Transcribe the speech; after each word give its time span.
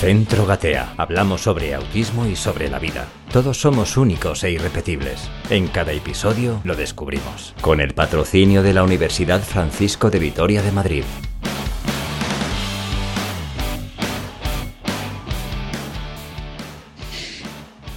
Centro 0.00 0.46
Gatea. 0.46 0.94
Hablamos 0.96 1.42
sobre 1.42 1.74
autismo 1.74 2.24
y 2.24 2.36
sobre 2.36 2.70
la 2.70 2.78
vida. 2.78 3.08
Todos 3.32 3.60
somos 3.60 3.96
únicos 3.96 4.44
e 4.44 4.52
irrepetibles. 4.52 5.28
En 5.50 5.66
cada 5.66 5.90
episodio 5.90 6.60
lo 6.62 6.76
descubrimos. 6.76 7.52
Con 7.60 7.80
el 7.80 7.94
patrocinio 7.94 8.62
de 8.62 8.74
la 8.74 8.84
Universidad 8.84 9.42
Francisco 9.42 10.08
de 10.08 10.20
Vitoria 10.20 10.62
de 10.62 10.70
Madrid. 10.70 11.02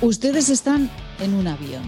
Ustedes 0.01 0.49
están 0.49 0.89
en 1.19 1.35
un 1.35 1.47
avión 1.47 1.83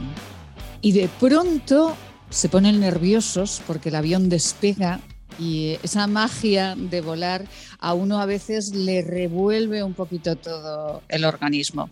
y 0.81 0.91
de 0.91 1.09
pronto 1.19 1.97
se 2.29 2.49
ponen 2.49 2.79
nerviosos 2.79 3.63
porque 3.65 3.89
el 3.89 3.95
avión 3.95 4.29
despega 4.29 4.99
y 5.39 5.77
esa 5.83 6.07
magia 6.07 6.75
de 6.77 7.01
volar 7.01 7.45
a 7.79 7.93
uno 7.93 8.19
a 8.19 8.25
veces 8.25 8.73
le 8.73 9.01
revuelve 9.01 9.83
un 9.83 9.93
poquito 9.93 10.35
todo 10.35 11.03
el 11.09 11.25
organismo. 11.25 11.89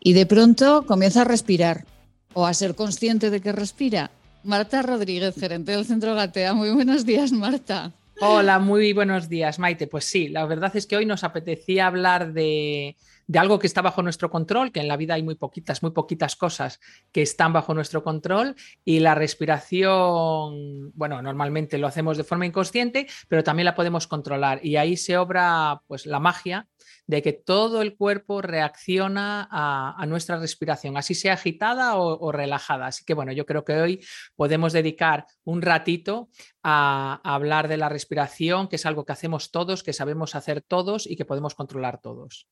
Y 0.00 0.12
de 0.12 0.26
pronto 0.26 0.84
comienza 0.86 1.22
a 1.22 1.24
respirar 1.24 1.84
o 2.32 2.46
a 2.46 2.54
ser 2.54 2.74
consciente 2.74 3.30
de 3.30 3.40
que 3.40 3.52
respira. 3.52 4.10
Marta 4.42 4.82
Rodríguez, 4.82 5.34
gerente 5.34 5.72
del 5.72 5.84
Centro 5.84 6.14
Gatea. 6.14 6.54
Muy 6.54 6.70
buenos 6.70 7.04
días, 7.04 7.32
Marta. 7.32 7.92
Hola, 8.20 8.58
muy 8.58 8.92
buenos 8.92 9.28
días, 9.28 9.58
Maite. 9.58 9.86
Pues 9.86 10.04
sí, 10.04 10.28
la 10.28 10.44
verdad 10.44 10.74
es 10.76 10.86
que 10.86 10.96
hoy 10.96 11.06
nos 11.06 11.24
apetecía 11.24 11.86
hablar 11.86 12.32
de, 12.32 12.96
de 13.30 13.38
algo 13.38 13.60
que 13.60 13.68
está 13.68 13.80
bajo 13.80 14.02
nuestro 14.02 14.28
control, 14.28 14.72
que 14.72 14.80
en 14.80 14.88
la 14.88 14.96
vida 14.96 15.14
hay 15.14 15.22
muy 15.22 15.36
poquitas, 15.36 15.84
muy 15.84 15.92
poquitas 15.92 16.34
cosas 16.34 16.80
que 17.12 17.22
están 17.22 17.52
bajo 17.52 17.74
nuestro 17.74 18.02
control 18.02 18.56
y 18.84 18.98
la 18.98 19.14
respiración, 19.14 20.90
bueno, 20.94 21.22
normalmente 21.22 21.78
lo 21.78 21.86
hacemos 21.86 22.16
de 22.16 22.24
forma 22.24 22.46
inconsciente, 22.46 23.06
pero 23.28 23.44
también 23.44 23.66
la 23.66 23.76
podemos 23.76 24.08
controlar 24.08 24.66
y 24.66 24.74
ahí 24.74 24.96
se 24.96 25.16
obra 25.16 25.80
pues 25.86 26.06
la 26.06 26.18
magia 26.18 26.66
de 27.06 27.22
que 27.22 27.32
todo 27.32 27.82
el 27.82 27.96
cuerpo 27.96 28.42
reacciona 28.42 29.46
a, 29.48 30.04
nuestra 30.06 30.36
respiración, 30.40 30.96
así 30.96 31.14
sea 31.14 31.34
agitada 31.34 31.98
o, 31.98 32.32
relajada. 32.32 32.86
Así 32.86 33.04
que 33.04 33.14
bueno, 33.14 33.30
yo 33.30 33.46
creo 33.46 33.64
que 33.64 33.80
hoy 33.80 34.04
podemos 34.34 34.72
dedicar 34.72 35.26
un 35.44 35.62
ratito 35.62 36.30
a 36.64 37.20
hablar 37.22 37.68
de 37.68 37.76
la 37.76 37.88
respiración, 37.88 38.66
que 38.66 38.74
es 38.74 38.86
algo 38.86 39.04
que 39.04 39.12
hacemos 39.12 39.52
todos, 39.52 39.84
que 39.84 39.92
sabemos 39.92 40.34
hacer 40.34 40.62
todos 40.62 41.06
y 41.06 41.14
que 41.14 41.24
podemos 41.24 41.54
controlar 41.54 42.00
todos. 42.00 42.48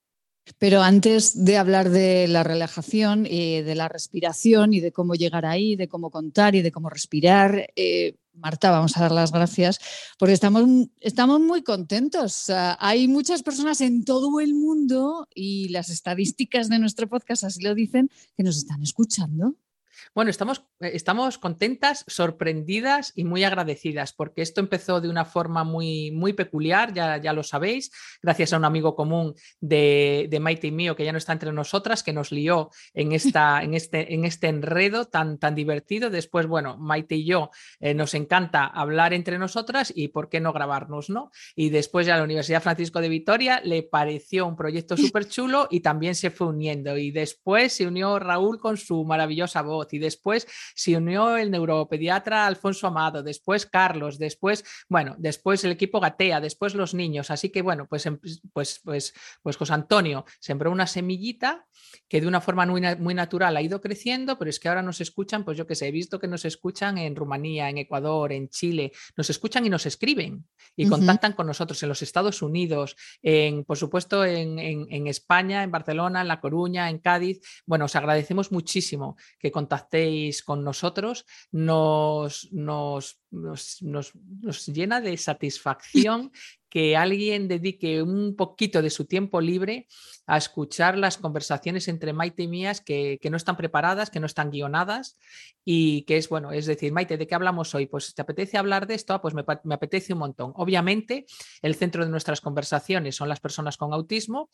Pero 0.59 0.83
antes 0.83 1.45
de 1.45 1.57
hablar 1.57 1.91
de 1.91 2.29
la 2.29 2.43
relajación, 2.43 3.27
y 3.27 3.63
de 3.63 3.75
la 3.75 3.89
respiración 3.89 4.73
y 4.73 4.81
de 4.81 4.93
cómo 4.93 5.15
llegar 5.15 5.47
ahí, 5.47 5.77
de 5.77 5.89
cómo 5.89 6.11
contar 6.11 6.55
y 6.55 6.63
de 6.63 6.73
cómo 6.73 6.91
respirar, 6.91 7.71
eh, 7.77 8.17
Marta, 8.35 8.71
vamos 8.71 8.97
a 8.97 9.01
dar 9.01 9.13
las 9.13 9.33
gracias 9.33 9.81
porque 10.19 10.33
estamos, 10.33 10.89
estamos 11.01 11.41
muy 11.41 11.63
contentos. 11.63 12.47
hay 12.79 13.09
muchas 13.09 13.43
personas 13.43 13.81
en 13.81 14.05
todo 14.05 14.41
el 14.41 14.55
mundo 14.55 15.27
y 15.35 15.69
las 15.71 15.91
estadísticas 15.91 16.69
de 16.69 16.79
nuestro 16.79 17.09
podcast 17.09 17.45
así 17.45 17.63
lo 17.63 17.75
dicen, 17.75 18.11
que 18.37 18.45
nos 18.45 18.57
están 18.57 18.83
escuchando. 18.83 19.57
Bueno, 20.15 20.31
estamos, 20.31 20.65
eh, 20.81 20.91
estamos 20.95 21.39
contentas, 21.39 22.05
sorprendidas 22.07 23.13
y 23.15 23.25
muy 23.25 23.45
agradecidas 23.45 24.13
porque 24.13 24.43
esto 24.43 24.61
empezó 24.61 25.01
de 25.01 25.09
una 25.09 25.25
forma 25.25 25.65
muy, 25.65 26.11
muy 26.11 26.33
peculiar, 26.33 26.93
ya, 26.93 27.19
ya 27.19 27.33
lo 27.33 27.43
sabéis, 27.43 27.91
gracias 28.23 28.53
a 28.53 28.57
un 28.57 28.65
amigo 28.65 28.95
común 28.95 29.35
de, 29.61 30.27
de, 30.31 30.41
Maite 30.41 30.69
y 30.69 30.73
mío 30.73 30.97
que 30.97 31.05
ya 31.05 31.13
no 31.13 31.19
está 31.19 31.33
entre 31.33 31.53
nosotras, 31.53 32.03
que 32.03 32.13
nos 32.13 32.33
lió 32.33 32.71
en, 32.95 33.13
esta, 33.13 33.63
en, 33.63 33.75
este, 33.75 34.15
en 34.15 34.25
este 34.25 34.49
enredo 34.49 35.07
tan, 35.07 35.39
tan 35.39 35.55
divertido. 35.55 36.11
Después, 36.11 36.47
bueno, 36.47 36.77
Maite 36.79 37.17
y 37.17 37.25
yo 37.25 37.51
eh, 37.81 37.95
nos 37.95 38.15
encanta 38.15 38.67
hablar 38.67 39.13
entre 39.13 39.39
nosotras 39.39 39.93
y 39.95 40.09
por 40.09 40.29
qué 40.29 40.41
no 40.41 40.53
grabarnos, 40.53 41.11
¿no? 41.11 41.31
Y 41.55 41.71
después 41.71 42.07
ya 42.07 42.17
la 42.17 42.25
Universidad 42.25 42.63
Francisco 42.63 43.01
de 43.01 43.09
Vitoria 43.09 43.61
le 43.65 43.83
pareció 43.83 44.47
un 44.47 44.57
proyecto 44.57 44.97
súper 44.97 45.29
chulo 45.29 45.69
y 45.71 45.81
también 45.81 46.15
se 46.15 46.31
fue 46.31 46.49
uniendo. 46.49 46.97
Y 46.97 47.11
después 47.11 47.73
se 47.73 47.87
unió 47.87 48.19
Raúl 48.19 48.58
con 48.58 48.77
su 48.77 49.05
maravillosa 49.05 49.63
voz 49.63 49.88
y 49.93 49.99
después 49.99 50.47
se 50.75 50.97
unió 50.97 51.37
el 51.37 51.51
neuropediatra 51.51 52.47
Alfonso 52.47 52.87
Amado, 52.87 53.23
después 53.23 53.67
Carlos, 53.67 54.19
después, 54.19 54.65
bueno, 54.89 55.15
después 55.19 55.65
el 55.65 55.73
equipo 55.73 56.01
Gatea, 56.01 56.41
después 56.41 56.75
los 56.75 56.95
niños. 56.95 57.31
Así 57.31 57.51
que 57.51 57.63
bueno, 57.63 57.87
pues, 57.89 58.07
em, 58.07 58.19
pues, 58.53 58.81
pues, 58.85 59.15
pues 59.43 59.57
José 59.57 59.73
Antonio 59.73 60.25
sembró 60.41 60.71
una 60.71 60.87
semillita 60.87 61.67
que 62.09 62.21
de 62.21 62.27
una 62.27 62.41
forma 62.41 62.67
muy, 62.67 62.83
muy 62.99 63.15
natural 63.15 63.57
ha 63.57 63.63
ido 63.63 63.81
creciendo, 63.81 64.39
pero 64.39 64.51
es 64.51 64.59
que 64.59 64.69
ahora 64.69 64.83
nos 64.83 65.01
escuchan, 65.01 65.45
pues 65.45 65.57
yo 65.57 65.67
que 65.67 65.75
sé, 65.75 65.89
he 65.89 65.93
visto 65.93 66.19
que 66.19 66.27
nos 66.27 66.45
escuchan 66.45 66.99
en 66.99 67.17
Rumanía, 67.17 67.69
en 67.69 67.79
Ecuador, 67.79 68.33
en 68.33 68.49
Chile, 68.49 68.93
nos 69.17 69.31
escuchan 69.31 69.65
y 69.67 69.70
nos 69.70 69.87
escriben 69.87 70.47
y 70.77 70.89
contactan 70.89 71.33
con 71.33 71.47
nosotros 71.47 71.83
en 71.83 71.89
los 71.89 72.03
Estados 72.03 72.43
Unidos, 72.43 72.97
en, 73.23 73.65
por 73.65 73.77
supuesto 73.77 74.25
en, 74.25 74.59
en 74.59 75.07
España, 75.07 75.63
en 75.63 75.70
Barcelona, 75.70 76.20
en 76.20 76.29
La 76.29 76.41
Coruña, 76.41 76.89
en 76.89 76.99
Cádiz. 76.99 77.41
Bueno, 77.67 77.87
os 77.87 77.97
agradecemos 77.97 78.53
muchísimo 78.53 79.17
que 79.39 79.51
contacten 79.78 80.33
con 80.44 80.64
nosotros 80.64 81.24
nos, 81.52 82.48
nos, 82.52 83.20
nos, 83.30 84.66
llena 84.66 85.00
de 85.00 85.16
satisfacción 85.16 86.33
que 86.68 86.96
alguien 86.96 87.48
dedique 87.48 88.02
un 88.02 88.36
poquito 88.36 88.83
de 88.83 88.90
su 88.90 89.06
tiempo 89.06 89.40
libre 89.40 89.86
a 90.27 90.36
escuchar 90.36 90.98
las 90.98 91.17
conversaciones 91.17 91.89
entre 91.89 92.12
Maite 92.12 92.42
y 92.42 92.48
mías 92.48 92.80
que, 92.80 93.18
que, 93.20 93.30
no 93.30 93.36
están 93.36 93.56
preparadas, 93.56 94.11
que 94.11 94.20
no 94.20 94.27
están 94.27 94.51
guionadas 94.51 95.18
y 95.64 96.02
que 96.02 96.18
es, 96.18 96.28
bueno, 96.28 96.52
es 96.52 96.67
decir, 96.67 96.92
Maite, 96.92 97.17
¿de 97.17 97.27
qué 97.27 97.34
hablamos 97.34 97.74
hoy? 97.74 97.86
Pues 97.86 98.14
¿te 98.14 98.23
apetece 98.23 98.58
hablar 98.58 98.86
de 98.86 98.95
esto? 98.95 99.14
Ah, 99.14 99.23
pues 99.23 99.33
me, 99.33 99.45
me, 99.64 99.74
apetece 99.74 100.12
un 100.12 100.18
montón. 100.18 100.52
Obviamente, 100.57 101.24
el 101.62 101.74
centro 101.74 102.05
de 102.05 102.11
nuestras 102.11 102.40
conversaciones 102.42 103.17
son 103.17 103.28
las 103.28 103.40
personas 103.40 103.78
con 103.78 103.95
autismo 103.95 104.51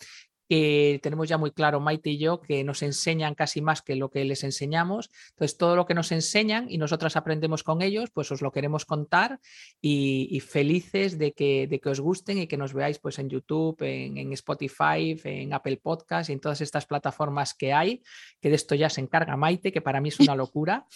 que 0.49 1.01
tenemos 1.03 1.29
ya 1.29 1.39
muy 1.39 1.53
claro 1.53 1.81
Maite 1.81 2.11
y 2.11 2.19
yo 2.19 2.41
que 2.41 2.65
nos 2.65 2.83
enseñan 2.83 3.35
casi 3.35 3.63
más 3.63 3.83
que 3.83 3.97
lo 3.97 4.11
que 4.11 4.25
les 4.25 4.45
enseñamos. 4.45 5.11
Entonces, 5.31 5.57
todo 5.57 5.77
lo 5.77 5.87
que 5.87 5.95
nos 5.95 6.13
enseñan 6.13 6.67
y 6.71 6.79
nosotras 6.79 7.17
aprendemos 7.17 7.63
con 7.63 7.83
ellos, 7.83 8.11
pues 8.13 8.31
os 8.31 8.43
lo 8.43 8.53
queremos 8.53 8.85
contar 8.85 9.41
y, 9.81 10.41
felices 10.41 11.19
de 11.19 11.33
que, 11.33 11.67
de 11.67 11.81
que, 11.81 11.89
gusten 12.05 12.39
y 12.39 12.47
que 12.47 12.57
nos 12.57 12.73
veáis 12.73 13.01
pues 13.01 13.19
en 13.19 13.29
YouTube, 13.29 13.83
en, 13.83 14.17
en, 14.17 14.33
Spotify, 14.33 15.21
en 15.25 15.53
Apple 15.53 15.79
Podcast 15.79 16.31
y 16.31 16.35
en 16.35 16.41
todas 16.41 16.61
estas 16.61 16.87
plataformas 16.87 17.55
que 17.55 17.73
hay, 17.73 18.03
que 18.41 18.51
de 18.51 18.55
esto 18.55 18.77
ya 18.77 18.89
se 18.89 19.01
encarga 19.01 19.37
Maite, 19.37 19.73
que 19.73 19.81
para 19.81 20.01
mí 20.01 20.11
es 20.11 20.21
una 20.21 20.37
locura, 20.37 20.87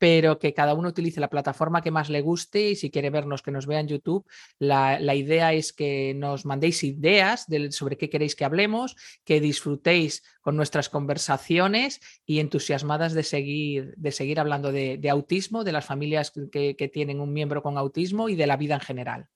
pero 0.00 0.38
que 0.38 0.54
cada 0.54 0.72
uno 0.72 0.88
utilice 0.88 1.20
la 1.20 1.28
plataforma 1.28 1.82
que 1.82 1.90
más 1.90 2.08
le 2.08 2.22
guste 2.22 2.70
y 2.70 2.76
si 2.76 2.90
quiere 2.90 3.10
vernos, 3.10 3.42
que 3.42 3.50
nos 3.50 3.66
vea 3.66 3.80
en 3.80 3.88
YouTube. 3.88 4.26
La, 4.58 5.14
idea 5.14 5.52
es 5.52 5.74
que 5.74 6.14
nos 6.14 6.46
mandéis 6.46 6.82
ideas 6.84 7.46
sobre 7.68 7.98
qué 7.98 8.08
queréis 8.08 8.34
que 8.34 8.46
hablemos, 8.46 8.96
que 9.24 9.42
disfrutéis 9.42 10.22
con 10.40 10.56
nuestras 10.56 10.88
conversaciones 10.88 12.00
y 12.24 12.40
entusiasmadas 12.40 13.12
de 13.12 13.24
seguir, 13.24 13.92
de 13.98 14.10
seguir 14.10 14.40
hablando 14.40 14.72
de, 14.72 15.10
autismo, 15.10 15.64
de 15.64 15.72
las 15.72 15.84
familias 15.84 16.32
que 16.50 16.90
tienen 16.90 17.20
un 17.20 17.34
miembro 17.34 17.62
con 17.62 17.76
autismo 17.76 18.30
y 18.30 18.36
de 18.36 18.46
la 18.46 18.56
vida 18.56 18.76
en 18.76 18.80
general 18.80 19.28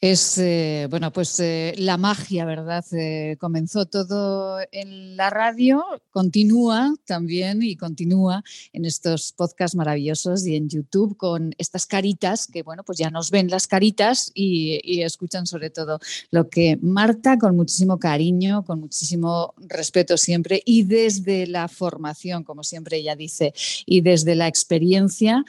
es, 0.00 0.38
eh, 0.38 0.86
bueno, 0.88 1.12
pues 1.12 1.40
eh, 1.40 1.74
la 1.76 1.96
magia, 1.96 2.44
¿verdad? 2.44 2.84
Eh, 2.92 3.36
comenzó 3.40 3.86
todo 3.86 4.60
en 4.70 5.16
la 5.16 5.28
radio, 5.28 5.84
continúa 6.10 6.94
también 7.04 7.64
y 7.64 7.74
continúa 7.74 8.44
en 8.72 8.84
estos 8.84 9.32
podcasts 9.32 9.74
maravillosos 9.74 10.46
y 10.46 10.54
en 10.54 10.68
YouTube 10.68 11.16
con 11.16 11.52
estas 11.58 11.84
caritas 11.84 12.46
que, 12.46 12.62
bueno, 12.62 12.84
pues 12.84 12.98
ya 12.98 13.10
nos 13.10 13.32
ven 13.32 13.50
las 13.50 13.66
caritas 13.66 14.30
y, 14.34 14.80
y 14.84 15.02
escuchan 15.02 15.46
sobre 15.48 15.70
todo 15.70 15.98
lo 16.30 16.48
que 16.48 16.78
Marta, 16.80 17.36
con 17.36 17.56
muchísimo 17.56 17.98
cariño, 17.98 18.64
con 18.64 18.78
muchísimo 18.78 19.54
respeto 19.56 20.16
siempre 20.16 20.62
y 20.64 20.84
desde 20.84 21.48
la 21.48 21.66
formación, 21.66 22.44
como 22.44 22.62
siempre 22.62 22.98
ella 22.98 23.16
dice, 23.16 23.52
y 23.84 24.02
desde 24.02 24.36
la 24.36 24.46
experiencia, 24.46 25.44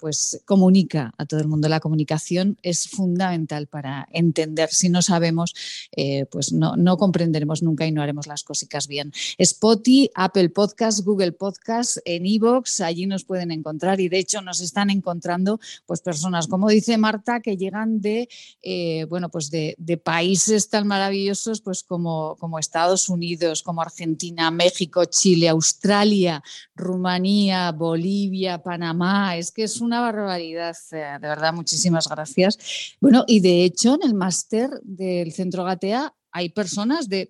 pues 0.00 0.42
comunica 0.46 1.12
a 1.16 1.26
todo 1.26 1.38
el 1.40 1.48
mundo. 1.48 1.68
La 1.68 1.80
comunicación 1.80 2.58
es 2.62 2.88
fundamental 2.88 3.51
para 3.68 4.08
entender. 4.12 4.70
Si 4.70 4.88
no 4.88 5.02
sabemos, 5.02 5.54
eh, 5.92 6.26
pues 6.30 6.52
no, 6.52 6.76
no, 6.76 6.96
comprenderemos 6.96 7.62
nunca 7.62 7.86
y 7.86 7.92
no 7.92 8.02
haremos 8.02 8.26
las 8.26 8.42
cositas 8.42 8.86
bien. 8.86 9.12
Spotify, 9.38 10.10
Apple 10.14 10.50
Podcast, 10.50 11.04
Google 11.04 11.32
Podcast, 11.32 11.98
en 12.04 12.26
Evox, 12.26 12.80
allí 12.80 13.06
nos 13.06 13.24
pueden 13.24 13.50
encontrar 13.50 14.00
y 14.00 14.08
de 14.08 14.18
hecho 14.18 14.40
nos 14.40 14.60
están 14.60 14.90
encontrando 14.90 15.60
pues 15.86 16.00
personas, 16.00 16.46
como 16.46 16.68
dice 16.68 16.96
Marta, 16.98 17.40
que 17.40 17.56
llegan 17.56 18.00
de, 18.00 18.28
eh, 18.62 19.06
bueno, 19.08 19.28
pues 19.28 19.50
de, 19.50 19.76
países 20.02 20.70
tan 20.70 20.86
maravillosos 20.86 21.60
pues 21.60 21.82
como, 21.82 22.36
como 22.36 22.58
Estados 22.58 23.08
Unidos, 23.08 23.62
como 23.62 23.82
Argentina, 23.82 24.50
México, 24.50 25.04
Chile, 25.04 25.48
Australia, 25.48 26.42
Rumanía, 26.82 27.72
Bolivia, 27.72 28.62
Panamá. 28.62 29.36
Es 29.36 29.50
que 29.50 29.64
es 29.64 29.80
una 29.80 30.00
barbaridad, 30.00 30.76
eh, 30.92 31.18
de 31.20 31.28
verdad, 31.28 31.52
muchísimas 31.54 32.08
gracias. 32.08 32.96
Bueno, 33.00 33.24
y 33.26 33.40
de 33.40 33.64
hecho, 33.64 33.94
en 33.94 34.02
el 34.02 34.14
máster 34.14 34.70
del 34.82 35.32
Centro 35.32 35.64
Gatea 35.64 36.14
hay 36.32 36.48
personas 36.48 37.08
de, 37.08 37.28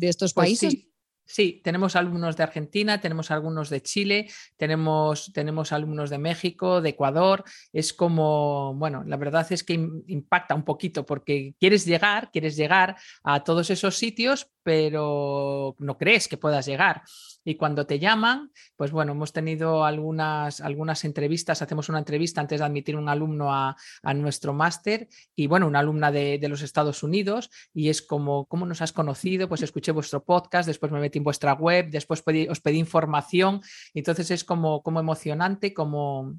estos 0.00 0.32
pues 0.32 0.46
países. 0.46 0.88
Sí, 1.30 1.60
tenemos 1.62 1.94
alumnos 1.94 2.38
de 2.38 2.42
Argentina, 2.42 3.02
tenemos 3.02 3.30
algunos 3.30 3.68
de 3.68 3.82
Chile, 3.82 4.30
tenemos, 4.56 5.30
tenemos 5.34 5.72
alumnos 5.72 6.08
de 6.08 6.16
México, 6.16 6.80
de 6.80 6.88
Ecuador. 6.88 7.44
Es 7.70 7.92
como, 7.92 8.72
bueno, 8.76 9.04
la 9.04 9.18
verdad 9.18 9.46
es 9.50 9.62
que 9.62 9.74
impacta 9.74 10.54
un 10.54 10.64
poquito 10.64 11.04
porque 11.04 11.54
quieres 11.60 11.84
llegar, 11.84 12.30
quieres 12.30 12.56
llegar 12.56 12.96
a 13.22 13.44
todos 13.44 13.68
esos 13.68 13.98
sitios, 13.98 14.50
pero 14.62 15.76
no 15.78 15.98
crees 15.98 16.28
que 16.28 16.38
puedas 16.38 16.64
llegar. 16.64 17.02
Y 17.48 17.54
cuando 17.54 17.86
te 17.86 17.98
llaman, 17.98 18.52
pues 18.76 18.90
bueno, 18.90 19.12
hemos 19.12 19.32
tenido 19.32 19.86
algunas, 19.86 20.60
algunas 20.60 21.02
entrevistas, 21.06 21.62
hacemos 21.62 21.88
una 21.88 22.00
entrevista 22.00 22.42
antes 22.42 22.60
de 22.60 22.66
admitir 22.66 22.94
un 22.94 23.08
alumno 23.08 23.54
a, 23.54 23.74
nuestro 24.14 24.52
máster 24.52 25.08
y 25.34 25.46
bueno, 25.46 25.66
una 25.66 25.78
alumna 25.78 26.12
de, 26.12 26.46
los 26.46 26.60
Estados 26.60 27.02
Unidos 27.02 27.48
y 27.72 27.88
es 27.88 28.02
como, 28.02 28.44
¿cómo 28.48 28.66
nos 28.66 28.82
has 28.82 28.92
conocido? 28.92 29.48
Pues 29.48 29.62
escuché 29.62 29.92
vuestro 29.92 30.22
podcast, 30.22 30.66
después 30.66 30.92
me 30.92 31.00
metí 31.00 31.16
en 31.16 31.24
vuestra 31.24 31.54
web, 31.54 31.88
después 31.88 32.22
os 32.50 32.60
pedí 32.60 32.78
información, 32.78 33.62
entonces 33.94 34.30
es 34.30 34.44
como, 34.44 34.82
como 34.82 35.00
emocionante, 35.00 35.72
como, 35.72 36.34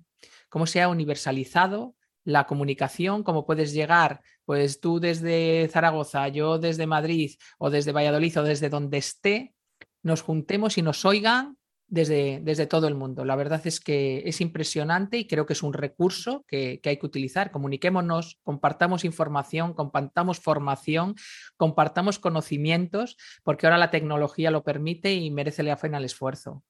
como 0.48 0.68
se 0.68 0.80
ha 0.80 0.90
universalizado 0.90 1.96
la 2.24 2.46
comunicación, 2.46 3.24
cómo 3.24 3.48
puedes 3.48 3.74
llegar, 3.74 4.22
pues 4.46 4.80
tú 4.80 5.00
desde 5.00 5.70
Zaragoza, 5.70 6.28
yo 6.28 6.60
desde 6.60 6.86
Madrid 6.86 7.32
o 7.58 7.72
desde 7.72 7.94
Valladolid 7.94 8.42
o 8.42 8.44
desde 8.44 8.70
donde 8.70 9.00
esté, 9.00 9.56
nos 10.04 10.22
juntemos 10.22 10.78
y 10.78 10.82
nos 10.82 11.06
oigan 11.06 11.58
desde, 11.88 12.40
desde, 12.44 12.68
todo 12.68 12.88
el 12.88 12.96
mundo. 12.96 13.26
La 13.26 13.36
verdad 13.36 13.66
es 13.66 13.80
que 13.80 14.22
es 14.26 14.42
impresionante 14.42 15.18
y 15.18 15.28
creo 15.28 15.46
que 15.46 15.54
es 15.54 15.64
un 15.64 15.74
recurso 15.74 16.46
que, 16.48 16.80
que, 16.82 16.90
hay 16.90 16.98
que 16.98 17.06
utilizar. 17.06 17.52
Comuniquémonos, 17.52 18.40
compartamos 18.44 19.04
información, 19.06 19.74
compartamos 19.74 20.40
formación, 20.40 21.16
compartamos 21.58 22.20
conocimientos, 22.20 23.18
porque 23.44 23.66
ahora 23.66 23.80
la 23.80 23.92
tecnología 23.92 24.52
lo 24.52 24.64
permite 24.64 25.14
y 25.14 25.32
merece 25.32 25.64
la 25.64 25.78
pena 25.78 25.98
el 25.98 26.06
esfuerzo. 26.06 26.64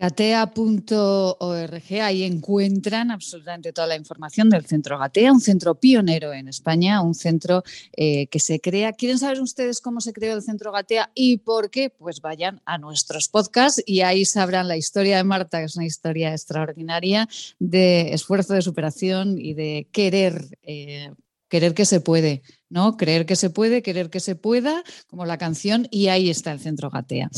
Gatea.org, 0.00 1.82
ahí 2.00 2.22
encuentran 2.22 3.10
absolutamente 3.10 3.70
toda 3.74 3.86
la 3.86 3.96
información 3.96 4.48
del 4.48 4.64
Centro 4.64 4.98
Gatea, 4.98 5.30
un 5.30 5.42
centro 5.42 5.74
pionero 5.74 6.32
en 6.32 6.48
España, 6.48 7.02
un 7.02 7.14
centro 7.14 7.62
eh, 7.92 8.26
que 8.28 8.40
se 8.40 8.60
crea. 8.60 8.94
¿Quieren 8.94 9.18
saber 9.18 9.42
ustedes 9.42 9.82
cómo 9.82 10.00
se 10.00 10.14
creó 10.14 10.34
el 10.34 10.42
Centro 10.42 10.72
Gatea 10.72 11.10
y 11.14 11.36
por 11.36 11.68
qué? 11.68 11.90
Pues 11.90 12.22
vayan 12.22 12.62
a 12.64 12.78
nuestros 12.78 13.28
podcasts 13.28 13.82
y 13.84 14.00
ahí 14.00 14.24
sabrán 14.24 14.68
la 14.68 14.78
historia 14.78 15.18
de 15.18 15.24
Marta, 15.24 15.58
que 15.58 15.66
es 15.66 15.76
una 15.76 15.84
historia 15.84 16.32
extraordinaria 16.32 17.28
de 17.58 18.14
esfuerzo, 18.14 18.54
de 18.54 18.62
superación 18.62 19.38
y 19.38 19.52
de 19.52 19.86
querer. 19.92 20.58
Eh, 20.62 21.12
querer 21.50 21.74
que 21.74 21.84
se 21.84 22.00
puede, 22.00 22.42
¿no? 22.70 22.96
Creer 22.96 23.26
que 23.26 23.36
se 23.36 23.50
puede, 23.50 23.82
querer 23.82 24.08
que 24.08 24.20
se 24.20 24.36
pueda, 24.36 24.82
como 25.08 25.26
la 25.26 25.36
canción, 25.36 25.88
y 25.90 26.06
ahí 26.06 26.30
está 26.30 26.52
el 26.52 26.60
Centro 26.60 26.90
Gatea. 26.90 27.28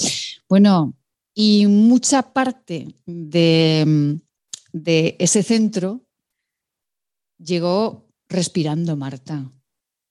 Bueno, 0.48 0.94
y 1.34 1.66
mucha 1.66 2.32
parte 2.32 2.96
de, 3.06 4.20
ese 5.18 5.42
centro 5.42 6.06
llegó 7.38 8.08
respirando, 8.28 8.96
Marta. 8.96 9.50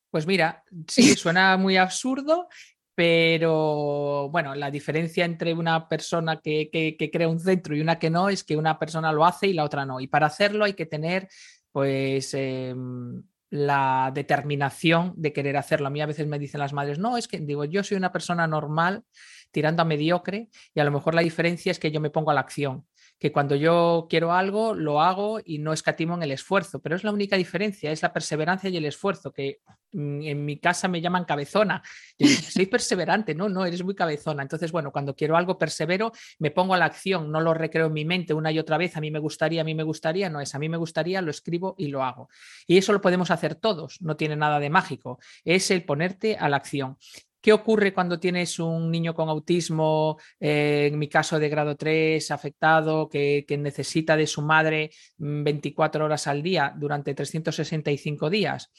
Pues 0.10 0.28
mira, 0.28 0.64
sí, 0.88 1.16
suena 1.16 1.58
muy 1.58 1.78
absurdo, 1.78 2.48
pero 2.96 4.30
bueno, 4.30 4.56
la 4.56 4.70
diferencia 4.70 5.26
entre 5.26 5.54
una 5.54 5.88
persona 5.88 6.42
que, 6.42 6.70
crea 7.12 7.28
un 7.28 7.40
centro 7.40 7.76
y 7.76 7.82
una 7.82 7.98
que 7.98 8.10
no 8.10 8.30
es 8.30 8.44
que 8.44 8.58
una 8.58 8.78
persona 8.78 9.12
lo 9.12 9.26
hace 9.26 9.48
y 9.48 9.54
la 9.54 9.64
otra 9.64 9.86
no. 9.86 10.00
Y 10.00 10.08
para 10.08 10.28
hacerlo 10.28 10.66
hay 10.66 10.74
que 10.74 10.86
tener, 10.86 11.30
pues, 11.72 12.34
em, 12.34 13.24
la 13.52 14.12
determinación 14.16 15.14
de 15.18 15.34
querer 15.34 15.58
hacerlo. 15.58 15.88
A 15.88 15.90
mí 15.92 16.02
a 16.02 16.06
veces 16.06 16.26
me 16.26 16.40
dicen 16.40 16.62
las 16.62 16.74
madres, 16.74 16.98
no, 16.98 17.18
es 17.18 17.28
que 17.28 17.38
digo, 17.40 17.66
yo 17.66 17.84
soy 17.84 17.98
una 17.98 18.12
persona 18.12 18.48
normal 18.48 19.04
tirando 19.52 19.82
a 19.82 19.86
mediocre 19.86 20.50
y 20.74 20.80
a 20.80 20.86
lo 20.86 20.92
mejor 20.92 21.14
la 21.14 21.22
diferencia 21.22 21.72
es 21.72 21.78
que 21.78 21.92
yo 21.92 22.00
me 22.00 22.10
pongo 22.10 22.32
a 22.32 22.34
la 22.34 22.40
acción, 22.40 22.88
que 23.22 23.32
cuando 23.32 23.56
yo 23.56 24.08
quiero 24.10 24.34
algo 24.34 24.74
lo 24.74 25.00
hago 25.00 25.40
y 25.46 25.60
no 25.60 25.74
escatimo 25.74 26.16
en 26.16 26.24
el 26.24 26.32
esfuerzo, 26.32 26.82
pero 26.82 26.96
es 26.96 27.04
la 27.04 27.12
única 27.12 27.36
diferencia, 27.36 27.92
es 27.92 28.02
la 28.02 28.12
perseverancia 28.12 28.68
y 28.68 28.78
el 28.78 28.86
esfuerzo, 28.86 29.32
que 29.32 29.60
mm, 29.92 30.24
en 30.24 30.44
mi 30.44 30.58
casa 30.58 30.88
me 30.88 31.02
llaman 31.02 31.26
cabezona. 31.26 31.84
soy 32.18 32.66
perseverante, 32.66 33.36
no, 33.36 33.48
no, 33.48 33.64
eres 33.64 33.84
muy 33.84 33.94
cabezona. 33.94 34.42
Entonces, 34.42 34.72
bueno, 34.72 34.92
cuando 34.92 35.16
quiero 35.16 35.38
algo 35.38 35.60
persevero, 35.60 36.12
me 36.40 36.50
pongo 36.50 36.74
a 36.74 36.80
la 36.80 36.86
acción, 36.86 37.32
no 37.32 37.42
lo 37.42 37.54
recreo 37.54 37.86
en 37.86 37.94
mi 37.94 38.06
mente 38.06 38.34
una 38.34 38.52
y 38.52 38.58
otra 38.58 38.80
vez, 38.80 38.98
a 38.98 39.02
mí 39.02 39.12
me 39.12 39.20
gustaría, 39.20 39.62
a 39.62 39.66
mí 39.66 39.76
me 39.76 39.84
gustaría, 39.84 40.28
no 40.32 40.42
es, 40.42 40.56
a 40.56 40.58
mí 40.58 40.68
me 40.68 40.78
gustaría, 40.78 41.22
lo 41.22 41.30
escribo 41.30 41.76
y 41.78 41.90
lo 41.90 42.04
hago. 42.04 42.28
Y 42.66 42.80
eso 42.80 42.92
lo 42.92 43.02
podemos 43.02 43.30
hacer 43.30 43.54
todos, 43.54 44.02
no 44.02 44.16
tiene 44.16 44.36
nada 44.36 44.60
de 44.60 44.72
mágico, 44.72 45.20
es 45.46 45.70
el 45.70 45.86
ponerte 45.86 46.38
a 46.38 46.50
la 46.50 46.58
acción. 46.58 46.98
¿Qué 47.42 47.52
ocurre 47.54 47.92
cuando 47.92 48.20
tienes 48.20 48.60
un 48.60 48.92
niño 48.92 49.16
con 49.16 49.28
autismo, 49.28 50.20
eh, 50.40 50.90
en 50.92 51.00
mi 51.00 51.10
caso 51.10 51.40
de 51.40 51.50
grado 51.50 51.76
3, 51.76 52.30
afectado, 52.30 53.10
que, 53.10 53.44
necesita 53.58 54.16
de 54.16 54.28
su 54.28 54.44
madre 54.44 54.92
24 55.18 56.04
mm, 56.04 56.06
horas 56.06 56.28
al 56.28 56.44
día 56.44 56.74
durante 56.78 57.16
365 57.16 58.30
días? 58.30 58.72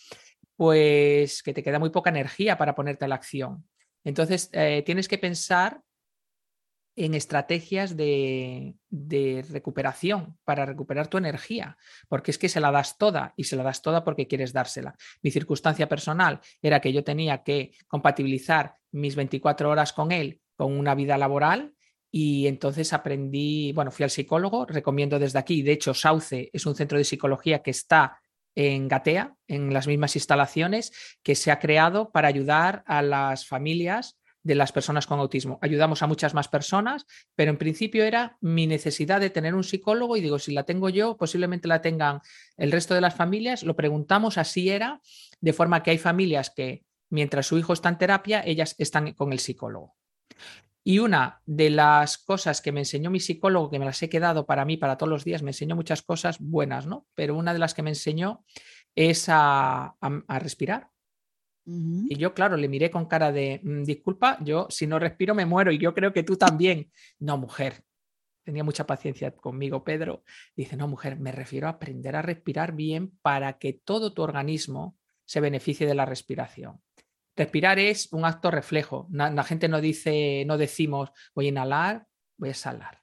Pues 0.55 1.43
que 1.43 1.53
te 1.53 1.63
queda 1.63 1.81
muy 1.81 1.91
poca 1.91 2.11
energía 2.11 2.57
para 2.57 2.75
ponerte 2.77 3.05
a 3.05 3.09
la 3.09 3.17
acción. 3.17 3.67
Entonces, 4.05 4.49
eh, 4.53 4.83
tienes 4.87 5.09
que 5.09 5.19
pensar 5.19 5.81
en 6.95 7.15
estrategias 7.15 7.97
de, 7.97 8.75
recuperación 9.51 10.39
para 10.45 10.67
recuperar 10.67 11.09
tu 11.09 11.19
energía, 11.19 11.77
porque 12.09 12.31
es 12.31 12.39
que 12.39 12.49
se 12.49 12.61
la 12.61 12.71
das 12.71 12.99
toda 12.99 13.33
y 13.37 13.45
se 13.45 13.57
la 13.57 13.63
das 13.63 13.83
toda 13.83 14.05
porque 14.05 14.27
quieres 14.27 14.53
dársela. 14.53 14.95
Mi 15.23 15.31
circunstancia 15.31 15.89
personal 15.89 16.41
era 16.61 16.81
que 16.81 16.93
yo 16.93 17.03
tenía 17.03 17.43
que 17.43 17.73
compatibilizar 17.89 18.75
mis 18.91 19.17
24 19.17 19.71
horas 19.71 19.93
con 19.93 20.13
él 20.13 20.41
con 20.57 20.79
una 20.79 20.95
vida 20.95 21.17
laboral 21.17 21.75
y 22.11 22.47
entonces 22.47 22.93
aprendí, 22.93 23.73
bueno, 23.73 23.91
fui 23.91 24.05
al 24.05 24.11
psicólogo, 24.11 24.67
recomiendo 24.67 25.19
desde 25.19 25.39
aquí, 25.39 25.63
de 25.63 25.73
hecho 25.73 25.95
Sauce 25.95 26.51
es 26.53 26.67
un 26.67 26.75
centro 26.75 26.99
de 26.99 27.05
psicología 27.05 27.63
que 27.63 27.71
está 27.71 28.21
en 28.55 28.87
Gatea, 28.87 29.35
en 29.49 29.73
las 29.73 29.87
mismas 29.87 30.15
instalaciones, 30.15 30.93
que 31.23 31.35
se 31.35 31.51
ha 31.51 31.59
creado 31.59 32.13
para 32.13 32.29
ayudar 32.29 32.85
a 32.87 33.01
las 33.01 33.47
familias 33.47 34.19
de 34.43 34.55
las 34.55 34.73
personas 34.73 35.07
con 35.07 35.21
autismo. 35.21 35.59
Ayudamos 35.63 36.03
a 36.03 36.07
muchas 36.07 36.35
más 36.35 36.49
personas, 36.49 37.07
pero 37.35 37.51
en 37.51 37.59
principio 37.59 38.05
era 38.05 38.37
mi 38.41 38.67
necesidad 38.67 39.21
de 39.21 39.31
tener 39.31 39.55
un 39.55 39.65
psicólogo 39.65 40.17
y 40.17 40.21
digo, 40.21 40.39
si 40.39 40.53
la 40.53 40.65
tengo 40.65 40.89
yo, 40.89 41.17
posiblemente 41.17 41.69
la 41.69 41.81
tengan 41.81 42.21
el 42.57 42.73
resto 42.73 42.95
de 42.95 43.01
las 43.01 43.15
familias. 43.15 43.63
Lo 43.63 43.77
preguntamos, 43.77 44.39
así 44.39 44.71
era, 44.71 45.01
de 45.41 45.53
forma 45.53 45.83
que 45.83 45.93
hay 45.93 45.99
familias 45.99 46.51
que 46.51 46.85
mientras 47.11 47.47
su 47.47 47.59
hijo 47.59 47.73
está 47.73 47.89
en 47.89 47.99
terapia, 47.99 48.43
ellas 48.45 48.75
están 48.79 49.13
con 49.13 49.33
el 49.33 49.39
psicólogo. 49.39 49.97
Y 50.85 50.99
una 50.99 51.41
de 51.47 51.71
las 51.71 52.19
cosas 52.19 52.61
que 52.61 52.73
me 52.73 52.81
enseñó 52.81 53.11
mi 53.11 53.21
psicólogo, 53.21 53.71
que 53.71 53.79
me 53.79 53.85
las 53.85 54.03
he 54.03 54.09
quedado 54.09 54.47
para 54.47 54.65
mí, 54.65 54.77
para 54.77 54.97
todos 54.97 55.11
los 55.11 55.25
días, 55.25 55.43
me 55.43 55.51
enseñó 55.51 55.77
muchas 55.77 56.03
cosas 56.03 56.39
buenas, 56.41 56.87
¿no? 56.87 57.07
Pero 57.15 57.37
una 57.37 57.53
de 57.53 57.61
las 57.61 57.75
que 57.75 57.83
me 57.83 57.91
enseñó 57.91 58.45
es 58.97 59.29
a, 59.29 59.95
a 60.01 60.39
respirar 60.41 60.92
y 61.65 62.17
yo, 62.17 62.35
claro, 62.35 62.57
le 62.57 62.69
miré 62.69 62.91
con 62.91 63.07
cara 63.07 63.31
de, 63.31 63.61
mm, 63.63 63.85
disculpa, 63.85 64.39
yo 64.43 64.67
si 64.69 64.87
no 64.87 64.99
respiro 64.99 65.35
me 65.35 65.47
muero 65.47 65.71
y 65.71 65.79
yo 65.79 65.95
creo 65.95 66.13
que 66.13 66.23
tú 66.23 66.37
también. 66.37 66.91
No, 67.19 67.39
mujer. 67.39 67.85
Tenía 68.45 68.65
mucha 68.65 68.87
paciencia 68.87 69.31
conmigo, 69.31 69.85
Pedro. 69.85 70.25
Dice, 70.57 70.77
no, 70.77 70.89
mujer, 70.89 71.19
me 71.19 71.31
refiero 71.31 71.69
a 71.69 71.71
aprender 71.71 72.17
a 72.17 72.23
respirar 72.23 72.73
bien 72.73 73.17
para 73.23 73.59
que 73.59 73.73
todo 73.73 74.13
tu 74.13 74.23
organismo 74.23 74.99
se 75.25 75.41
beneficie 75.41 75.87
de 75.87 75.95
la 75.95 76.05
respiración. 76.05 76.83
Respirar 77.37 77.79
es 77.79 78.13
un 78.13 78.25
acto 78.25 78.51
reflejo. 78.51 79.07
La, 79.11 79.45
gente 79.45 79.69
no 79.69 79.81
dice, 79.81 80.45
no 80.47 80.59
decimos, 80.59 81.11
voy 81.35 81.47
a 81.47 81.49
inhalar, 81.51 82.07
voy 82.37 82.49
a 82.49 82.53
exhalar. 82.53 83.01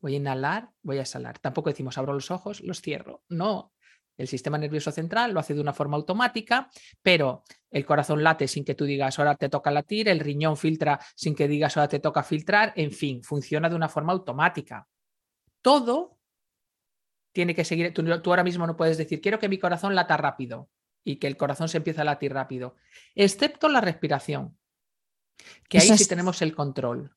Voy 0.00 0.14
a 0.14 0.16
inhalar, 0.16 0.70
voy 0.82 0.98
a 0.98 1.02
exhalar. 1.02 1.38
Tampoco 1.38 1.70
decimos, 1.70 1.96
abro 1.96 2.12
los 2.12 2.30
ojos, 2.30 2.60
los 2.60 2.80
cierro. 2.80 3.22
No, 3.28 3.72
el 4.20 4.28
sistema 4.28 4.58
nervioso 4.58 4.92
central 4.92 5.32
lo 5.32 5.40
hace 5.40 5.54
de 5.54 5.60
una 5.60 5.72
forma 5.72 5.96
automática, 5.96 6.70
pero 7.02 7.42
el 7.70 7.86
corazón 7.86 8.22
late 8.22 8.46
sin 8.46 8.64
que 8.64 8.74
tú 8.74 8.84
digas 8.84 9.18
ahora 9.18 9.34
te 9.34 9.48
toca 9.48 9.70
latir, 9.70 10.08
el 10.08 10.20
riñón 10.20 10.56
filtra 10.56 11.00
sin 11.16 11.34
que 11.34 11.48
digas 11.48 11.76
ahora 11.76 11.88
te 11.88 12.00
toca 12.00 12.22
filtrar, 12.22 12.72
en 12.76 12.92
fin, 12.92 13.22
funciona 13.22 13.70
de 13.70 13.76
una 13.76 13.88
forma 13.88 14.12
automática. 14.12 14.86
Todo 15.62 16.18
tiene 17.32 17.54
que 17.54 17.64
seguir, 17.64 17.94
tú, 17.94 18.02
ahora 18.26 18.44
mismo 18.44 18.66
no 18.66 18.76
puedes 18.76 18.98
decir 18.98 19.20
quiero 19.20 19.38
que 19.38 19.48
mi 19.48 19.58
corazón 19.58 19.94
lata 19.94 20.16
rápido 20.16 20.68
y 21.02 21.16
que 21.16 21.26
el 21.26 21.38
corazón 21.38 21.68
se 21.68 21.78
empiece 21.78 22.02
a 22.02 22.04
latir 22.04 22.34
rápido, 22.34 22.76
excepto 23.14 23.68
la 23.70 23.80
respiración, 23.80 24.58
que 25.68 25.78
ahí 25.78 25.96
sí 25.96 26.06
tenemos 26.06 26.42
el 26.42 26.54
control. 26.54 27.16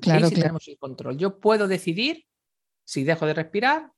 Claro, 0.00 0.24
ahí 0.26 0.30
sí 0.30 0.34
tenemos 0.34 0.68
el 0.68 0.78
control. 0.78 1.16
Yo 1.16 1.38
puedo 1.38 1.66
decidir 1.66 2.26
si 2.84 3.04
dejo 3.04 3.26
de 3.26 3.34
respirar 3.34 3.92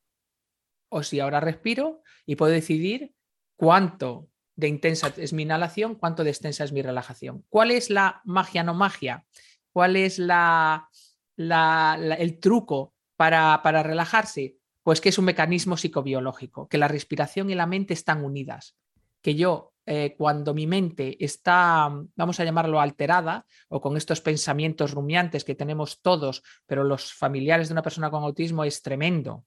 o 0.89 1.03
si 1.03 1.19
ahora 1.19 1.39
respiro 1.39 2.01
y 2.25 2.35
puedo 2.35 2.51
decidir 2.51 3.13
cuánto 3.55 4.29
de 4.55 4.67
intensa 4.67 5.13
es 5.15 5.31
mi 5.31 5.43
inhalación, 5.43 5.95
cuánto 5.95 6.23
de 6.23 6.31
extensa 6.31 6.63
es 6.63 6.73
mi 6.73 6.81
relajación. 6.81 7.45
¿Cuál 7.49 7.71
es 7.71 7.89
la 7.89 8.21
magia 8.25 8.63
no 8.63 8.73
magia? 8.73 9.25
¿Cuál 9.71 9.95
es 9.95 10.19
la, 10.19 10.89
el 11.37 12.39
truco 12.39 12.93
para, 13.15 13.61
para 13.63 13.83
relajarse? 13.83 14.57
Pues 14.83 14.99
que 14.99 15.09
es 15.09 15.17
un 15.17 15.25
mecanismo 15.25 15.77
psicobiológico, 15.77 16.67
que 16.67 16.77
la 16.77 16.87
respiración 16.87 17.49
y 17.49 17.55
la 17.55 17.67
mente 17.67 17.93
están 17.93 18.23
unidas, 18.23 18.75
que 19.21 19.35
yo 19.35 19.73
eh, 19.91 20.13
cuando 20.15 20.53
mi 20.53 20.67
mente 20.67 21.17
está, 21.23 21.89
vamos 22.15 22.39
a 22.39 22.43
llamarlo, 22.43 22.79
alterada 22.79 23.47
o 23.69 23.81
con 23.81 23.97
estos 23.97 24.21
pensamientos 24.21 24.91
rumiantes 24.91 25.43
que 25.43 25.55
tenemos 25.55 26.01
todos, 26.01 26.43
pero 26.67 26.83
los 26.83 27.11
familiares 27.13 27.69
de 27.69 27.73
una 27.73 27.81
persona 27.81 28.11
con 28.11 28.23
autismo 28.23 28.63
es 28.63 28.83
tremendo. 28.83 29.45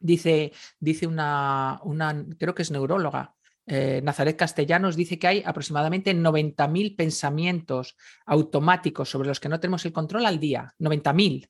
Dice, 0.00 0.52
dice 0.80 1.06
una, 1.06 1.80
una 1.84 2.26
creo 2.38 2.54
que 2.54 2.62
es 2.62 2.70
neuróloga, 2.70 3.36
eh, 3.72 4.00
Nazaret 4.02 4.36
Castellanos 4.36 4.96
dice 4.96 5.16
que 5.16 5.28
hay 5.28 5.42
aproximadamente 5.46 6.12
90.000 6.12 6.96
pensamientos 6.96 7.96
automáticos 8.26 9.08
sobre 9.08 9.28
los 9.28 9.38
que 9.38 9.48
no 9.48 9.60
tenemos 9.60 9.84
el 9.84 9.92
control 9.92 10.26
al 10.26 10.40
día. 10.40 10.74
90.000 10.80 11.48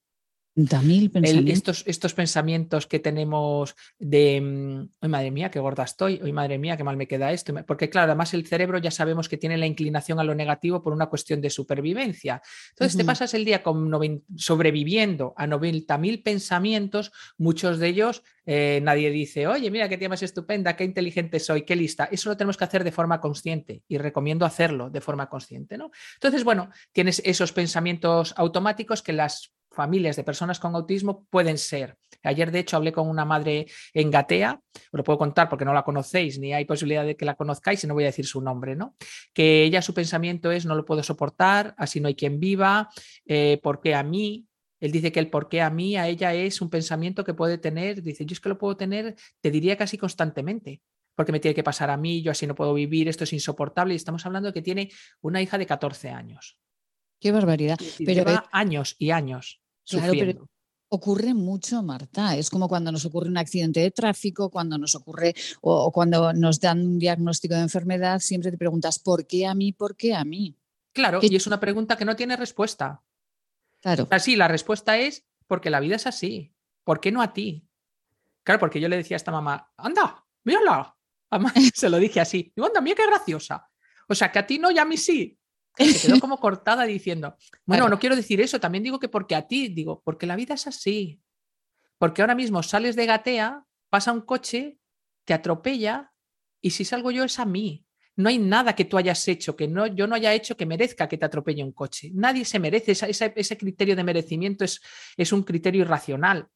pensamientos. 0.55 1.85
estos, 1.87 2.15
pensamientos 2.15 2.87
que 2.87 2.99
tenemos 2.99 3.75
de, 3.99 4.41
mm, 4.41 4.89
hoy 5.01 5.09
madre 5.09 5.31
mía, 5.31 5.51
qué 5.51 5.61
gorda 5.61 5.85
estoy, 5.85 6.21
hoy 6.23 6.33
madre 6.33 6.59
mía, 6.59 6.77
qué 6.77 6.85
mal 6.85 6.97
me 6.97 7.07
queda 7.07 7.33
esto, 7.33 7.55
porque 7.67 7.89
claro, 7.89 8.13
además 8.13 8.35
el 8.35 8.47
cerebro 8.47 8.79
ya 8.79 8.91
sabemos 8.91 9.29
que 9.29 9.37
tiene 9.37 9.57
la 9.57 9.67
inclinación 9.67 10.19
a 10.19 10.25
lo 10.25 10.35
negativo 10.35 10.83
por 10.83 10.93
una 10.93 11.07
cuestión 11.07 11.41
de 11.41 11.51
supervivencia. 11.51 12.43
Entonces 12.71 12.97
te 12.97 13.05
pasas 13.05 13.33
el 13.35 13.45
día 13.45 13.63
con 13.63 13.91
sobreviviendo 14.37 15.35
a 15.37 15.47
90.000 15.47 16.23
pensamientos, 16.23 17.13
muchos 17.39 17.79
de 17.79 17.89
ellos 17.89 18.23
eh, 18.47 18.81
nadie 18.83 19.11
dice, 19.11 19.47
oye, 19.47 19.71
mira 19.71 19.89
qué 19.89 19.97
tía 19.97 20.09
más 20.09 20.23
estupenda, 20.23 20.75
qué 20.75 20.83
inteligente 20.83 21.39
soy, 21.39 21.63
qué 21.63 21.77
lista. 21.77 22.09
Eso 22.11 22.31
lo 22.31 22.37
tenemos 22.37 22.57
que 22.57 22.65
hacer 22.65 22.83
de 22.83 22.91
forma 22.91 23.21
consciente 23.21 23.83
y 23.87 23.99
recomiendo 23.99 24.45
hacerlo 24.45 24.91
de 24.91 25.01
forma 25.01 25.29
consciente. 25.29 25.79
¿no? 25.79 25.91
Entonces, 26.15 26.43
bueno, 26.43 26.71
tienes 26.93 27.23
esos 27.25 27.53
pensamientos 27.53 28.35
automáticos 28.37 29.03
que 29.03 29.13
las 29.13 29.53
familias 29.71 30.17
de 30.17 30.25
personas 30.25 30.59
con 30.59 30.75
autismo 30.75 31.27
pueden 31.31 31.59
ser. 31.59 31.97
Ayer, 32.23 32.51
de 32.51 32.59
hecho, 32.59 32.77
hablé 32.77 32.93
con 32.93 33.09
una 33.09 33.25
madre 33.25 33.67
en 33.95 34.11
Gatea, 34.11 34.61
os 34.75 34.89
lo 34.93 35.05
puedo 35.05 35.19
contar 35.19 35.49
porque 35.49 35.65
no 35.65 35.73
la 35.73 35.85
conocéis 35.85 36.39
ni 36.39 36.53
hay 36.53 36.65
posibilidad 36.65 37.05
de 37.05 37.17
que 37.17 37.25
la 37.25 37.35
conozcáis 37.35 37.83
y 37.85 37.87
no 37.87 37.95
voy 37.95 38.05
a 38.05 38.09
decir 38.09 38.27
su 38.27 38.41
nombre, 38.41 38.77
¿no? 38.77 38.97
Que 39.33 39.63
ella 39.63 39.81
su 39.81 39.95
pensamiento 39.95 40.51
es 40.51 40.67
no 40.67 40.75
lo 40.75 40.85
puedo 40.85 41.03
soportar, 41.03 41.75
así 41.79 42.01
no 42.01 42.09
hay 42.09 42.15
quien 42.15 42.41
viva, 42.41 42.89
eh, 43.27 43.61
porque 43.63 43.95
a 43.95 44.03
mí, 44.03 44.47
él 44.81 44.93
dice 44.93 45.13
que 45.13 45.21
el 45.21 45.31
por 45.31 45.49
qué 45.49 45.63
a 45.63 45.71
mí, 45.71 45.97
a 45.97 46.09
ella 46.09 46.35
es 46.35 46.61
un 46.61 46.71
pensamiento 46.71 47.25
que 47.25 47.35
puede 47.35 47.59
tener, 47.59 48.03
dice, 48.03 48.27
yo 48.27 48.33
es 48.33 48.41
que 48.41 48.49
lo 48.49 48.59
puedo 48.59 48.77
tener, 48.77 49.15
te 49.41 49.51
diría 49.51 49.77
casi 49.77 49.97
constantemente, 49.97 50.83
porque 51.15 51.33
me 51.33 51.41
tiene 51.41 51.55
que 51.55 51.63
pasar 51.63 51.91
a 51.91 51.97
mí, 51.97 52.23
yo 52.23 52.33
así 52.33 52.47
no 52.47 52.55
puedo 52.55 52.75
vivir, 52.75 53.09
esto 53.09 53.25
es 53.25 53.33
insoportable 53.33 53.95
y 53.95 53.97
estamos 53.97 54.25
hablando 54.27 54.49
de 54.49 54.53
que 54.55 54.63
tiene 54.63 54.91
una 55.21 55.41
hija 55.41 55.59
de 55.59 55.67
14 55.67 56.11
años. 56.11 56.59
Qué 57.21 57.33
barbaridad. 57.33 57.79
pero 57.99 58.13
lleva 58.13 58.49
años 58.51 58.97
y 58.99 59.11
años. 59.11 59.60
Claro, 59.91 60.13
pero 60.13 60.49
ocurre 60.91 61.35
mucho, 61.35 61.83
Marta. 61.83 62.37
Es 62.37 62.51
como 62.51 62.69
cuando 62.69 62.93
nos 62.93 63.05
ocurre 63.05 63.29
un 63.29 63.39
accidente 63.39 63.81
de 63.81 63.91
tráfico, 63.91 64.51
cuando 64.51 64.77
nos 64.77 64.95
ocurre 64.95 65.35
o, 65.61 65.91
cuando 65.93 66.33
nos 66.33 66.61
dan 66.61 66.81
un 66.81 66.99
diagnóstico 66.99 67.55
de 67.55 67.63
enfermedad, 67.63 68.21
siempre 68.21 68.51
te 68.51 68.59
preguntas, 68.59 68.99
¿por 68.99 69.27
qué 69.27 69.47
a 69.47 69.55
mí? 69.55 69.73
¿Por 69.73 69.97
qué 69.97 70.15
a 70.15 70.25
mí? 70.25 70.57
Claro, 70.93 71.21
y 71.23 71.35
es 71.35 71.47
una 71.47 71.61
pregunta 71.61 71.97
que 71.97 72.05
no 72.05 72.17
tiene 72.17 72.37
respuesta. 72.37 73.03
Claro. 73.81 74.09
Así, 74.11 74.37
la 74.37 74.49
respuesta 74.49 74.99
es 74.99 75.25
porque 75.47 75.71
la 75.71 75.81
vida 75.81 75.97
es 75.97 76.07
así. 76.07 76.53
¿Por 76.85 77.01
qué 77.01 77.13
no 77.13 77.23
a 77.23 77.33
ti? 77.33 77.67
Claro, 78.43 78.59
porque 78.59 78.81
yo 78.81 78.89
le 78.89 78.97
decía 78.97 79.15
a 79.15 79.19
esta 79.19 79.31
mamá, 79.31 79.73
anda, 79.77 80.27
mírala. 80.45 80.97
se 81.75 81.89
lo 81.89 81.99
dije 81.99 82.21
así. 82.21 82.53
Digo, 82.55 82.67
anda, 82.67 82.81
mira 82.81 82.97
qué 82.97 83.07
graciosa. 83.07 83.71
O 84.09 84.15
sea, 84.15 84.33
que 84.33 84.41
a 84.41 84.47
ti 84.47 84.59
no 84.59 84.71
y 84.71 84.79
a 84.79 84.85
mí 84.85 84.97
sí. 84.97 85.39
Se 85.81 86.07
quedó 86.07 86.21
como 86.21 86.39
cortada 86.39 86.85
diciendo, 86.85 87.37
bueno, 87.65 87.89
no 87.89 87.99
quiero 87.99 88.17
decir 88.17 88.41
eso, 88.41 88.61
también 88.61 88.85
digo 88.85 89.01
que 89.01 89.09
porque 89.09 89.35
a 89.35 89.47
ti, 89.47 89.69
digo, 89.69 90.03
porque 90.05 90.27
la 90.27 90.37
vida 90.37 90.55
es 90.55 90.67
así. 90.67 91.21
Porque 91.99 92.23
ahora 92.23 92.35
mismo 92.35 92.63
sales 92.63 92.97
de 92.97 93.07
gatea, 93.07 93.65
pasa 93.89 94.13
un 94.13 94.23
coche, 94.23 94.79
te 95.25 95.35
atropella 95.35 96.13
y 96.61 96.71
si 96.71 96.85
salgo 96.85 97.11
yo 97.11 97.25
es 97.25 97.39
a 97.39 97.45
mí. 97.45 97.87
No 98.17 98.29
hay 98.29 98.39
nada 98.39 98.75
que 98.75 98.85
tú 98.85 98.99
hayas 98.99 99.27
hecho, 99.29 99.57
que 99.57 99.67
no, 99.67 99.87
yo 99.87 100.07
no 100.07 100.15
haya 100.15 100.35
hecho 100.35 100.57
que 100.57 100.67
merezca 100.67 101.09
que 101.09 101.17
te 101.17 101.25
atropelle 101.25 101.65
un 101.65 101.73
coche. 101.73 102.11
Nadie 102.13 102.45
se 102.45 102.59
merece, 102.59 102.93
ese, 102.93 103.57
criterio 103.57 103.97
de 103.97 104.05
merecimiento 104.05 104.65
es, 104.65 104.81
es 105.17 105.33
un 105.33 105.43
criterio 105.43 105.83
irracional. 105.83 106.49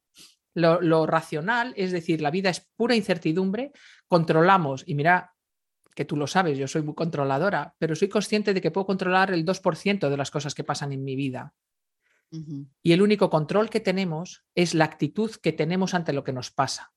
Lo, 0.54 0.80
lo, 0.80 1.06
racional, 1.06 1.72
es 1.76 1.90
decir, 1.90 2.20
la 2.20 2.30
vida 2.30 2.50
es 2.50 2.68
pura 2.76 2.94
incertidumbre, 2.94 3.72
controlamos, 4.06 4.84
y 4.86 4.94
mira, 4.94 5.33
que 5.94 6.04
tú 6.04 6.16
lo 6.16 6.26
sabes, 6.26 6.58
yo 6.58 6.66
soy 6.68 6.82
muy 6.82 6.94
controladora, 6.94 7.74
pero 7.78 7.94
soy 7.94 8.08
consciente 8.08 8.52
de 8.52 8.60
que 8.60 8.70
puedo 8.70 8.86
controlar 8.86 9.32
el 9.32 9.44
2% 9.44 10.08
de 10.08 10.16
las 10.16 10.30
cosas 10.30 10.54
que 10.54 10.64
pasan 10.64 10.92
en 10.92 11.04
mi 11.04 11.16
vida. 11.16 11.54
Y 12.82 12.92
el 12.92 13.00
único 13.00 13.30
control 13.30 13.70
que 13.70 13.78
tenemos 13.78 14.44
es 14.56 14.74
la 14.74 14.86
actitud 14.86 15.30
que 15.40 15.52
tenemos 15.52 15.94
ante 15.94 16.12
lo 16.12 16.24
que 16.24 16.32
nos 16.32 16.50
pasa. 16.50 16.92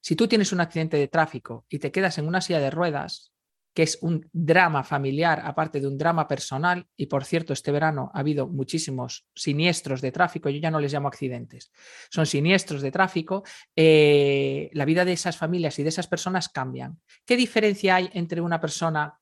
Si 0.00 0.16
tú 0.16 0.28
tienes 0.28 0.52
un 0.52 0.60
accidente 0.60 0.96
de 0.96 1.08
tráfico 1.08 1.66
y 1.68 1.78
te 1.78 1.92
quedas 1.92 2.16
en 2.16 2.26
una 2.26 2.40
silla 2.40 2.60
de 2.60 2.70
ruedas, 2.70 3.33
que 3.74 3.82
es 3.82 3.98
un 4.00 4.28
drama 4.32 4.84
familiar 4.84 5.42
aparte 5.44 5.80
de 5.80 5.88
un 5.88 5.98
drama 5.98 6.28
personal. 6.28 6.86
Y 6.96 7.06
por 7.06 7.24
cierto, 7.24 7.52
este 7.52 7.72
verano 7.72 8.10
ha 8.14 8.20
habido 8.20 8.46
muchísimos 8.46 9.26
siniestros 9.34 10.00
de 10.00 10.12
tráfico, 10.12 10.48
yo 10.48 10.60
ya 10.60 10.70
no 10.70 10.80
les 10.80 10.92
llamo 10.92 11.08
accidentes, 11.08 11.72
son 12.08 12.24
siniestros 12.24 12.80
de 12.82 12.92
tráfico. 12.92 13.42
Eh, 13.74 14.70
la 14.72 14.84
vida 14.84 15.04
de 15.04 15.12
esas 15.12 15.36
familias 15.36 15.78
y 15.78 15.82
de 15.82 15.88
esas 15.88 16.06
personas 16.06 16.48
cambian. 16.48 17.00
¿Qué 17.26 17.36
diferencia 17.36 17.96
hay 17.96 18.08
entre 18.12 18.40
una 18.40 18.60
persona, 18.60 19.20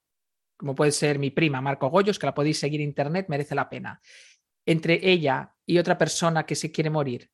como 0.55 0.75
puede 0.75 0.91
ser 0.91 1.17
mi 1.17 1.31
prima, 1.31 1.59
Marco 1.59 1.89
Goyos, 1.89 2.19
que 2.19 2.27
la 2.27 2.35
podéis 2.35 2.59
seguir 2.59 2.79
en 2.81 2.87
internet, 2.87 3.25
merece 3.29 3.55
la 3.55 3.69
pena, 3.69 3.99
entre 4.65 4.99
ella 5.01 5.55
y 5.65 5.79
otra 5.79 5.97
persona 5.97 6.45
que 6.45 6.55
se 6.55 6.71
quiere 6.71 6.91
morir? 6.91 7.31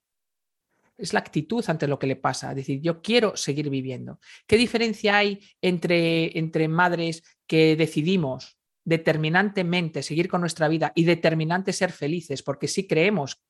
Es 0.99 1.13
la 1.13 1.19
actitud 1.19 1.63
ante 1.67 1.87
lo 1.87 1.97
que 1.97 2.07
le 2.07 2.15
pasa, 2.15 2.49
es 2.49 2.57
decir, 2.57 2.81
yo 2.81 3.01
quiero 3.01 3.35
seguir 3.35 3.69
viviendo. 3.69 4.19
¿Qué 4.45 4.57
diferencia 4.57 5.17
hay 5.17 5.39
entre, 5.61 6.37
entre 6.37 6.67
madres 6.67 7.23
que 7.47 7.75
decidimos 7.75 8.59
determinantemente 8.83 10.03
seguir 10.03 10.27
con 10.27 10.41
nuestra 10.41 10.67
vida 10.67 10.91
y 10.95 11.03
determinante 11.03 11.73
ser 11.73 11.91
felices, 11.91 12.43
porque 12.43 12.67
sí 12.67 12.87
creemos 12.87 13.41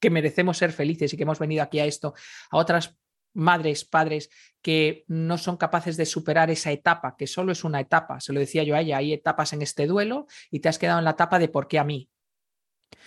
que 0.00 0.10
merecemos 0.10 0.56
ser 0.56 0.72
felices 0.72 1.12
y 1.12 1.16
que 1.16 1.24
hemos 1.24 1.38
venido 1.38 1.62
aquí 1.62 1.78
a 1.78 1.84
esto, 1.84 2.14
a 2.50 2.56
otras 2.56 2.96
madres, 3.34 3.84
padres 3.84 4.30
que 4.62 5.04
no 5.06 5.38
son 5.38 5.56
capaces 5.56 5.96
de 5.96 6.06
superar 6.06 6.50
esa 6.50 6.72
etapa, 6.72 7.16
que 7.16 7.26
solo 7.26 7.52
es 7.52 7.64
una 7.64 7.80
etapa, 7.80 8.20
se 8.20 8.32
lo 8.32 8.40
decía 8.40 8.62
yo 8.62 8.74
a 8.74 8.80
ella, 8.80 8.96
hay 8.96 9.12
etapas 9.12 9.52
en 9.52 9.62
este 9.62 9.86
duelo 9.86 10.26
y 10.50 10.60
te 10.60 10.68
has 10.68 10.78
quedado 10.78 10.98
en 10.98 11.04
la 11.04 11.12
etapa 11.12 11.38
de 11.38 11.48
por 11.48 11.68
qué 11.68 11.78
a 11.78 11.84
mí. 11.84 12.08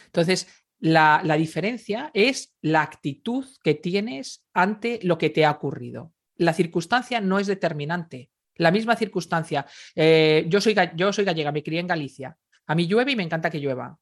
Entonces, 0.05 0.47
la, 0.81 1.21
diferencia 1.37 2.09
es 2.13 2.55
la 2.61 2.81
actitud 2.81 3.45
que 3.63 3.75
tienes 3.75 4.43
ante 4.53 4.99
lo 5.03 5.17
que 5.17 5.29
te 5.29 5.45
ha 5.45 5.51
ocurrido. 5.51 6.13
La 6.35 6.53
circunstancia 6.53 7.21
no 7.21 7.39
es 7.39 7.47
determinante. 7.47 8.31
La 8.55 8.71
misma 8.71 8.95
circunstancia. 8.95 9.65
Eh, 9.95 10.45
yo, 10.49 10.59
soy, 10.59 10.75
yo 10.95 11.13
soy 11.13 11.23
gallega, 11.23 11.51
me 11.51 11.63
crié 11.63 11.79
en 11.79 11.87
Galicia. 11.87 12.35
A 12.65 12.75
mí 12.75 12.87
llueve 12.87 13.11
y 13.11 13.15
me 13.15 13.23
encanta 13.23 13.49
que 13.49 13.59
llueva. 13.59 13.97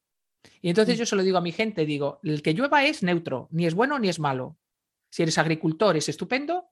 Y 0.62 0.70
entonces 0.70 0.96
mm. 0.96 0.98
yo 0.98 1.06
se 1.06 1.16
lo 1.16 1.22
digo 1.22 1.36
a 1.38 1.42
mi 1.42 1.52
gente, 1.52 1.84
digo, 1.84 2.18
el 2.22 2.40
que 2.42 2.54
llueva 2.54 2.84
es 2.84 3.02
neutro, 3.02 3.48
ni 3.50 3.66
es 3.66 3.74
bueno 3.74 3.98
ni 3.98 4.08
es 4.08 4.18
malo. 4.18 4.56
Si 5.10 5.22
eres 5.22 5.36
agricultor 5.36 5.96
es 5.96 6.08
estupendo, 6.08 6.70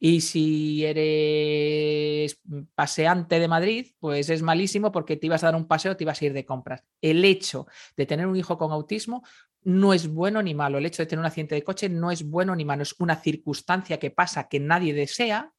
y 0.00 0.20
si 0.20 0.84
eres 0.84 2.40
paseante 2.74 3.38
de 3.40 3.48
Madrid, 3.48 3.86
pues 3.98 4.30
es 4.30 4.42
malísimo 4.42 4.92
porque 4.92 5.16
te 5.16 5.26
ibas 5.26 5.42
a 5.42 5.46
dar 5.46 5.56
un 5.56 5.66
paseo, 5.66 5.96
te 5.96 6.04
ibas 6.04 6.20
a 6.20 6.24
ir 6.26 6.32
de 6.32 6.44
compras. 6.44 6.84
El 7.00 7.24
hecho 7.24 7.66
de 7.96 8.06
tener 8.06 8.26
un 8.26 8.36
hijo 8.36 8.58
con 8.58 8.72
autismo 8.72 9.24
no 9.62 9.92
es 9.92 10.08
bueno 10.08 10.42
ni 10.42 10.54
malo. 10.54 10.78
El 10.78 10.86
hecho 10.86 11.02
de 11.02 11.06
tener 11.06 11.20
un 11.20 11.26
accidente 11.26 11.54
de 11.54 11.64
coche 11.64 11.88
no 11.88 12.10
es 12.10 12.22
bueno 12.22 12.54
ni 12.54 12.64
malo. 12.64 12.82
Es 12.82 12.94
una 12.98 13.16
circunstancia 13.16 13.98
que 13.98 14.10
pasa 14.10 14.48
que 14.48 14.60
nadie 14.60 14.94
desea, 14.94 15.52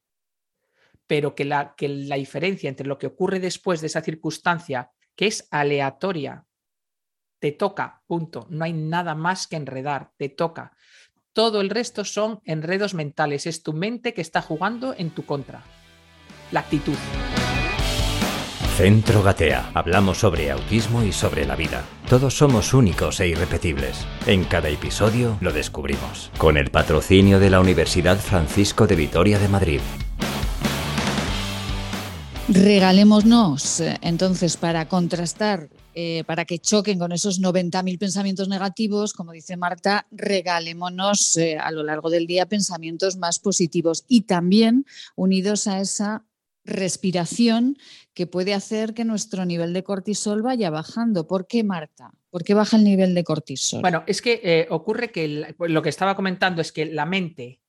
pero 1.06 1.34
que 1.34 1.44
la, 1.44 1.74
que 1.76 1.88
la 1.88 2.16
diferencia 2.16 2.68
entre 2.68 2.86
lo 2.86 2.98
que 2.98 3.08
ocurre 3.08 3.40
después 3.40 3.80
de 3.80 3.88
esa 3.88 4.00
circunstancia, 4.00 4.90
que 5.14 5.26
es 5.26 5.46
aleatoria, 5.50 6.46
te 7.40 7.52
toca, 7.52 8.02
punto. 8.06 8.46
No 8.50 8.64
hay 8.64 8.72
nada 8.72 9.14
más 9.14 9.46
que 9.48 9.56
enredar, 9.56 10.12
te 10.16 10.28
toca. 10.28 10.76
Todo 11.32 11.60
el 11.60 11.70
resto 11.70 12.04
son 12.04 12.40
enredos 12.44 12.94
mentales. 12.94 13.46
Es 13.46 13.62
tu 13.62 13.72
mente 13.72 14.14
que 14.14 14.20
está 14.20 14.42
jugando 14.42 14.94
en 14.98 15.10
tu 15.10 15.24
contra. 15.24 15.62
La 16.50 16.60
actitud. 16.60 16.96
Centro 18.76 19.22
Gatea. 19.22 19.70
Hablamos 19.74 20.18
sobre 20.18 20.50
autismo 20.50 21.04
y 21.04 21.12
sobre 21.12 21.44
la 21.44 21.54
vida. 21.54 21.84
Todos 22.08 22.36
somos 22.36 22.74
únicos 22.74 23.20
e 23.20 23.28
irrepetibles. 23.28 24.06
En 24.26 24.42
cada 24.44 24.70
episodio 24.70 25.36
lo 25.40 25.52
descubrimos. 25.52 26.32
Con 26.36 26.56
el 26.56 26.70
patrocinio 26.70 27.38
de 27.38 27.50
la 27.50 27.60
Universidad 27.60 28.18
Francisco 28.18 28.88
de 28.88 28.96
Vitoria 28.96 29.38
de 29.38 29.48
Madrid. 29.48 29.80
Regalémonos, 32.52 33.78
eh, 33.78 33.96
entonces, 34.02 34.56
para 34.56 34.88
contrastar 34.88 35.68
eh, 35.94 36.24
para 36.26 36.44
que 36.44 36.58
choquen 36.58 36.98
con 36.98 37.12
esos 37.12 37.40
90.000 37.40 37.96
pensamientos 37.96 38.48
negativos, 38.48 39.12
como 39.12 39.30
dice 39.30 39.56
Marta, 39.56 40.08
regalémonos 40.10 41.36
eh, 41.36 41.58
a 41.58 41.70
lo 41.70 41.84
largo 41.84 42.10
del 42.10 42.26
día 42.26 42.46
pensamientos 42.46 43.16
más 43.16 43.38
positivos 43.38 44.04
y 44.08 44.22
también 44.22 44.84
unidos 45.14 45.68
a 45.68 45.80
esa 45.80 46.24
respiración 46.64 47.78
que 48.14 48.26
puede 48.26 48.52
hacer 48.52 48.94
que 48.94 49.04
nuestro 49.04 49.44
nivel 49.44 49.72
de 49.72 49.84
cortisol 49.84 50.42
vaya 50.42 50.70
bajando. 50.70 51.28
¿Por 51.28 51.46
qué, 51.46 51.62
Marta? 51.62 52.10
¿Por 52.30 52.42
qué 52.42 52.54
baja 52.54 52.76
el 52.76 52.82
nivel 52.82 53.14
de 53.14 53.22
cortisol? 53.22 53.80
Bueno, 53.80 54.02
es 54.08 54.20
que 54.20 54.66
ocurre 54.70 55.12
que 55.12 55.54
lo 55.56 55.82
que 55.82 55.88
estaba 55.88 56.16
comentando 56.16 56.60
es 56.62 56.72
que 56.72 56.86
la 56.86 57.06
mente 57.06 57.60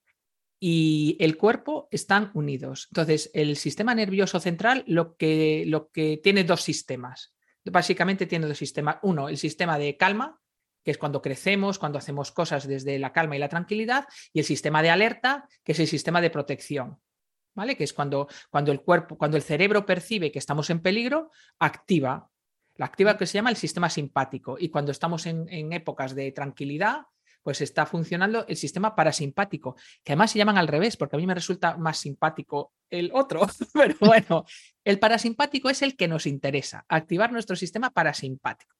y 0.64 1.16
el 1.18 1.36
cuerpo 1.36 1.88
están 1.90 2.30
unidos. 2.34 2.86
Entonces, 2.92 3.32
el 3.34 3.56
sistema 3.56 3.96
nervioso 3.96 4.38
central 4.38 4.84
lo 4.86 5.16
que, 5.16 5.64
lo 5.66 5.90
que 5.90 6.20
tiene 6.22 6.44
dos 6.44 6.60
sistemas. 6.60 7.34
Básicamente 7.64 8.26
tiene 8.26 8.46
dos 8.46 8.58
sistemas. 8.58 8.98
Uno, 9.02 9.28
el 9.28 9.38
sistema 9.38 9.76
de 9.76 9.96
calma, 9.96 10.38
que 10.84 10.92
es 10.92 10.98
cuando 10.98 11.20
crecemos, 11.20 11.80
cuando 11.80 11.98
hacemos 11.98 12.30
cosas 12.30 12.68
desde 12.68 13.00
la 13.00 13.12
calma 13.12 13.34
y 13.34 13.40
la 13.40 13.48
tranquilidad, 13.48 14.06
y 14.32 14.38
el 14.38 14.44
sistema 14.44 14.84
de 14.84 14.90
alerta, 14.90 15.48
que 15.64 15.72
es 15.72 15.80
el 15.80 15.88
sistema 15.88 16.20
de 16.20 16.30
protección. 16.30 17.00
¿Vale? 17.56 17.76
Que 17.76 17.82
es 17.82 17.92
cuando, 17.92 18.28
cuando 18.48 18.70
el 18.70 18.82
cuerpo, 18.82 19.18
cuando 19.18 19.36
el 19.36 19.42
cerebro 19.42 19.84
percibe 19.84 20.30
que 20.30 20.38
estamos 20.38 20.70
en 20.70 20.78
peligro, 20.78 21.32
activa. 21.58 22.30
La 22.76 22.86
activa 22.86 23.18
que 23.18 23.26
se 23.26 23.34
llama 23.34 23.50
el 23.50 23.56
sistema 23.56 23.90
simpático. 23.90 24.56
Y 24.60 24.68
cuando 24.68 24.92
estamos 24.92 25.26
en, 25.26 25.48
en 25.48 25.72
épocas 25.72 26.14
de 26.14 26.30
tranquilidad, 26.30 27.00
pues 27.42 27.60
está 27.60 27.86
funcionando 27.86 28.46
el 28.46 28.56
sistema 28.56 28.94
parasimpático, 28.94 29.76
que 30.04 30.12
además 30.12 30.30
se 30.30 30.38
llaman 30.38 30.58
al 30.58 30.68
revés, 30.68 30.96
porque 30.96 31.16
a 31.16 31.18
mí 31.18 31.26
me 31.26 31.34
resulta 31.34 31.76
más 31.76 31.98
simpático 31.98 32.72
el 32.90 33.10
otro. 33.12 33.40
Pero 33.74 33.96
bueno, 34.00 34.44
el 34.84 34.98
parasimpático 34.98 35.70
es 35.70 35.82
el 35.82 35.96
que 35.96 36.08
nos 36.08 36.26
interesa, 36.26 36.84
activar 36.88 37.32
nuestro 37.32 37.56
sistema 37.56 37.90
parasimpático. 37.90 38.74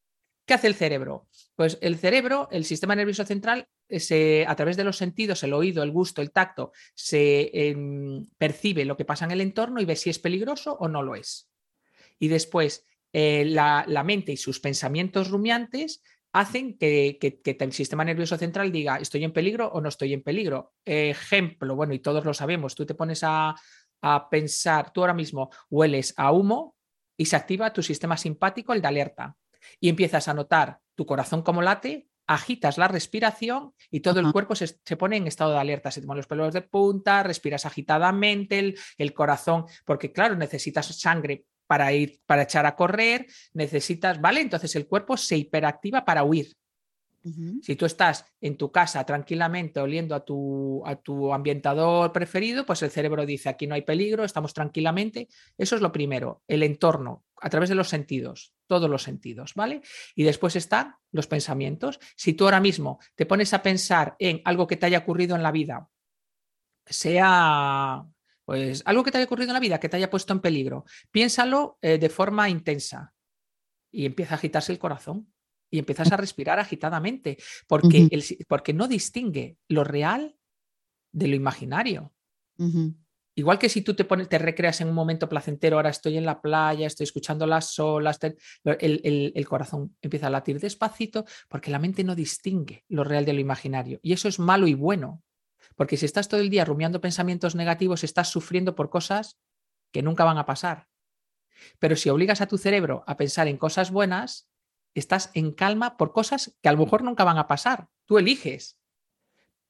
¿Qué 0.44 0.54
hace 0.54 0.66
el 0.66 0.74
cerebro? 0.74 1.28
Pues 1.54 1.78
el 1.82 1.96
cerebro, 1.98 2.48
el 2.50 2.64
sistema 2.64 2.96
nervioso 2.96 3.24
central, 3.24 3.68
se, 3.88 4.44
a 4.48 4.56
través 4.56 4.76
de 4.76 4.84
los 4.84 4.96
sentidos, 4.96 5.42
el 5.44 5.52
oído, 5.52 5.82
el 5.82 5.92
gusto, 5.92 6.20
el 6.20 6.32
tacto, 6.32 6.72
se 6.94 7.50
em, 7.52 8.26
percibe 8.38 8.84
lo 8.84 8.96
que 8.96 9.04
pasa 9.04 9.24
en 9.24 9.30
el 9.30 9.40
entorno 9.40 9.80
y 9.80 9.84
ve 9.84 9.94
si 9.94 10.10
es 10.10 10.18
peligroso 10.18 10.76
o 10.80 10.88
no 10.88 11.02
lo 11.02 11.14
es. 11.14 11.48
Y 12.18 12.28
después 12.28 12.84
eh, 13.12 13.44
la, 13.44 13.84
mente 14.04 14.32
y 14.32 14.36
sus 14.36 14.58
pensamientos 14.58 15.30
rumiantes 15.30 16.02
hacen 16.32 16.78
que, 16.78 17.18
el 17.44 17.72
sistema 17.72 18.04
nervioso 18.04 18.36
central 18.36 18.72
diga 18.72 18.96
estoy 18.96 19.24
en 19.24 19.32
peligro 19.32 19.68
o 19.68 19.80
no 19.80 19.88
estoy 19.88 20.14
en 20.14 20.22
peligro. 20.22 20.74
Ejemplo, 20.84 21.76
bueno, 21.76 21.94
y 21.94 21.98
todos 21.98 22.24
lo 22.24 22.34
sabemos, 22.34 22.74
tú 22.74 22.86
te 22.86 22.94
pones 22.94 23.20
a, 23.22 23.54
pensar, 24.30 24.92
tú 24.92 25.02
ahora 25.02 25.14
mismo 25.14 25.50
hueles 25.70 26.12
a 26.16 26.32
humo 26.32 26.74
y 27.16 27.26
se 27.26 27.36
activa 27.36 27.72
tu 27.72 27.84
sistema 27.84 28.16
simpático, 28.16 28.72
el 28.72 28.82
de 28.82 28.88
alerta, 28.88 29.36
y 29.78 29.88
empiezas 29.88 30.26
a 30.26 30.34
notar 30.34 30.80
tu 30.96 31.06
corazón 31.06 31.42
como 31.42 31.62
late, 31.62 32.08
agitas 32.26 32.78
la 32.78 32.88
respiración 32.88 33.74
y 33.92 34.00
todo 34.00 34.18
el 34.18 34.32
cuerpo 34.32 34.56
se, 34.56 34.74
pone 34.96 35.18
en 35.18 35.28
estado 35.28 35.52
de 35.52 35.58
alerta, 35.58 35.92
se 35.92 36.00
te 36.00 36.06
ponen 36.08 36.18
los 36.18 36.26
pelos 36.26 36.52
de 36.52 36.62
punta, 36.62 37.22
respiras 37.22 37.64
agitadamente, 37.64 38.58
el, 38.58 38.78
el 38.98 39.14
corazón, 39.14 39.66
porque 39.84 40.10
claro, 40.10 40.34
necesitas 40.34 40.86
sangre 40.98 41.44
para 41.72 41.90
ir, 41.90 42.20
para 42.26 42.42
echar 42.42 42.66
a 42.66 42.76
correr, 42.76 43.26
necesitas, 43.54 44.20
¿vale? 44.20 44.42
Entonces 44.42 44.76
el 44.76 44.86
cuerpo 44.86 45.16
se 45.16 45.38
hiperactiva 45.38 46.04
para 46.04 46.22
huir. 46.22 46.54
Si 47.62 47.76
tú 47.76 47.86
estás 47.86 48.26
en 48.42 48.58
tu 48.58 48.70
casa 48.70 49.06
tranquilamente 49.06 49.80
oliendo 49.80 50.14
a 50.14 50.22
tu, 50.22 50.82
a 50.84 50.96
tu 50.96 51.32
ambientador 51.32 52.12
preferido, 52.12 52.66
pues 52.66 52.82
el 52.82 52.90
cerebro 52.90 53.24
dice, 53.24 53.48
aquí 53.48 53.66
no 53.66 53.74
hay 53.74 53.80
peligro, 53.80 54.22
estamos 54.22 54.52
tranquilamente. 54.52 55.28
Eso 55.56 55.76
es 55.76 55.80
lo 55.80 55.92
primero, 55.92 56.42
el 56.46 56.62
entorno, 56.62 57.24
a 57.40 57.48
través 57.48 57.70
de 57.70 57.74
los 57.74 57.88
sentidos, 57.88 58.52
todos 58.66 58.90
los 58.90 59.02
sentidos, 59.02 59.54
¿vale? 59.54 59.80
Y 60.14 60.24
después 60.24 60.56
están 60.56 60.96
los 61.10 61.26
pensamientos. 61.26 62.00
Si 62.16 62.34
tú 62.34 62.44
ahora 62.44 62.60
mismo 62.60 62.98
te 63.14 63.24
pones 63.24 63.54
a 63.54 63.62
pensar 63.62 64.14
en 64.18 64.42
algo 64.44 64.66
que 64.66 64.76
te 64.76 64.84
haya 64.84 64.98
ocurrido 64.98 65.36
en 65.36 65.42
la 65.42 65.52
vida, 65.52 65.88
sea 66.84 68.04
pues 68.44 68.82
algo 68.86 69.04
que 69.04 69.10
te 69.10 69.18
haya 69.18 69.26
ocurrido 69.26 69.50
en 69.50 69.54
la 69.54 69.60
vida, 69.60 69.80
que 69.80 69.88
te 69.88 69.96
haya 69.96 70.10
puesto 70.10 70.32
en 70.32 70.40
peligro, 70.40 70.84
piénsalo 71.10 71.78
eh, 71.82 71.98
de 71.98 72.08
forma 72.08 72.48
intensa 72.48 73.14
y 73.90 74.06
empieza 74.06 74.34
a 74.34 74.38
agitarse 74.38 74.72
el 74.72 74.78
corazón 74.78 75.32
y 75.70 75.78
empiezas 75.78 76.12
a 76.12 76.16
respirar 76.16 76.58
agitadamente, 76.58 77.38
porque, 77.66 78.08
porque 78.46 78.74
no 78.74 78.88
distingue 78.88 79.56
lo 79.68 79.84
real 79.84 80.36
de 81.12 81.28
lo 81.28 81.36
imaginario. 81.36 82.12
Igual 83.34 83.58
que 83.58 83.70
si 83.70 83.80
tú 83.80 83.94
te, 83.94 84.04
pones, 84.04 84.28
te 84.28 84.38
recreas 84.38 84.82
en 84.82 84.88
un 84.88 84.94
momento 84.94 85.28
placentero, 85.28 85.76
ahora 85.76 85.88
estoy 85.88 86.18
en 86.18 86.26
la 86.26 86.42
playa, 86.42 86.86
estoy 86.86 87.04
escuchando 87.04 87.46
las 87.46 87.78
olas, 87.78 88.18
el, 88.64 89.32
el, 89.34 89.48
corazón 89.48 89.96
empieza 90.02 90.26
a 90.26 90.30
latir 90.30 90.60
despacito 90.60 91.24
porque 91.48 91.70
la 91.70 91.78
mente 91.78 92.04
no 92.04 92.14
distingue 92.14 92.84
lo 92.88 93.04
real 93.04 93.24
de 93.24 93.32
lo 93.32 93.40
imaginario. 93.40 93.98
Y 94.02 94.12
eso 94.12 94.28
es 94.28 94.38
malo 94.38 94.66
y 94.66 94.74
bueno. 94.74 95.22
Porque 95.76 95.96
si 95.96 96.06
estás 96.06 96.28
todo 96.28 96.40
el 96.40 96.50
día 96.50 96.64
rumiando 96.64 97.00
pensamientos 97.00 97.54
negativos, 97.54 98.04
estás 98.04 98.28
sufriendo 98.28 98.74
por 98.74 98.90
cosas 98.90 99.38
que 99.92 100.02
nunca 100.02 100.24
van 100.24 100.38
a 100.38 100.46
pasar. 100.46 100.88
Pero 101.78 101.96
si 101.96 102.08
obligas 102.08 102.40
a 102.40 102.46
tu 102.46 102.58
cerebro 102.58 103.04
a 103.06 103.16
pensar 103.16 103.48
en 103.48 103.56
cosas 103.56 103.90
buenas, 103.90 104.48
estás 104.94 105.30
en 105.34 105.52
calma 105.52 105.96
por 105.96 106.12
cosas 106.12 106.56
que 106.62 106.68
a 106.68 106.72
lo 106.72 106.78
mejor 106.78 107.02
nunca 107.02 107.24
van 107.24 107.38
a 107.38 107.46
pasar. 107.46 107.88
Tú 108.06 108.18
eliges. 108.18 108.78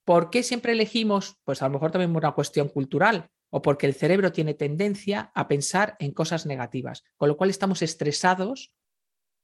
¿Por 0.04 0.30
qué 0.30 0.42
siempre 0.42 0.72
elegimos? 0.72 1.38
Pues 1.44 1.62
a 1.62 1.66
lo 1.66 1.74
mejor 1.74 1.92
también 1.92 2.14
una 2.14 2.32
cuestión 2.32 2.68
cultural 2.68 3.30
o 3.50 3.60
porque 3.60 3.86
el 3.86 3.94
cerebro 3.94 4.32
tiene 4.32 4.54
tendencia 4.54 5.30
a 5.34 5.46
pensar 5.46 5.96
en 5.98 6.12
cosas 6.12 6.46
negativas, 6.46 7.04
con 7.16 7.28
lo 7.28 7.36
cual 7.36 7.50
estamos 7.50 7.82
estresados 7.82 8.72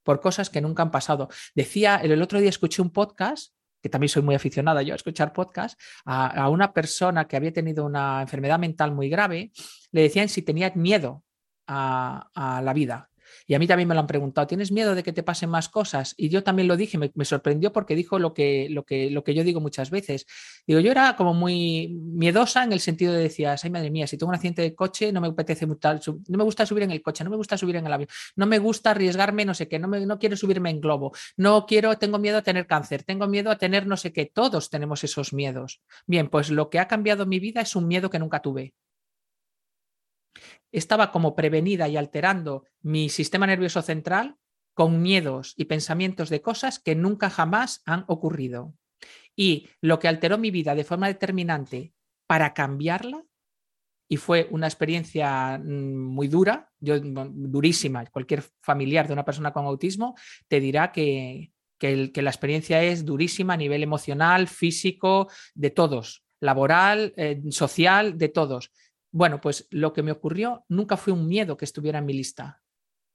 por 0.02 0.20
cosas 0.20 0.48
que 0.48 0.62
nunca 0.62 0.82
han 0.82 0.90
pasado. 0.90 1.28
Decía, 1.54 1.96
el 1.96 2.20
otro 2.22 2.40
día 2.40 2.48
escuché 2.48 2.80
un 2.80 2.90
podcast 2.90 3.52
que 3.82 3.88
también 3.88 4.08
soy 4.08 4.22
muy 4.22 4.34
aficionada 4.34 4.82
yo 4.82 4.92
a 4.92 4.96
escuchar 4.96 5.32
podcast, 5.32 5.78
a, 6.04 6.48
una 6.48 6.72
persona 6.72 7.26
que 7.26 7.36
había 7.36 7.52
tenido 7.52 7.84
una 7.84 8.22
enfermedad 8.22 8.58
mental 8.58 8.92
muy 8.92 9.08
grave, 9.08 9.52
le 9.92 10.02
decían 10.02 10.28
si 10.28 10.42
tenía 10.42 10.72
miedo 10.74 11.22
a 11.66 12.60
la 12.64 12.72
vida. 12.72 13.08
Y 13.48 13.54
a 13.54 13.58
mí 13.58 13.66
también 13.66 13.88
me 13.88 13.94
lo 13.94 14.00
han 14.00 14.06
preguntado, 14.06 14.46
¿tienes 14.46 14.70
miedo 14.70 14.94
de 14.94 15.02
que 15.02 15.14
te 15.14 15.22
pasen 15.22 15.48
más 15.48 15.70
cosas? 15.70 16.14
Y 16.18 16.28
yo 16.28 16.44
también 16.44 16.68
lo 16.68 16.76
dije, 16.76 16.98
me, 16.98 17.24
sorprendió 17.24 17.72
porque 17.72 17.96
dijo 17.96 18.18
lo 18.18 18.34
que, 18.34 18.68
lo, 18.68 18.84
que, 18.84 19.10
lo 19.10 19.24
que 19.24 19.34
yo 19.34 19.42
digo 19.42 19.60
muchas 19.60 19.90
veces. 19.90 20.26
Digo, 20.66 20.80
yo 20.80 20.90
era 20.90 21.16
como 21.16 21.32
muy 21.32 21.88
miedosa 21.88 22.62
en 22.62 22.74
el 22.74 22.80
sentido 22.80 23.14
de 23.14 23.22
decías, 23.22 23.64
ay 23.64 23.70
madre 23.70 23.90
mía, 23.90 24.06
si 24.06 24.18
tengo 24.18 24.28
un 24.28 24.34
accidente 24.34 24.60
de 24.60 24.74
coche, 24.74 25.12
no 25.12 25.22
me 25.22 25.28
apetece 25.28 25.66
no 25.66 26.38
me 26.38 26.44
gusta 26.44 26.66
subir 26.66 26.82
en 26.82 26.90
el 26.90 27.00
coche, 27.00 27.24
no 27.24 27.30
me 27.30 27.36
gusta 27.36 27.56
subir 27.56 27.76
en 27.76 27.86
el 27.86 27.92
avión, 27.92 28.08
no 28.36 28.46
me 28.46 28.58
gusta 28.58 28.90
arriesgarme 28.90 29.46
no 29.46 29.54
sé 29.54 29.66
qué, 29.66 29.78
no, 29.78 29.88
me, 29.88 30.04
no 30.04 30.18
quiero 30.18 30.36
subirme 30.36 30.68
en 30.68 30.80
globo, 30.82 31.12
no 31.38 31.64
quiero, 31.64 31.96
tengo 31.96 32.18
miedo 32.18 32.36
a 32.36 32.42
tener 32.42 32.66
cáncer, 32.66 33.02
tengo 33.02 33.26
miedo 33.28 33.50
a 33.50 33.56
tener 33.56 33.86
no 33.86 33.96
sé 33.96 34.12
qué, 34.12 34.26
todos 34.26 34.68
tenemos 34.68 35.04
esos 35.04 35.32
miedos. 35.32 35.80
Bien, 36.06 36.28
pues 36.28 36.50
lo 36.50 36.68
que 36.68 36.80
ha 36.80 36.86
cambiado 36.86 37.24
mi 37.24 37.40
vida 37.40 37.62
es 37.62 37.74
un 37.76 37.88
miedo 37.88 38.10
que 38.10 38.18
nunca 38.18 38.42
tuve 38.42 38.74
estaba 40.72 41.10
como 41.12 41.34
prevenida 41.34 41.88
y 41.88 41.96
alterando 41.96 42.64
mi 42.80 43.08
sistema 43.08 43.46
nervioso 43.46 43.82
central 43.82 44.36
con 44.74 45.02
miedos 45.02 45.54
y 45.56 45.64
pensamientos 45.64 46.30
de 46.30 46.40
cosas 46.40 46.78
que 46.78 46.94
nunca 46.94 47.30
jamás 47.30 47.82
han 47.84 48.04
ocurrido. 48.06 48.74
Y 49.34 49.68
lo 49.80 49.98
que 49.98 50.08
alteró 50.08 50.38
mi 50.38 50.50
vida 50.50 50.74
de 50.74 50.84
forma 50.84 51.08
determinante 51.08 51.92
para 52.26 52.54
cambiarla, 52.54 53.24
y 54.08 54.16
fue 54.16 54.48
una 54.50 54.66
experiencia 54.66 55.58
mm, 55.58 55.94
muy 55.94 56.28
dura, 56.28 56.70
durísima, 56.80 58.06
cualquier 58.06 58.42
familiar 58.62 59.06
de 59.06 59.12
una 59.12 59.24
persona 59.24 59.52
con 59.52 59.66
autismo 59.66 60.14
te 60.48 60.60
dirá 60.60 60.92
que, 60.92 61.52
que, 61.78 62.10
la 62.22 62.30
experiencia 62.30 62.82
es 62.82 63.04
durísima 63.04 63.54
a 63.54 63.58
nivel 63.58 63.82
emocional, 63.82 64.48
físico, 64.48 65.28
de 65.54 65.70
todos, 65.70 66.24
laboral, 66.40 67.12
eh, 67.16 67.40
social, 67.50 68.16
de 68.16 68.28
todos. 68.28 68.72
Bueno, 69.10 69.40
pues 69.40 69.66
lo 69.70 69.92
que 69.92 70.02
me 70.02 70.12
ocurrió 70.12 70.64
nunca 70.68 70.96
fue 70.96 71.12
un 71.12 71.26
miedo 71.26 71.56
que 71.56 71.64
estuviera 71.64 71.98
en 71.98 72.06
mi 72.06 72.12
lista. 72.12 72.62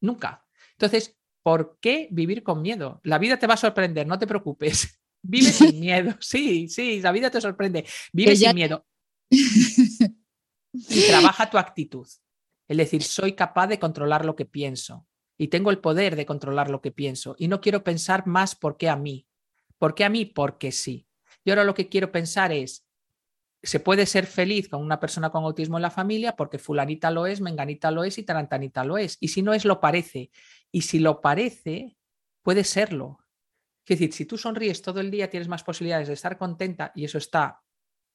Nunca. 0.01 0.45
Entonces, 0.71 1.17
¿por 1.43 1.77
qué 1.79 2.07
vivir 2.11 2.43
con 2.43 2.61
miedo? 2.61 2.99
La 3.03 3.19
vida 3.19 3.37
te 3.37 3.47
va 3.47 3.53
a 3.53 3.57
sorprender, 3.57 4.07
no 4.07 4.17
te 4.19 4.27
preocupes. 4.27 4.99
Vive 5.21 5.51
sin 5.51 5.79
miedo. 5.79 6.15
Sí, 6.19 6.67
sí, 6.67 7.01
la 7.01 7.11
vida 7.11 7.29
te 7.29 7.39
sorprende. 7.39 7.85
Vive 8.11 8.35
sin 8.35 8.53
miedo. 8.55 8.85
y 9.29 10.09
trabaja 11.07 11.49
tu 11.49 11.57
actitud. 11.57 12.07
Es 12.67 12.77
decir, 12.77 13.03
soy 13.03 13.33
capaz 13.33 13.67
de 13.67 13.79
controlar 13.79 14.25
lo 14.25 14.35
que 14.35 14.45
pienso 14.45 15.07
y 15.37 15.47
tengo 15.47 15.71
el 15.71 15.79
poder 15.79 16.15
de 16.15 16.25
controlar 16.25 16.69
lo 16.69 16.81
que 16.81 16.91
pienso 16.91 17.35
y 17.37 17.47
no 17.47 17.61
quiero 17.61 17.83
pensar 17.83 18.27
más 18.27 18.55
por 18.55 18.77
qué 18.77 18.89
a 18.89 18.95
mí. 18.95 19.27
¿Por 19.77 19.95
qué 19.95 20.05
a 20.05 20.09
mí? 20.09 20.25
Porque 20.25 20.71
sí. 20.71 21.07
Y 21.43 21.49
ahora 21.49 21.63
lo 21.63 21.73
que 21.73 21.89
quiero 21.89 22.11
pensar 22.11 22.51
es, 22.51 22.85
se 23.63 23.79
puede 23.79 24.05
ser 24.05 24.25
feliz 24.25 24.67
con 24.67 24.81
una 24.81 24.99
persona 24.99 25.29
con 25.29 25.45
autismo 25.45 25.77
en 25.77 25.83
la 25.83 25.89
familia 25.89 26.35
porque 26.35 26.59
fulanita 26.59 27.09
lo 27.11 27.25
es, 27.25 27.39
menganita 27.39 27.91
lo 27.91 28.03
es 28.03 28.17
y 28.17 28.23
tarantanita 28.23 28.83
lo 28.83 28.97
es. 28.97 29.17
Y 29.21 29.29
si 29.29 29.41
no 29.41 29.53
es, 29.53 29.63
lo 29.63 29.79
parece. 29.79 30.31
Y 30.69 30.81
si 30.81 30.99
lo 30.99 31.21
parece, 31.21 31.95
puede 32.41 32.65
serlo. 32.65 33.19
Es 33.85 33.99
decir, 33.99 34.13
si 34.13 34.25
tú 34.25 34.37
sonríes 34.37 34.81
todo 34.81 34.99
el 34.99 35.09
día, 35.09 35.29
tienes 35.29 35.47
más 35.47 35.63
posibilidades 35.63 36.09
de 36.09 36.13
estar 36.13 36.37
contenta 36.37 36.91
y 36.93 37.05
eso 37.05 37.17
está 37.17 37.61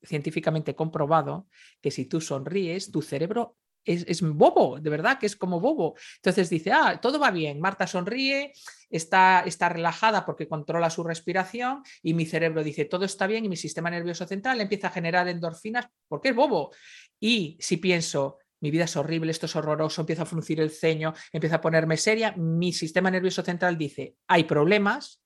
científicamente 0.02 0.74
comprobado, 0.74 1.48
que 1.80 1.90
si 1.90 2.04
tú 2.04 2.20
sonríes, 2.20 2.92
tu 2.92 3.02
cerebro 3.02 3.56
es, 3.84 4.20
bobo, 4.22 4.78
de 4.80 4.90
verdad 4.90 5.18
que 5.18 5.26
es 5.26 5.36
como 5.36 5.60
bobo. 5.60 5.94
Entonces 6.16 6.50
dice, 6.50 6.72
ah, 6.72 6.98
todo 7.00 7.18
va 7.18 7.30
bien, 7.30 7.60
Marta 7.60 7.86
sonríe, 7.86 8.52
está, 8.90 9.42
está 9.46 9.68
relajada 9.68 10.24
porque 10.26 10.48
controla 10.48 10.90
su 10.90 11.02
respiración 11.04 11.82
y 12.02 12.14
mi 12.14 12.26
cerebro 12.26 12.62
dice, 12.62 12.84
todo 12.84 13.04
está 13.04 13.26
bien 13.26 13.44
y 13.44 13.48
mi 13.48 13.56
sistema 13.56 13.90
nervioso 13.90 14.26
central 14.26 14.60
empieza 14.60 14.88
a 14.88 14.90
generar 14.90 15.28
endorfinas 15.28 15.88
porque 16.08 16.30
es 16.30 16.34
bobo. 16.34 16.70
Y 17.20 17.56
si 17.60 17.78
pienso, 17.78 18.38
mi 18.60 18.70
vida 18.70 18.84
es 18.84 18.96
horrible, 18.96 19.30
esto 19.30 19.46
es 19.46 19.56
horroroso, 19.56 20.02
empiezo 20.02 20.22
a 20.22 20.26
fruncir 20.26 20.60
el 20.60 20.70
ceño, 20.70 21.14
empiezo 21.32 21.56
a 21.56 21.60
ponerme 21.60 21.96
seria, 21.96 22.32
mi 22.36 22.72
sistema 22.72 23.10
nervioso 23.10 23.42
central 23.42 23.78
dice, 23.78 24.16
hay 24.26 24.44
problemas, 24.44 25.22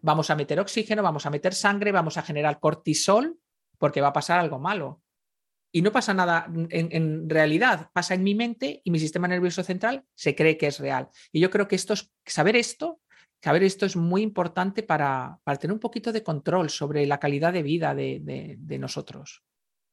vamos 0.00 0.30
a 0.30 0.36
meter 0.36 0.58
oxígeno, 0.60 1.02
vamos 1.02 1.26
a 1.26 1.30
meter 1.30 1.54
sangre, 1.54 1.92
vamos 1.92 2.16
a 2.16 2.22
generar 2.22 2.58
cortisol 2.60 3.38
porque 3.78 4.00
va 4.00 4.08
a 4.08 4.12
pasar 4.12 4.38
algo 4.38 4.58
malo. 4.58 5.01
Y 5.72 5.82
no 5.82 5.90
pasa 5.90 6.14
nada 6.14 6.46
en, 6.70 7.28
realidad, 7.28 7.90
pasa 7.92 8.14
en 8.14 8.22
mi 8.22 8.34
mente 8.34 8.82
y 8.84 8.90
mi 8.90 8.98
sistema 8.98 9.26
nervioso 9.26 9.62
central 9.64 10.04
se 10.14 10.34
cree 10.34 10.56
que 10.56 10.66
es 10.66 10.78
real. 10.78 11.08
Y 11.32 11.40
yo 11.40 11.50
creo 11.50 11.66
que 11.66 11.76
esto 11.76 11.94
es, 11.94 12.12
saber 12.26 12.56
esto, 12.56 13.00
saber 13.42 13.62
esto 13.62 13.86
es 13.86 13.96
muy 13.96 14.22
importante 14.22 14.82
para, 14.82 15.40
tener 15.58 15.72
un 15.72 15.80
poquito 15.80 16.12
de 16.12 16.22
control 16.22 16.70
sobre 16.70 17.06
la 17.06 17.18
calidad 17.18 17.52
de 17.52 17.62
vida 17.62 17.94
de 17.94 18.78
nosotros. 18.78 19.42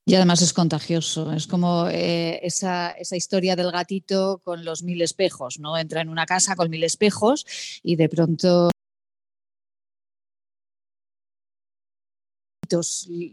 Y 0.10 0.16
además 0.16 0.42
es 0.42 0.54
contagioso, 0.54 1.32
es 1.34 1.46
como 1.46 1.88
eh, 1.88 2.40
esa, 2.42 2.96
historia 3.12 3.56
del 3.56 3.72
gatito 3.72 4.42
con 4.44 4.66
los 4.66 4.82
mil 4.82 5.04
espejos, 5.04 5.60
¿no? 5.60 5.78
Entra 5.78 6.02
en 6.02 6.10
una 6.10 6.26
casa 6.26 6.56
con 6.56 6.72
mil 6.72 6.84
espejos 6.84 7.46
y 7.84 7.96
de 7.96 8.10
pronto 8.10 8.72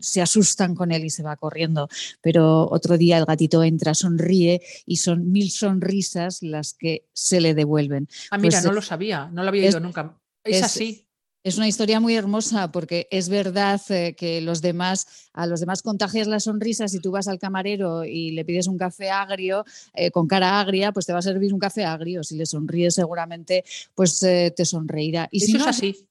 se 0.00 0.22
asustan 0.22 0.74
con 0.74 0.92
él 0.92 1.04
y 1.04 1.10
se 1.10 1.22
va 1.22 1.36
corriendo, 1.36 1.88
pero 2.20 2.68
otro 2.70 2.98
día 2.98 3.18
el 3.18 3.24
gatito 3.24 3.62
entra, 3.62 3.94
sonríe 3.94 4.60
y 4.86 4.96
son 4.96 5.30
mil 5.30 5.50
sonrisas 5.50 6.42
las 6.42 6.74
que 6.74 7.06
se 7.12 7.40
le 7.40 7.54
devuelven. 7.54 8.08
Ah, 8.30 8.38
mira, 8.38 8.58
pues, 8.58 8.64
no 8.64 8.72
lo 8.72 8.82
sabía, 8.82 9.28
no 9.32 9.42
lo 9.42 9.48
había 9.48 9.66
oído 9.66 9.80
nunca. 9.80 10.18
Es, 10.44 10.62
así. 10.62 11.06
Es 11.46 11.56
una 11.58 11.68
historia 11.68 12.00
muy 12.00 12.16
hermosa 12.16 12.72
porque 12.72 13.06
es 13.12 13.28
verdad 13.28 13.80
eh, 13.90 14.16
que 14.16 14.40
los 14.40 14.62
demás, 14.62 15.28
a 15.32 15.46
los 15.46 15.60
demás 15.60 15.80
contagias 15.80 16.26
las 16.26 16.42
sonrisas 16.42 16.92
y 16.92 16.98
tú 16.98 17.12
vas 17.12 17.28
al 17.28 17.38
camarero 17.38 18.04
y 18.04 18.32
le 18.32 18.44
pides 18.44 18.66
un 18.66 18.76
café 18.76 19.10
agrio 19.10 19.64
eh, 19.94 20.10
con 20.10 20.26
cara 20.26 20.58
agria, 20.58 20.90
pues 20.90 21.06
te 21.06 21.12
va 21.12 21.20
a 21.20 21.22
servir 21.22 21.54
un 21.54 21.60
café 21.60 21.84
agrio. 21.84 22.24
Si 22.24 22.36
le 22.36 22.46
sonríes 22.46 22.96
seguramente, 22.96 23.64
pues 23.94 24.20
eh, 24.24 24.52
te 24.56 24.64
sonreirá. 24.64 25.28
Y 25.30 25.44
Eso 25.44 25.58
es 25.58 25.66
así. 25.68 26.08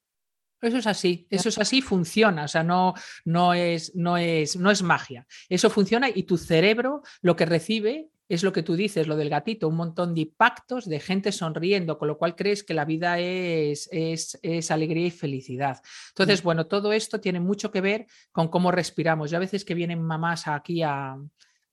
Eso 0.66 0.78
es 0.78 0.88
así, 0.88 1.28
eso 1.30 1.50
es 1.50 1.58
así, 1.58 1.82
funciona, 1.82 2.46
o 2.46 2.48
sea, 2.48 2.64
no, 2.64 2.94
no, 3.24 3.54
es, 3.54 3.96
no, 3.96 4.18
es, 4.18 4.56
no 4.56 4.72
es 4.72 4.82
magia. 4.82 5.26
Eso 5.50 5.70
funciona 5.70 6.10
y 6.10 6.24
tu 6.24 6.38
cerebro 6.38 7.02
lo 7.22 7.36
que 7.36 7.46
recibe 7.46 8.10
es 8.28 8.44
lo 8.44 8.52
que 8.52 8.64
tú 8.64 8.76
dices, 8.76 9.08
lo 9.08 9.16
del 9.16 9.30
gatito, 9.30 9.68
un 9.68 9.76
montón 9.76 10.16
de 10.16 10.22
impactos 10.22 10.86
de 10.86 11.00
gente 11.00 11.32
sonriendo, 11.32 11.98
con 11.98 12.08
lo 12.08 12.18
cual 12.18 12.36
crees 12.36 12.64
que 12.64 12.74
la 12.74 12.86
vida 12.86 13.20
es, 13.20 13.88
es, 13.92 14.72
alegría 14.72 15.08
y 15.08 15.12
felicidad. 15.12 15.80
Entonces, 16.10 16.42
bueno, 16.42 16.66
todo 16.66 16.92
esto 16.92 17.20
tiene 17.20 17.40
mucho 17.40 17.72
que 17.72 17.82
ver 17.82 18.08
con 18.32 18.48
cómo 18.48 18.72
respiramos. 18.72 19.30
Yo 19.30 19.38
a 19.38 19.42
veces 19.42 19.64
que 19.64 19.76
vienen 19.76 20.02
mamás 20.02 20.48
aquí 20.48 20.82
a, 20.82 21.18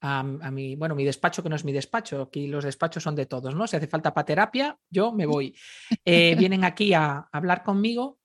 a, 0.03 0.23
mi, 0.23 0.77
bueno, 0.77 0.95
mi 0.95 1.05
despacho, 1.05 1.43
que 1.43 1.49
no 1.49 1.57
es 1.57 1.65
mi 1.65 1.73
despacho, 1.73 2.23
aquí 2.23 2.49
los 2.49 2.65
despachos 2.65 3.03
son 3.03 3.15
de 3.15 3.27
todos, 3.27 3.55
¿no? 3.55 3.67
Si 3.67 3.77
hace 3.77 3.87
falta 3.87 4.13
para 4.13 4.27
terapia, 4.27 4.77
yo 4.91 5.13
me 5.13 5.27
voy. 5.27 5.57
Eh, 6.05 6.35
vienen 6.37 6.65
aquí 6.65 6.93
a 6.93 7.29
hablar 7.33 7.63
conmigo 7.63 8.19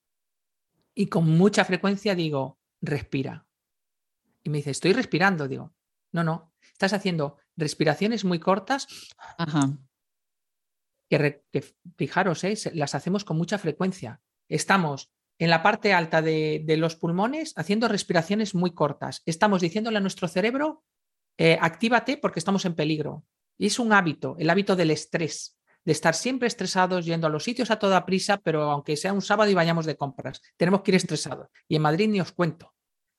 y 0.98 1.08
con 1.08 1.30
mucha 1.30 1.64
frecuencia 1.64 2.16
digo, 2.16 2.58
respira. 2.82 3.46
Y 4.42 4.50
me 4.50 4.58
dice, 4.58 4.72
estoy 4.72 4.94
respirando. 4.94 5.48
Digo, 5.48 5.76
no, 6.12 6.24
no, 6.24 6.54
estás 6.60 6.92
haciendo 6.94 7.38
respiraciones 7.56 8.26
muy 8.26 8.40
cortas. 8.40 8.88
Que, 11.08 11.44
fijaros, 11.98 12.44
¿eh? 12.44 12.58
las 12.74 12.96
hacemos 12.96 13.24
con 13.24 13.38
mucha 13.38 13.60
frecuencia. 13.60 14.22
Estamos 14.50 15.12
en 15.38 15.52
la 15.52 15.62
parte 15.62 15.94
alta 15.94 16.24
de, 16.24 16.66
los 16.80 16.96
pulmones 16.96 17.54
haciendo 17.58 17.88
respiraciones 17.88 18.56
muy 18.56 18.74
cortas. 18.74 19.22
Estamos 19.28 19.62
diciéndole 19.62 20.00
a 20.00 20.02
nuestro 20.02 20.28
cerebro, 20.28 20.84
eh, 21.38 21.60
actívate 21.62 22.18
porque 22.18 22.40
estamos 22.40 22.66
en 22.66 22.74
peligro. 22.74 23.24
Y 23.60 23.68
es 23.68 23.78
un 23.78 23.94
hábito, 23.94 24.36
el 24.40 24.50
hábito 24.50 24.76
del 24.76 24.90
estrés, 24.90 25.57
de 25.88 25.94
estar 25.94 26.16
siempre 26.16 26.50
estresados, 26.50 27.06
yendo 27.06 27.28
a 27.28 27.30
los 27.30 27.46
sitios 27.46 27.72
a 27.72 27.80
toda 27.80 28.06
prisa, 28.06 28.42
pero 28.44 28.64
aunque 28.64 28.98
sea 28.98 29.14
un 29.14 29.22
sábado 29.22 29.50
y 29.50 29.54
vayamos 29.54 29.86
de 29.86 29.96
compras, 29.96 30.42
tenemos 30.58 30.82
que 30.82 30.92
ir 30.92 30.96
estresados. 30.96 31.48
Y 31.66 31.78
en 31.78 31.82
Madrid 31.82 32.10
ni 32.10 32.20
os 32.20 32.34
cuento. 32.34 32.74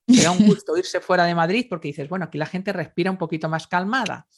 Será 0.06 0.32
un 0.32 0.38
gusto 0.46 0.76
irse 0.76 1.00
fuera 1.00 1.24
de 1.24 1.34
Madrid 1.34 1.64
porque 1.66 1.88
dices, 1.88 2.10
bueno, 2.10 2.26
aquí 2.26 2.36
la 2.36 2.44
gente 2.44 2.74
respira 2.74 3.10
un 3.10 3.16
poquito 3.16 3.48
más 3.48 3.68
calmada. 3.68 4.28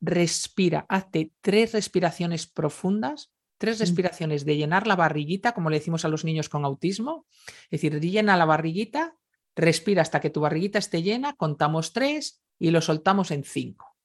respira, 0.00 0.86
hazte 0.88 1.32
tres 1.40 1.72
respiraciones 1.72 2.46
profundas, 2.46 3.32
tres 3.58 3.80
respiraciones 3.80 4.44
de 4.44 4.56
llenar 4.56 4.86
la 4.86 4.94
barriguita, 4.94 5.54
como 5.54 5.70
le 5.70 5.80
decimos 5.80 6.04
a 6.04 6.08
los 6.08 6.24
niños 6.24 6.48
con 6.48 6.64
autismo. 6.64 7.26
Es 7.64 7.80
decir, 7.80 8.00
llena 8.00 8.36
la 8.36 8.44
barriguita, 8.44 9.16
respira 9.56 10.02
hasta 10.02 10.20
que 10.20 10.30
tu 10.30 10.40
barriguita 10.40 10.78
esté 10.78 11.02
llena, 11.02 11.32
contamos 11.32 11.92
tres 11.92 12.44
y 12.60 12.70
lo 12.70 12.80
soltamos 12.80 13.32
en 13.32 13.42
cinco. 13.42 13.96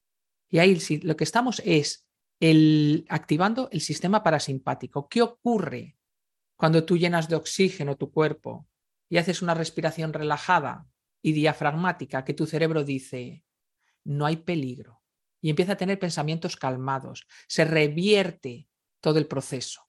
Y 0.49 0.57
ahí 0.57 0.81
lo 1.03 1.15
que 1.15 1.25
estamos 1.25 1.61
es 1.63 2.06
el, 2.39 3.05
activando 3.09 3.69
el 3.71 3.81
sistema 3.81 4.23
parasimpático. 4.23 5.07
¿Qué 5.07 5.21
ocurre 5.21 5.97
cuando 6.55 6.83
tú 6.83 6.97
llenas 6.97 7.27
de 7.29 7.35
oxígeno 7.35 7.95
tu 7.97 8.11
cuerpo? 8.11 8.67
y 9.09 9.17
haces 9.17 9.41
una 9.41 9.53
respiración 9.53 10.13
relajada 10.13 10.85
y 11.21 11.33
diafragmática 11.33 12.23
que 12.23 12.33
tu 12.33 12.45
cerebro 12.45 12.83
dice, 12.83 13.43
no 14.03 14.25
hay 14.25 14.37
peligro, 14.37 15.01
y 15.41 15.49
empieza 15.49 15.73
a 15.73 15.77
tener 15.77 15.99
pensamientos 15.99 16.55
calmados, 16.55 17.27
se 17.47 17.65
revierte 17.65 18.67
todo 19.01 19.19
el 19.19 19.27
proceso, 19.27 19.81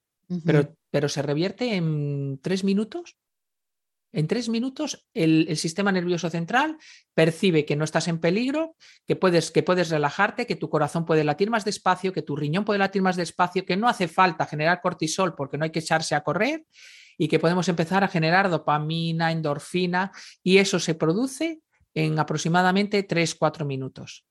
pero, 0.44 0.76
pero 0.90 1.08
se 1.08 1.22
revierte 1.22 1.74
en 1.74 2.38
tres 2.42 2.64
minutos 2.64 3.16
en 4.12 4.26
tres 4.26 4.48
minutos, 4.48 5.06
el, 5.12 5.56
sistema 5.56 5.92
nervioso 5.92 6.30
central 6.30 6.78
percibe 7.14 7.64
que 7.64 7.76
no 7.76 7.84
estás 7.84 8.08
en 8.08 8.20
peligro, 8.20 8.76
que 9.06 9.16
puedes, 9.16 9.50
que 9.50 9.62
puedes 9.62 9.90
relajarte, 9.90 10.46
que 10.46 10.56
tu 10.56 10.70
corazón 10.70 11.04
puede 11.04 11.24
latir 11.24 11.50
más 11.50 11.64
despacio, 11.64 12.12
que 12.12 12.22
tu 12.22 12.34
riñón 12.34 12.64
puede 12.64 12.78
latir 12.78 13.02
más 13.02 13.16
despacio, 13.16 13.66
que 13.66 13.76
no 13.76 13.88
hace 13.88 14.08
falta 14.08 14.46
generar 14.46 14.80
cortisol 14.80 15.34
porque 15.34 15.58
no 15.58 15.64
hay 15.64 15.70
que 15.70 15.80
echarse 15.80 16.14
a 16.14 16.22
correr 16.22 16.64
y 17.18 17.28
que 17.28 17.38
podemos 17.38 17.68
empezar 17.68 18.02
a 18.02 18.08
generar 18.08 18.48
dopamina, 18.48 19.30
endorfina 19.30 20.10
y 20.42 20.58
eso 20.58 20.78
se 20.78 20.94
produce 20.94 21.60
en 21.92 22.18
aproximadamente 22.18 23.06
3-4 23.06 23.66
minutos. 23.66 24.24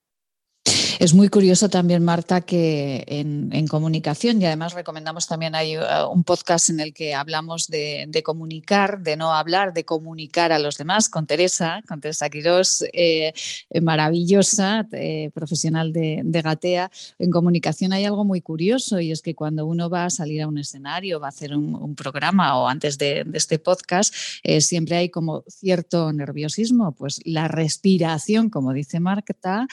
Es 0.99 1.13
muy 1.13 1.29
curioso 1.29 1.69
también, 1.69 2.03
Marta, 2.03 2.41
que 2.41 3.03
en, 3.07 3.67
comunicación, 3.67 4.41
y 4.41 4.45
además 4.45 4.73
recomendamos 4.73 5.27
también 5.27 5.53
hay 5.53 5.77
uh, 5.77 6.09
un 6.11 6.23
podcast 6.23 6.69
en 6.69 6.79
el 6.79 6.93
que 6.93 7.13
hablamos 7.13 7.67
de, 7.67 8.09
comunicar, 8.23 9.01
de 9.01 9.15
no 9.15 9.33
hablar, 9.33 9.73
de 9.73 9.85
comunicar 9.85 10.51
a 10.51 10.59
los 10.59 10.77
demás, 10.77 11.09
con 11.09 11.27
Teresa, 11.27 11.81
con 11.87 12.01
Teresa 12.01 12.29
Quirós, 12.29 12.83
eh, 12.93 13.33
maravillosa, 13.81 14.87
eh, 14.91 15.29
profesional 15.33 15.93
de, 15.93 16.23
Gatea. 16.23 16.89
En 17.19 17.31
comunicación 17.31 17.93
hay 17.93 18.05
algo 18.05 18.25
muy 18.25 18.41
curioso 18.41 18.99
y 18.99 19.11
es 19.11 19.21
que 19.21 19.35
cuando 19.35 19.65
uno 19.65 19.89
va 19.89 20.05
a 20.05 20.09
salir 20.09 20.41
a 20.41 20.47
un 20.47 20.57
escenario, 20.57 21.19
va 21.19 21.27
a 21.27 21.29
hacer 21.29 21.55
un, 21.55 21.95
programa 21.95 22.57
o 22.59 22.67
antes 22.67 22.97
de, 22.97 23.25
este 23.33 23.59
podcast, 23.59 24.13
eh, 24.43 24.61
siempre 24.61 24.97
hay 24.97 25.09
como 25.09 25.43
cierto 25.47 26.11
nerviosismo, 26.11 26.91
pues 26.93 27.21
la 27.25 27.47
respiración, 27.47 28.49
como 28.49 28.73
dice 28.73 28.99
Marta, 28.99 29.67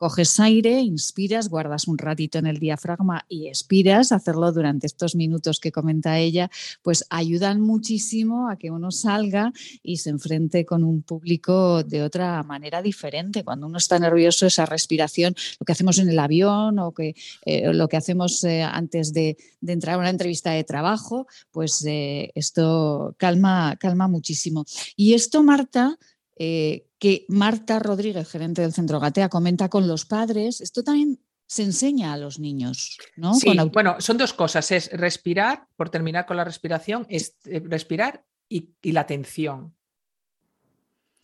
coges 0.00 0.40
aire, 0.40 0.80
inspiras, 0.80 1.50
guardas 1.50 1.86
un 1.86 1.98
ratito 1.98 2.38
en 2.38 2.46
el 2.46 2.58
diafragma 2.58 3.26
y 3.28 3.48
expiras. 3.48 4.12
Hacerlo 4.12 4.50
durante 4.50 4.86
estos 4.86 5.14
minutos 5.14 5.60
que 5.60 5.72
comenta 5.72 6.18
ella, 6.18 6.50
pues 6.80 7.04
ayudan 7.10 7.60
muchísimo 7.60 8.48
a 8.48 8.56
que 8.56 8.70
uno 8.70 8.92
salga 8.92 9.52
y 9.82 9.98
se 9.98 10.08
enfrente 10.08 10.64
con 10.64 10.84
un 10.84 11.02
público 11.02 11.82
de 11.82 12.02
otra 12.02 12.42
manera 12.44 12.80
diferente. 12.80 13.44
Cuando 13.44 13.66
uno 13.66 13.76
está 13.76 13.98
nervioso, 13.98 14.46
esa 14.46 14.64
respiración, 14.64 15.34
lo 15.58 15.66
que 15.66 15.72
hacemos 15.72 15.98
en 15.98 16.08
el 16.08 16.18
avión 16.18 16.78
o 16.78 16.92
que, 16.92 17.14
eh, 17.44 17.70
lo 17.70 17.86
que 17.86 17.98
hacemos 17.98 18.42
eh, 18.44 18.62
antes 18.62 19.12
de, 19.12 19.36
entrar 19.66 19.96
a 19.96 19.98
una 19.98 20.08
entrevista 20.08 20.52
de 20.52 20.64
trabajo, 20.64 21.26
pues 21.50 21.84
eh, 21.86 22.32
esto 22.34 23.14
calma, 23.18 23.76
calma 23.78 24.08
muchísimo. 24.08 24.64
Y 24.96 25.12
esto, 25.12 25.42
Marta, 25.42 25.98
eh, 26.42 26.86
que 27.00 27.24
Marta 27.28 27.78
Rodríguez, 27.80 28.28
gerente 28.28 28.62
del 28.62 28.74
Centro 28.74 29.00
Gatea, 29.00 29.28
comenta 29.28 29.68
con 29.68 29.88
los 29.88 30.04
padres. 30.04 30.60
Esto 30.60 30.84
también 30.84 31.18
se 31.46 31.64
enseña 31.64 32.12
a 32.12 32.16
los 32.16 32.38
niños, 32.38 32.98
¿no? 33.16 33.34
Sí, 33.34 33.48
bueno, 33.72 33.96
son 33.98 34.18
dos 34.18 34.34
cosas. 34.34 34.70
Es 34.70 34.92
respirar, 34.92 35.66
por 35.76 35.90
terminar 35.90 36.26
con 36.26 36.36
la 36.36 36.44
respiración, 36.44 37.06
es 37.08 37.36
eh, 37.46 37.60
respirar 37.64 38.24
y 38.48 38.68
la 38.82 39.00
atención. 39.00 39.74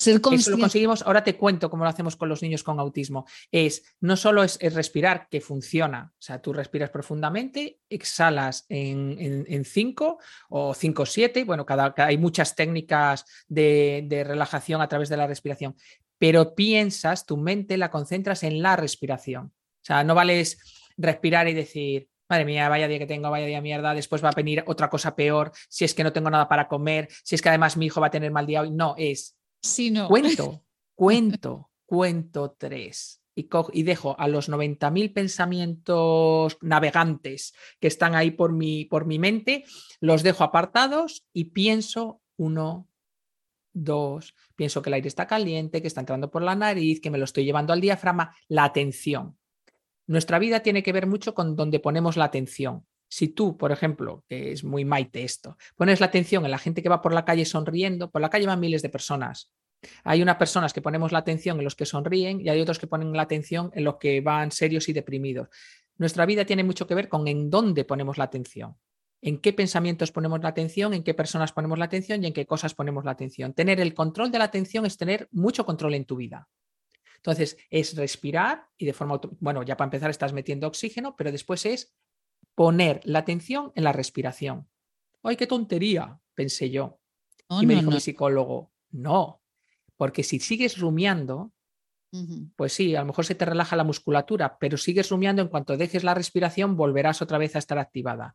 Eso 0.06 0.50
lo 0.50 0.58
conseguimos, 0.58 1.02
ahora 1.02 1.24
te 1.24 1.36
cuento 1.36 1.70
cómo 1.70 1.84
lo 1.84 1.90
hacemos 1.90 2.16
con 2.16 2.28
los 2.28 2.42
niños 2.42 2.62
con 2.62 2.78
autismo. 2.78 3.26
Es 3.50 3.82
no 4.00 4.16
solo 4.16 4.42
es, 4.42 4.58
respirar, 4.74 5.28
que 5.28 5.40
funciona, 5.40 6.12
o 6.12 6.22
sea, 6.22 6.40
tú 6.40 6.52
respiras 6.52 6.90
profundamente, 6.90 7.80
exhalas 7.88 8.64
en 8.68 9.64
5 9.64 10.18
o 10.50 10.74
5 10.74 11.06
7, 11.06 11.44
bueno, 11.44 11.64
cada, 11.64 11.94
hay 11.96 12.18
muchas 12.18 12.54
técnicas 12.54 13.24
de, 13.48 14.04
de 14.06 14.24
relajación 14.24 14.80
a 14.80 14.88
través 14.88 15.08
de 15.08 15.16
la 15.16 15.26
respiración, 15.26 15.74
pero 16.18 16.54
piensas, 16.54 17.26
tu 17.26 17.36
mente 17.36 17.76
la 17.76 17.90
concentras 17.90 18.42
en 18.42 18.62
la 18.62 18.76
respiración. 18.76 19.46
O 19.46 19.84
sea, 19.86 20.02
no 20.02 20.14
vales 20.14 20.58
respirar 20.96 21.48
y 21.48 21.54
decir, 21.54 22.08
madre 22.28 22.44
mía, 22.44 22.68
vaya 22.68 22.88
día 22.88 22.98
que 22.98 23.06
tengo, 23.06 23.30
vaya 23.30 23.46
día 23.46 23.60
mierda, 23.60 23.94
después 23.94 24.24
va 24.24 24.30
a 24.30 24.34
venir 24.34 24.64
otra 24.66 24.90
cosa 24.90 25.14
peor, 25.14 25.52
si 25.68 25.84
es 25.84 25.94
que 25.94 26.04
no 26.04 26.12
tengo 26.12 26.30
nada 26.30 26.48
para 26.48 26.68
comer, 26.68 27.08
si 27.22 27.34
es 27.34 27.42
que 27.42 27.48
además 27.48 27.76
mi 27.76 27.86
hijo 27.86 28.00
va 28.00 28.08
a 28.08 28.10
tener 28.10 28.30
mal 28.30 28.46
día 28.46 28.62
hoy. 28.62 28.70
No, 28.70 28.94
es 28.98 29.35
Cuento, 30.08 30.64
cuento, 30.94 31.70
cuento 31.84 32.56
tres. 32.58 33.22
Y, 33.34 33.48
y, 33.72 33.82
dejo 33.82 34.18
a 34.18 34.28
los 34.28 34.48
90.000 34.48 35.12
pensamientos 35.12 36.56
navegantes 36.62 37.54
que 37.80 37.88
están 37.88 38.14
ahí 38.14 38.30
por 38.30 38.52
mi, 38.52 38.86
por 38.86 39.04
mi 39.04 39.18
mente, 39.18 39.64
los 40.00 40.22
dejo 40.22 40.42
apartados 40.42 41.26
y 41.34 41.46
pienso 41.46 42.22
uno, 42.38 42.88
dos, 43.74 44.34
pienso 44.54 44.80
que 44.80 44.88
el 44.88 44.94
aire 44.94 45.08
está 45.08 45.26
caliente, 45.26 45.82
que 45.82 45.88
está 45.88 46.00
entrando 46.00 46.30
por 46.30 46.42
la 46.42 46.54
nariz, 46.54 47.00
que 47.00 47.10
me 47.10 47.18
lo 47.18 47.24
estoy 47.24 47.44
llevando 47.44 47.74
al 47.74 47.80
diafragma, 47.80 48.34
la 48.48 48.64
atención. 48.64 49.36
Nuestra 50.06 50.38
vida 50.38 50.60
tiene 50.60 50.82
que 50.82 50.92
ver 50.92 51.06
mucho 51.06 51.34
con 51.34 51.56
donde 51.56 51.80
ponemos 51.80 52.16
la 52.16 52.24
atención. 52.24 52.86
Si 53.08 53.28
tú, 53.28 53.56
por 53.56 53.72
ejemplo, 53.72 54.24
que 54.28 54.52
es 54.52 54.64
muy 54.64 54.84
maite 54.84 55.22
esto, 55.22 55.56
pones 55.76 56.00
la 56.00 56.06
atención 56.06 56.44
en 56.44 56.50
la 56.50 56.58
gente 56.58 56.82
que 56.82 56.88
va 56.88 57.02
por 57.02 57.14
la 57.14 57.24
calle 57.24 57.44
sonriendo, 57.44 58.10
por 58.10 58.20
la 58.20 58.30
calle 58.30 58.46
van 58.46 58.60
miles 58.60 58.82
de 58.82 58.88
personas. 58.88 59.52
Hay 60.04 60.22
unas 60.22 60.36
personas 60.36 60.72
que 60.72 60.82
ponemos 60.82 61.12
la 61.12 61.18
atención 61.18 61.58
en 61.58 61.64
los 61.64 61.76
que 61.76 61.86
sonríen 61.86 62.40
y 62.40 62.48
hay 62.48 62.60
otros 62.60 62.78
que 62.78 62.86
ponen 62.86 63.12
la 63.12 63.22
atención 63.22 63.70
en 63.74 63.84
los 63.84 63.96
que 63.96 64.20
van 64.20 64.50
serios 64.50 64.88
y 64.88 64.92
deprimidos. 64.92 65.48
Nuestra 65.98 66.26
vida 66.26 66.44
tiene 66.44 66.64
mucho 66.64 66.86
que 66.86 66.94
ver 66.94 67.08
con 67.08 67.28
en 67.28 67.50
dónde 67.50 67.84
ponemos 67.84 68.18
la 68.18 68.24
atención 68.24 68.76
en 69.22 69.38
qué 69.38 69.52
pensamientos 69.52 70.12
ponemos 70.12 70.40
la 70.40 70.50
atención, 70.50 70.94
en 70.94 71.02
qué 71.02 71.14
personas 71.14 71.52
ponemos 71.52 71.78
la 71.78 71.86
atención 71.86 72.22
y 72.22 72.28
en 72.28 72.32
qué 72.32 72.46
cosas 72.46 72.74
ponemos 72.74 73.04
la 73.04 73.12
atención. 73.12 73.54
Tener 73.54 73.80
el 73.80 73.94
control 73.94 74.30
de 74.30 74.38
la 74.38 74.44
atención 74.44 74.86
es 74.86 74.96
tener 74.96 75.28
mucho 75.32 75.64
control 75.64 75.94
en 75.94 76.04
tu 76.04 76.16
vida. 76.16 76.48
Entonces, 77.16 77.56
es 77.70 77.96
respirar 77.96 78.68
y 78.78 78.86
de 78.86 78.92
forma, 78.92 79.20
bueno, 79.40 79.62
ya 79.64 79.76
para 79.76 79.86
empezar 79.86 80.10
estás 80.10 80.32
metiendo 80.32 80.68
oxígeno, 80.68 81.16
pero 81.16 81.32
después 81.32 81.66
es 81.66 81.92
poner 82.56 83.00
la 83.04 83.20
atención 83.20 83.70
en 83.76 83.84
la 83.84 83.92
respiración. 83.92 84.66
¡Ay, 85.22 85.36
qué 85.36 85.46
tontería! 85.46 86.18
pensé 86.34 86.70
yo. 86.70 87.00
y 87.48 87.66
me 87.66 87.74
dijo 87.74 87.90
mi 87.90 88.00
psicólogo, 88.00 88.72
no, 88.90 89.40
porque 89.96 90.22
si 90.22 90.38
sigues 90.38 90.78
rumiando, 90.78 91.52
pues 92.56 92.72
sí, 92.72 92.94
a 92.94 93.00
lo 93.00 93.06
mejor 93.06 93.24
se 93.24 93.34
te 93.34 93.44
relaja 93.44 93.76
la 93.76 93.84
musculatura, 93.84 94.58
pero 94.58 94.76
sigues 94.76 95.10
rumiando, 95.10 95.42
en 95.42 95.48
cuanto 95.48 95.76
dejes 95.76 96.04
la 96.04 96.14
respiración, 96.14 96.76
volverás 96.76 97.22
otra 97.22 97.38
vez 97.38 97.56
a 97.56 97.58
estar 97.58 97.78
activada. 97.78 98.34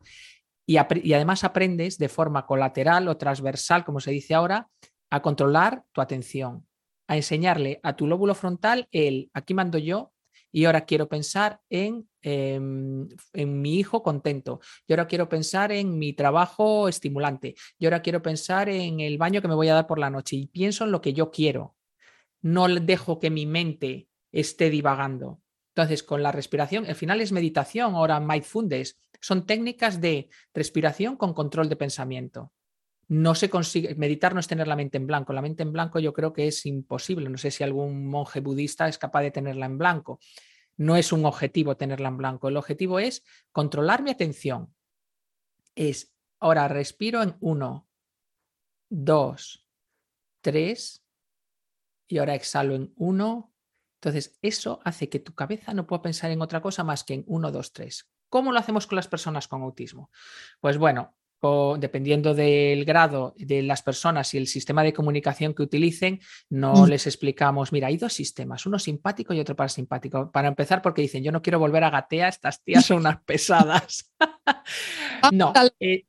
Y, 0.66 0.76
y, 1.02 1.12
además 1.12 1.44
aprendes 1.44 1.98
de 1.98 2.08
forma 2.08 2.46
colateral 2.46 3.08
o 3.08 3.16
transversal, 3.16 3.84
como 3.84 4.00
se 4.00 4.12
dice 4.12 4.34
ahora, 4.34 4.68
a 5.10 5.20
controlar 5.20 5.84
tu 5.92 6.00
atención, 6.00 6.66
a 7.08 7.16
enseñarle 7.16 7.80
a 7.82 7.96
tu 7.96 8.06
lóbulo 8.06 8.34
frontal 8.34 8.88
el 8.92 9.30
aquí 9.34 9.54
mando 9.54 9.78
yo 9.78 10.11
y 10.52 10.66
ahora 10.66 10.84
quiero 10.84 11.08
pensar 11.08 11.60
en, 11.70 12.08
em, 12.20 13.08
en, 13.32 13.60
mi 13.60 13.78
hijo 13.78 14.02
contento, 14.02 14.60
y 14.86 14.92
ahora 14.92 15.06
quiero 15.06 15.28
pensar 15.28 15.72
en 15.72 15.98
mi 15.98 16.12
trabajo 16.12 16.88
estimulante, 16.88 17.54
y 17.78 17.86
ahora 17.86 18.02
quiero 18.02 18.22
pensar 18.22 18.68
en 18.68 19.00
el 19.00 19.18
baño 19.18 19.40
que 19.42 19.48
me 19.48 19.54
voy 19.54 19.68
a 19.68 19.74
dar 19.74 19.86
por 19.86 19.98
la 19.98 20.10
noche 20.10 20.36
y 20.36 20.46
pienso 20.46 20.84
en 20.84 20.92
lo 20.92 21.00
que 21.00 21.14
yo 21.14 21.30
quiero. 21.30 21.74
No 22.42 22.68
dejo 22.68 23.18
que 23.18 23.30
mi 23.30 23.46
mente 23.46 24.08
esté 24.30 24.70
divagando. 24.70 25.40
Entonces, 25.74 26.02
con 26.02 26.22
la 26.22 26.32
respiración, 26.32 26.86
al 26.86 26.96
final 26.96 27.20
es 27.20 27.32
meditación, 27.32 27.94
ahora 27.94 28.20
mindfulness, 28.20 28.98
son 29.20 29.46
técnicas 29.46 30.00
de 30.00 30.28
respiración 30.52 31.16
con 31.16 31.32
control 31.32 31.68
de 31.68 31.76
pensamiento. 31.76 32.52
No 33.12 33.34
se 33.34 33.50
consigue, 33.50 33.94
meditar 33.94 34.32
no 34.32 34.40
es 34.40 34.48
tener 34.48 34.66
la 34.66 34.74
mente 34.74 34.96
en 34.96 35.06
blanco. 35.06 35.34
La 35.34 35.42
mente 35.42 35.62
en 35.62 35.70
blanco 35.70 35.98
yo 35.98 36.14
creo 36.14 36.32
que 36.32 36.46
es 36.46 36.64
imposible. 36.64 37.28
No 37.28 37.36
sé 37.36 37.50
si 37.50 37.62
algún 37.62 38.06
monje 38.06 38.40
budista 38.40 38.88
es 38.88 38.96
capaz 38.96 39.20
de 39.20 39.30
tenerla 39.30 39.66
en 39.66 39.76
blanco. 39.76 40.18
No 40.78 40.96
es 40.96 41.12
un 41.12 41.26
objetivo 41.26 41.76
tenerla 41.76 42.08
en 42.08 42.16
blanco. 42.16 42.48
El 42.48 42.56
objetivo 42.56 42.98
es 42.98 43.22
controlar 43.50 44.02
mi 44.02 44.10
atención. 44.10 44.74
Es, 45.74 46.14
ahora 46.40 46.68
respiro 46.68 47.22
en 47.22 47.36
uno, 47.40 47.86
dos, 48.88 49.68
tres, 50.40 51.04
y 52.08 52.16
ahora 52.16 52.34
exhalo 52.34 52.74
en 52.74 52.94
uno. 52.96 53.52
Entonces, 54.00 54.38
eso 54.40 54.80
hace 54.86 55.10
que 55.10 55.20
tu 55.20 55.34
cabeza 55.34 55.74
no 55.74 55.86
pueda 55.86 56.00
pensar 56.00 56.30
en 56.30 56.40
otra 56.40 56.62
cosa 56.62 56.82
más 56.82 57.04
que 57.04 57.12
en 57.12 57.24
uno, 57.26 57.52
dos, 57.52 57.74
tres. 57.74 58.10
¿Cómo 58.30 58.52
lo 58.52 58.58
hacemos 58.58 58.86
con 58.86 58.96
las 58.96 59.06
personas 59.06 59.48
con 59.48 59.60
autismo? 59.60 60.10
Pues 60.60 60.78
bueno, 60.78 61.14
dependiendo 61.78 62.34
del 62.34 62.84
grado 62.84 63.34
de 63.36 63.62
las 63.62 63.82
personas 63.82 64.32
y 64.32 64.38
el 64.38 64.46
sistema 64.46 64.84
de 64.84 64.92
comunicación 64.92 65.54
que 65.54 65.62
utilicen, 65.62 66.20
no 66.48 66.72
mm. 66.74 66.88
les 66.88 67.06
explicamos, 67.06 67.72
mira, 67.72 67.88
hay 67.88 67.96
dos 67.96 68.12
sistemas, 68.12 68.64
uno 68.64 68.78
simpático 68.78 69.34
y 69.34 69.40
otro 69.40 69.56
parasimpático. 69.56 70.30
Para 70.30 70.48
empezar, 70.48 70.80
porque 70.80 71.02
dicen, 71.02 71.24
yo 71.24 71.32
no 71.32 71.42
quiero 71.42 71.58
volver 71.58 71.82
a 71.82 71.90
gatea, 71.90 72.28
estas 72.28 72.62
tías 72.62 72.84
son 72.84 72.98
unas 72.98 73.22
pesadas. 73.26 74.12
no. 75.32 75.52
Eh, 75.80 76.04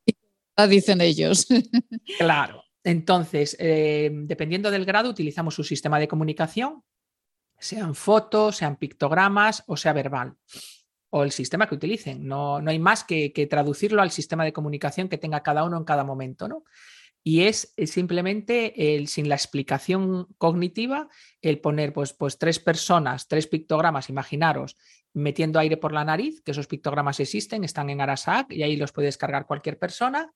dicen 0.70 1.02
ellos. 1.02 1.48
claro. 2.20 2.64
Entonces, 2.84 3.56
eh, 3.60 4.12
dependiendo 4.14 4.70
del 4.70 4.86
grado, 4.86 5.10
utilizamos 5.10 5.56
su 5.56 5.64
sistema 5.64 6.00
de 6.00 6.08
comunicación, 6.08 6.84
sean 7.58 7.96
fotos, 7.96 8.58
sean 8.58 8.76
pictogramas 8.76 9.64
o 9.68 9.78
sea 9.78 9.94
verbal 9.94 10.36
o 11.16 11.24
el 11.24 11.32
sistema 11.32 11.68
que 11.68 11.76
utilicen. 11.76 12.28
No, 12.28 12.60
no 12.60 12.72
hay 12.72 12.80
más 12.80 13.04
que, 13.04 13.30
traducirlo 13.48 14.02
al 14.02 14.10
sistema 14.10 14.44
de 14.44 14.52
comunicación 14.52 15.10
que 15.10 15.20
tenga 15.20 15.44
cada 15.44 15.64
uno 15.64 15.78
en 15.78 15.84
cada 15.84 16.04
momento, 16.04 16.48
¿no? 16.48 16.64
Y 17.22 17.44
es 17.44 17.72
simplemente 17.86 18.96
el, 18.96 19.08
sin 19.08 19.30
la 19.30 19.36
explicación 19.36 20.26
cognitiva, 20.40 21.08
el 21.44 21.62
poner 21.62 21.94
pues, 21.94 22.14
pues 22.14 22.40
tres 22.40 22.58
personas, 22.58 23.28
tres 23.28 23.46
pictogramas, 23.46 24.10
imaginaros, 24.10 24.76
metiendo 25.14 25.60
aire 25.60 25.78
por 25.78 25.94
la 25.94 26.04
nariz, 26.04 26.42
que 26.42 26.50
esos 26.50 26.66
pictogramas 26.66 27.20
existen, 27.20 27.64
están 27.64 27.92
en 27.92 28.02
Arasac 28.02 28.52
y 28.52 28.64
ahí 28.64 28.76
los 28.76 28.92
puede 28.92 29.06
descargar 29.06 29.46
cualquier 29.46 29.78
persona, 29.78 30.34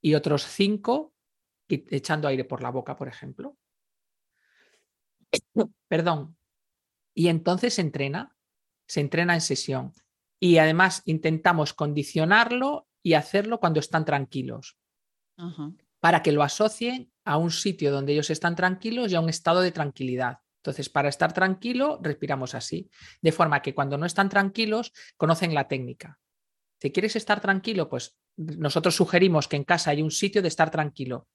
y 0.00 0.14
otros 0.14 0.46
cinco 0.46 1.14
echando 1.68 2.28
aire 2.28 2.44
por 2.44 2.62
la 2.62 2.70
boca, 2.70 2.96
por 2.96 3.08
ejemplo. 3.08 3.56
Perdón. 5.88 6.36
Y 7.12 7.26
entonces 7.26 7.74
se 7.74 7.80
entrena, 7.82 8.36
se 8.86 9.00
entrena 9.00 9.34
en 9.34 9.40
sesión 9.40 9.92
y 10.42 10.58
además 10.58 11.02
intentamos 11.04 11.72
condicionarlo 11.72 12.88
y 13.00 13.14
hacerlo 13.14 13.60
cuando 13.60 13.78
están 13.78 14.04
tranquilos, 14.04 14.76
para 16.00 16.24
que 16.24 16.32
lo 16.32 16.42
asocien 16.42 17.12
a 17.24 17.36
un 17.36 17.52
sitio 17.52 17.92
donde 17.92 18.12
ellos 18.12 18.28
están 18.28 18.56
tranquilos 18.56 19.12
y 19.12 19.14
a 19.14 19.20
un 19.20 19.28
estado 19.28 19.60
de 19.60 19.70
tranquilidad. 19.70 20.38
Entonces, 20.56 20.88
para 20.88 21.08
estar 21.08 21.32
tranquilo, 21.32 22.00
respiramos 22.02 22.56
así, 22.56 22.90
de 23.20 23.30
forma 23.30 23.62
que 23.62 23.72
cuando 23.72 23.96
no 23.98 24.04
están 24.04 24.28
tranquilos, 24.28 24.92
conocen 25.16 25.54
la 25.54 25.68
técnica. 25.68 26.18
Si 26.80 26.90
quieres 26.90 27.14
estar 27.14 27.40
tranquilo, 27.40 27.88
pues 27.88 28.18
nosotros 28.36 28.96
sugerimos 28.96 29.46
que 29.46 29.54
en 29.54 29.64
casa 29.64 29.92
hay 29.92 30.02
un 30.02 30.10
sitio 30.10 30.42
de 30.42 30.48
estar 30.48 30.72
tranquilo. 30.72 31.28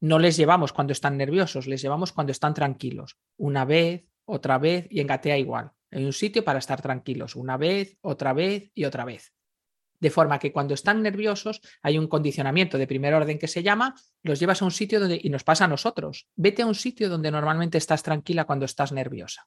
No 0.00 0.18
les 0.18 0.36
llevamos 0.36 0.72
cuando 0.72 0.92
están 0.92 1.16
nerviosos, 1.16 1.68
les 1.68 1.80
llevamos 1.80 2.10
cuando 2.10 2.32
están 2.32 2.54
tranquilos. 2.54 3.18
Una 3.36 3.64
vez, 3.64 4.04
otra 4.24 4.58
vez 4.58 4.88
y 4.90 4.98
engatea 4.98 5.38
igual. 5.38 5.70
Hay 5.90 6.04
un 6.04 6.12
sitio 6.12 6.44
para 6.44 6.58
estar 6.58 6.82
tranquilos, 6.82 7.36
una 7.36 7.56
vez, 7.56 7.96
otra 8.02 8.32
vez 8.32 8.70
y 8.74 8.84
otra 8.84 9.04
vez. 9.04 9.32
De 10.00 10.10
forma 10.10 10.38
que 10.38 10.52
cuando 10.52 10.74
están 10.74 11.02
nerviosos 11.02 11.60
hay 11.82 11.98
un 11.98 12.06
condicionamiento 12.06 12.78
de 12.78 12.86
primer 12.86 13.14
orden 13.14 13.38
que 13.38 13.48
se 13.48 13.62
llama, 13.62 13.94
los 14.22 14.38
llevas 14.38 14.62
a 14.62 14.64
un 14.64 14.70
sitio 14.70 15.00
donde, 15.00 15.20
y 15.22 15.28
nos 15.28 15.44
pasa 15.44 15.64
a 15.64 15.68
nosotros, 15.68 16.28
vete 16.36 16.62
a 16.62 16.66
un 16.66 16.74
sitio 16.74 17.08
donde 17.08 17.30
normalmente 17.30 17.78
estás 17.78 18.02
tranquila 18.02 18.44
cuando 18.44 18.64
estás 18.64 18.92
nerviosa. 18.92 19.46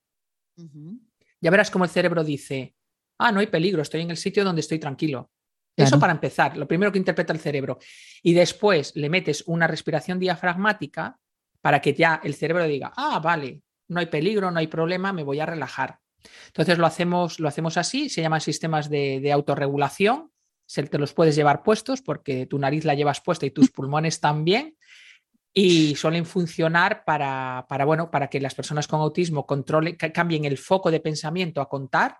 Ya 1.39 1.51
verás 1.51 1.71
cómo 1.71 1.85
el 1.85 1.91
cerebro 1.91 2.23
dice, 2.23 2.75
ah, 3.17 3.31
no 3.31 3.39
hay 3.39 3.47
peligro, 3.47 3.81
estoy 3.81 4.01
en 4.01 4.11
el 4.11 4.17
sitio 4.17 4.43
donde 4.43 4.61
estoy 4.61 4.79
tranquilo. 4.79 5.31
Eso 5.75 5.99
para 5.99 6.11
empezar, 6.11 6.57
lo 6.57 6.67
primero 6.67 6.91
que 6.91 6.99
interpreta 6.99 7.33
el 7.33 7.39
cerebro. 7.39 7.79
Y 8.21 8.33
después 8.33 8.95
le 8.95 9.09
metes 9.09 9.43
una 9.47 9.67
respiración 9.67 10.19
diafragmática 10.19 11.17
para 11.61 11.81
que 11.81 11.93
ya 11.93 12.19
el 12.23 12.35
cerebro 12.35 12.65
diga, 12.65 12.91
ah, 12.95 13.19
vale, 13.19 13.61
no 13.87 13.99
hay 13.99 14.07
peligro, 14.07 14.51
no 14.51 14.59
hay 14.59 14.67
problema, 14.67 15.13
me 15.13 15.23
voy 15.23 15.39
a 15.39 15.45
relajar. 15.45 15.99
Entonces 16.47 16.77
lo 16.77 16.85
hacemos, 16.85 17.39
lo 17.39 17.47
hacemos 17.47 17.77
así, 17.77 18.09
se 18.09 18.21
llaman 18.21 18.41
sistemas 18.41 18.89
de, 18.89 19.31
autorregulación, 19.31 20.31
se, 20.65 20.83
te 20.83 20.97
los 20.97 21.13
puedes 21.13 21.35
llevar 21.35 21.63
puestos 21.63 22.01
porque 22.01 22.45
tu 22.45 22.59
nariz 22.59 22.85
la 22.85 22.95
llevas 22.95 23.21
puesta 23.21 23.45
y 23.45 23.51
tus 23.51 23.71
pulmones 23.71 24.19
también 24.19 24.75
y 25.53 25.95
suelen 25.95 26.25
funcionar 26.25 27.03
para, 27.03 27.65
para, 27.67 27.85
bueno, 27.85 28.09
para 28.09 28.27
que 28.27 28.39
las 28.39 28.55
personas 28.55 28.87
con 28.87 29.01
autismo 29.01 29.45
controlen, 29.45 29.95
cambien 29.95 30.45
el 30.45 30.57
foco 30.57 30.91
de 30.91 31.01
pensamiento 31.01 31.61
a 31.61 31.67
contar. 31.67 32.19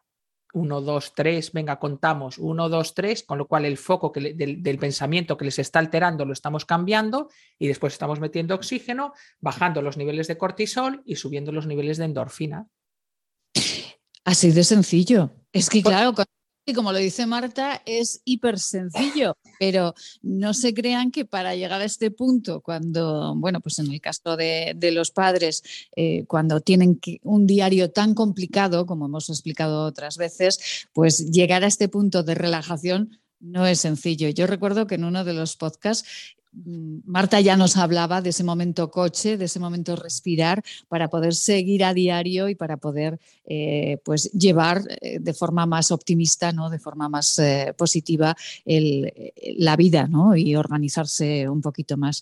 Uno, 0.54 0.82
dos, 0.82 1.14
tres, 1.16 1.54
venga, 1.54 1.80
contamos. 1.80 2.38
Uno, 2.38 2.68
dos, 2.68 2.94
tres, 2.94 3.24
con 3.24 3.38
lo 3.38 3.48
cual 3.48 3.64
el 3.64 3.78
foco 3.78 4.12
del, 4.14 4.62
del, 4.62 4.78
pensamiento 4.78 5.38
que 5.38 5.46
les 5.46 5.60
está 5.60 5.80
alterando 5.80 6.26
lo 6.26 6.34
estamos 6.34 6.66
cambiando 6.66 7.30
y 7.58 7.68
después 7.68 7.94
estamos 7.94 8.20
metiendo 8.20 8.54
oxígeno, 8.54 9.14
bajando 9.40 9.82
los 9.82 9.96
niveles 9.96 10.28
de 10.28 10.38
cortisol 10.38 11.04
y 11.06 11.16
subiendo 11.16 11.54
los 11.54 11.68
niveles 11.68 11.98
de 11.98 12.06
endorfina. 12.06 12.68
Así 14.24 14.52
de 14.52 14.64
sencillo. 14.64 15.32
Es 15.52 15.70
que 15.70 15.82
claro, 15.82 16.14
como 16.74 16.92
lo 16.92 17.00
dice 17.00 17.26
Marta, 17.26 17.82
es 17.86 18.22
hiper 18.24 18.60
sencillo, 18.60 19.36
pero 19.60 19.94
no 20.22 20.54
se 20.54 20.74
crean 20.74 21.12
que 21.12 21.26
para 21.26 21.56
llegar 21.56 21.82
a 21.82 21.86
este 21.86 22.12
punto, 22.12 22.62
cuando, 22.62 23.36
bueno, 23.36 23.62
pues 23.62 23.80
en 23.80 23.92
el 23.92 24.00
caso 24.00 24.38
de, 24.38 24.76
los 24.94 25.12
padres, 25.12 25.64
eh, 25.96 26.26
cuando 26.28 26.62
tienen 26.62 27.00
un 27.24 27.48
diario 27.48 27.92
tan 27.92 28.14
complicado, 28.14 28.86
como 28.86 29.06
hemos 29.06 29.30
explicado 29.30 29.86
otras 29.86 30.18
veces, 30.18 30.88
pues 30.94 31.32
llegar 31.32 31.64
a 31.64 31.68
este 31.68 31.90
punto 31.90 32.24
de 32.24 32.36
relajación 32.36 33.20
no 33.40 33.66
es 33.66 33.80
sencillo. 33.80 34.30
Yo 34.30 34.46
recuerdo 34.46 34.86
que 34.88 34.96
en 34.96 35.04
uno 35.04 35.24
de 35.24 35.34
los 35.34 35.58
podcasts 35.58 36.36
Marta 36.54 37.40
ya 37.40 37.56
nos 37.56 37.78
hablaba 37.78 38.22
de 38.22 38.32
ese 38.32 38.44
momento 38.44 38.92
coche, 38.92 39.38
de 39.38 39.46
ese 39.46 39.60
momento 39.60 39.96
respirar, 39.96 40.62
para 40.90 41.10
poder 41.10 41.34
seguir 41.34 41.84
a 41.86 41.94
diario 41.94 42.50
y 42.50 42.56
para 42.56 42.76
poder 42.76 43.20
eh, 43.46 44.00
pues 44.04 44.32
llevar 44.34 44.82
eh, 45.02 45.20
de 45.20 45.34
forma 45.34 45.66
más 45.66 45.92
optimista, 45.92 46.52
¿no? 46.52 46.70
de 46.70 46.80
forma 46.80 47.08
más 47.08 47.40
eh, 47.40 47.74
positiva 47.78 48.36
la 48.66 49.76
vida 49.78 50.08
¿no? 50.08 50.36
y 50.36 50.56
organizarse 50.56 51.48
un 51.48 51.62
poquito 51.62 51.96
más. 51.96 52.22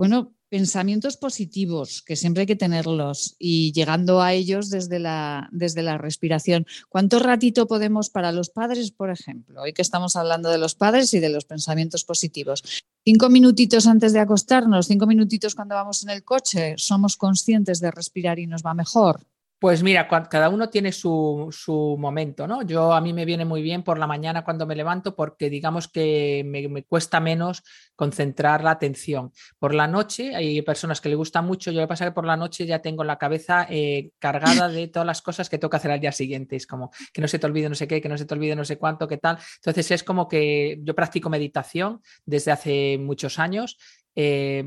Bueno, 0.00 0.32
pensamientos 0.48 1.18
positivos, 1.18 2.00
que 2.00 2.16
siempre 2.16 2.40
hay 2.40 2.46
que 2.46 2.56
tenerlos, 2.56 3.36
y 3.38 3.70
llegando 3.72 4.22
a 4.22 4.32
ellos 4.32 4.70
desde 4.70 4.98
la, 4.98 5.50
desde 5.52 5.82
la 5.82 5.98
respiración. 5.98 6.64
¿Cuánto 6.88 7.18
ratito 7.18 7.66
podemos 7.66 8.08
para 8.08 8.32
los 8.32 8.48
padres, 8.48 8.92
por 8.92 9.10
ejemplo? 9.10 9.60
Hoy 9.60 9.74
que 9.74 9.82
estamos 9.82 10.16
hablando 10.16 10.48
de 10.48 10.56
los 10.56 10.74
padres 10.74 11.12
y 11.12 11.20
de 11.20 11.28
los 11.28 11.44
pensamientos 11.44 12.04
positivos. 12.04 12.62
Cinco 13.04 13.28
minutitos 13.28 13.86
antes 13.86 14.14
de 14.14 14.20
acostarnos, 14.20 14.86
cinco 14.86 15.06
minutitos 15.06 15.54
cuando 15.54 15.74
vamos 15.74 16.02
en 16.02 16.08
el 16.08 16.24
coche, 16.24 16.76
somos 16.78 17.18
conscientes 17.18 17.78
de 17.80 17.90
respirar 17.90 18.38
y 18.38 18.46
nos 18.46 18.62
va 18.62 18.72
mejor. 18.72 19.26
Pues 19.60 19.82
mira, 19.82 20.08
cada 20.08 20.48
uno 20.48 20.70
tiene 20.70 20.90
su, 20.90 21.96
momento, 21.98 22.46
¿no? 22.46 22.62
Yo 22.62 22.94
a 22.94 23.00
mí 23.02 23.12
me 23.12 23.26
viene 23.26 23.44
muy 23.44 23.60
bien 23.60 23.82
por 23.82 23.98
la 23.98 24.06
mañana 24.06 24.42
cuando 24.42 24.66
me 24.66 24.74
levanto 24.74 25.14
porque 25.14 25.50
digamos 25.50 25.86
que 25.86 26.42
me, 26.46 26.82
cuesta 26.84 27.20
menos 27.20 27.62
concentrar 27.94 28.64
la 28.64 28.70
atención. 28.70 29.32
Por 29.58 29.74
la 29.74 29.86
noche 29.86 30.34
hay 30.34 30.62
personas 30.62 31.02
que 31.02 31.10
le 31.10 31.14
gusta 31.14 31.42
mucho, 31.42 31.70
yo 31.70 31.80
lo 31.82 31.86
que 31.86 31.90
pasa 31.90 32.04
es 32.04 32.10
que 32.10 32.14
por 32.14 32.24
la 32.24 32.38
noche 32.38 32.64
ya 32.64 32.80
tengo 32.80 33.04
la 33.04 33.18
cabeza 33.18 33.66
eh, 33.68 34.12
cargada 34.18 34.68
de 34.68 34.88
todas 34.88 35.04
las 35.04 35.20
cosas 35.20 35.50
que 35.50 35.58
tengo 35.58 35.68
que 35.68 35.76
hacer 35.76 35.90
al 35.90 36.00
día 36.00 36.12
siguiente. 36.12 36.56
Es 36.56 36.66
como 36.66 36.90
que 37.12 37.20
no 37.20 37.28
se 37.28 37.38
te 37.38 37.44
olvide 37.44 37.68
no 37.68 37.74
sé 37.74 37.86
qué, 37.86 38.00
que 38.00 38.08
no 38.08 38.16
se 38.16 38.24
te 38.24 38.32
olvide 38.32 38.56
no 38.56 38.64
sé 38.64 38.78
cuánto, 38.78 39.06
qué 39.06 39.18
tal. 39.18 39.36
Entonces 39.56 39.90
es 39.90 40.02
como 40.02 40.26
que 40.26 40.78
yo 40.82 40.94
practico 40.94 41.28
meditación 41.28 42.00
desde 42.24 42.50
hace 42.50 42.96
muchos 42.98 43.38
años 43.38 43.76
eh, 44.14 44.64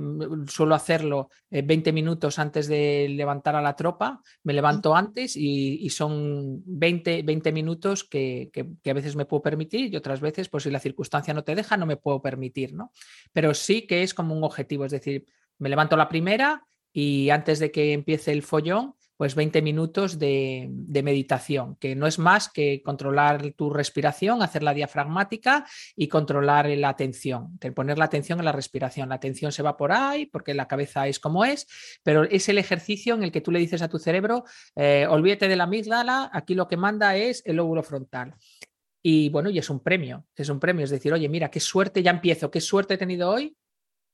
suelo 0.47 0.75
hacerlo 0.75 1.29
20 1.49 1.89
eh, 1.89 1.93
minutos 1.93 2.39
antes 2.39 2.67
de 2.67 3.07
levantar 3.09 3.55
a 3.55 3.61
la 3.61 3.75
tropa, 3.75 4.21
me 4.43 4.53
levanto 4.53 4.95
antes 4.95 5.35
y, 5.35 5.89
son 5.89 6.63
20, 6.65 7.23
20 7.23 7.51
minutos 7.51 8.03
que, 8.03 8.49
a 8.85 8.93
veces 8.93 9.15
me 9.15 9.25
puedo 9.25 9.41
permitir 9.43 9.93
y 9.93 9.97
otras 9.97 10.21
veces, 10.21 10.49
pues 10.49 10.63
si 10.63 10.71
la 10.71 10.79
circunstancia 10.79 11.33
no 11.33 11.43
te 11.43 11.55
deja, 11.55 11.77
no 11.77 11.85
me 11.85 11.97
puedo 11.97 12.21
permitir, 12.21 12.73
¿no? 12.73 12.91
Pero 13.31 13.53
sí 13.53 13.85
que 13.85 14.03
es 14.03 14.13
como 14.13 14.35
un 14.35 14.43
objetivo, 14.43 14.85
es 14.85 14.91
decir, 14.91 15.25
me 15.59 15.69
levanto 15.69 15.97
la 15.97 16.09
primera 16.09 16.65
y 16.91 17.29
antes 17.29 17.59
de 17.59 17.71
que 17.71 17.93
empiece 17.93 18.31
el 18.31 18.43
follón, 18.43 18.95
pues 19.17 19.35
20 19.35 19.61
minutos 19.61 20.19
de, 20.19 20.69
meditación, 21.03 21.75
que 21.77 21.95
no 21.95 22.07
es 22.07 22.19
más 22.19 22.49
que 22.49 22.81
controlar 22.83 23.53
tu 23.53 23.69
respiración, 23.69 24.41
hacer 24.41 24.63
la 24.63 24.73
diafragmática 24.73 25.65
y 25.95 26.07
controlar 26.07 26.69
la 26.69 26.89
atención, 26.89 27.57
poner 27.75 27.97
la 27.97 28.05
atención 28.05 28.39
en 28.39 28.45
la 28.45 28.51
respiración. 28.51 29.09
La 29.09 29.15
atención 29.15 29.51
se 29.51 29.63
va 29.63 29.77
por 29.77 29.91
ahí 29.91 30.25
porque 30.25 30.53
la 30.53 30.67
cabeza 30.67 31.07
es 31.07 31.19
como 31.19 31.45
es, 31.45 31.67
pero 32.03 32.23
es 32.23 32.49
el 32.49 32.57
ejercicio 32.57 33.15
en 33.15 33.23
el 33.23 33.31
que 33.31 33.41
tú 33.41 33.51
le 33.51 33.59
dices 33.59 33.81
a 33.81 33.89
tu 33.89 33.99
cerebro, 33.99 34.43
eh, 34.75 35.05
olvídate 35.09 35.47
de 35.47 35.55
la 35.55 35.65
amígdala, 35.65 36.29
aquí 36.33 36.55
lo 36.55 36.67
que 36.67 36.77
manda 36.77 37.15
es 37.15 37.43
el 37.45 37.57
lóbulo 37.57 37.83
frontal. 37.83 38.35
Y 39.05 39.29
bueno, 39.29 39.49
y 39.49 39.59
es 39.59 39.69
un 39.69 39.81
premio, 39.81 40.25
es 40.33 40.47
un 40.47 40.61
premio, 40.61 40.85
es 40.85 40.89
decir, 40.89 41.11
oye, 41.11 41.27
mira, 41.27 41.51
qué 41.51 41.59
suerte, 41.59 42.01
ya 42.01 42.11
empiezo, 42.11 42.49
qué 42.49 42.61
suerte 42.61 42.93
he 42.93 42.97
tenido 42.97 43.29
hoy, 43.29 43.55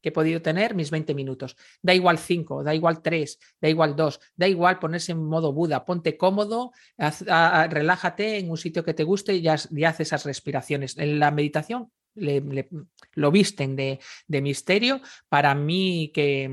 que 0.01 0.09
he 0.09 0.11
podido 0.11 0.41
tener 0.41 0.75
mis 0.75 0.91
20 0.91 1.13
minutos. 1.13 1.55
Da 1.81 1.93
igual 1.93 2.17
5, 2.17 2.63
da 2.63 2.73
igual 2.73 3.01
3, 3.01 3.39
da 3.61 3.69
igual 3.69 3.95
2, 3.95 4.19
da 4.35 4.47
igual 4.47 4.79
ponerse 4.79 5.11
en 5.11 5.23
modo 5.23 5.53
Buda, 5.53 5.85
ponte 5.85 6.17
cómodo, 6.17 6.71
relájate 6.97 8.37
en 8.37 8.49
un 8.49 8.57
sitio 8.57 8.83
que 8.83 8.93
te 8.93 9.03
guste 9.03 9.35
y 9.35 9.47
haces 9.47 10.07
esas 10.07 10.25
respiraciones. 10.25 10.97
En 10.97 11.19
la 11.19 11.31
meditación 11.31 11.91
lo 12.15 13.31
visten 13.31 13.75
de, 13.75 13.99
misterio. 14.27 15.01
Para 15.27 15.55
mí 15.55 16.11
que, 16.13 16.49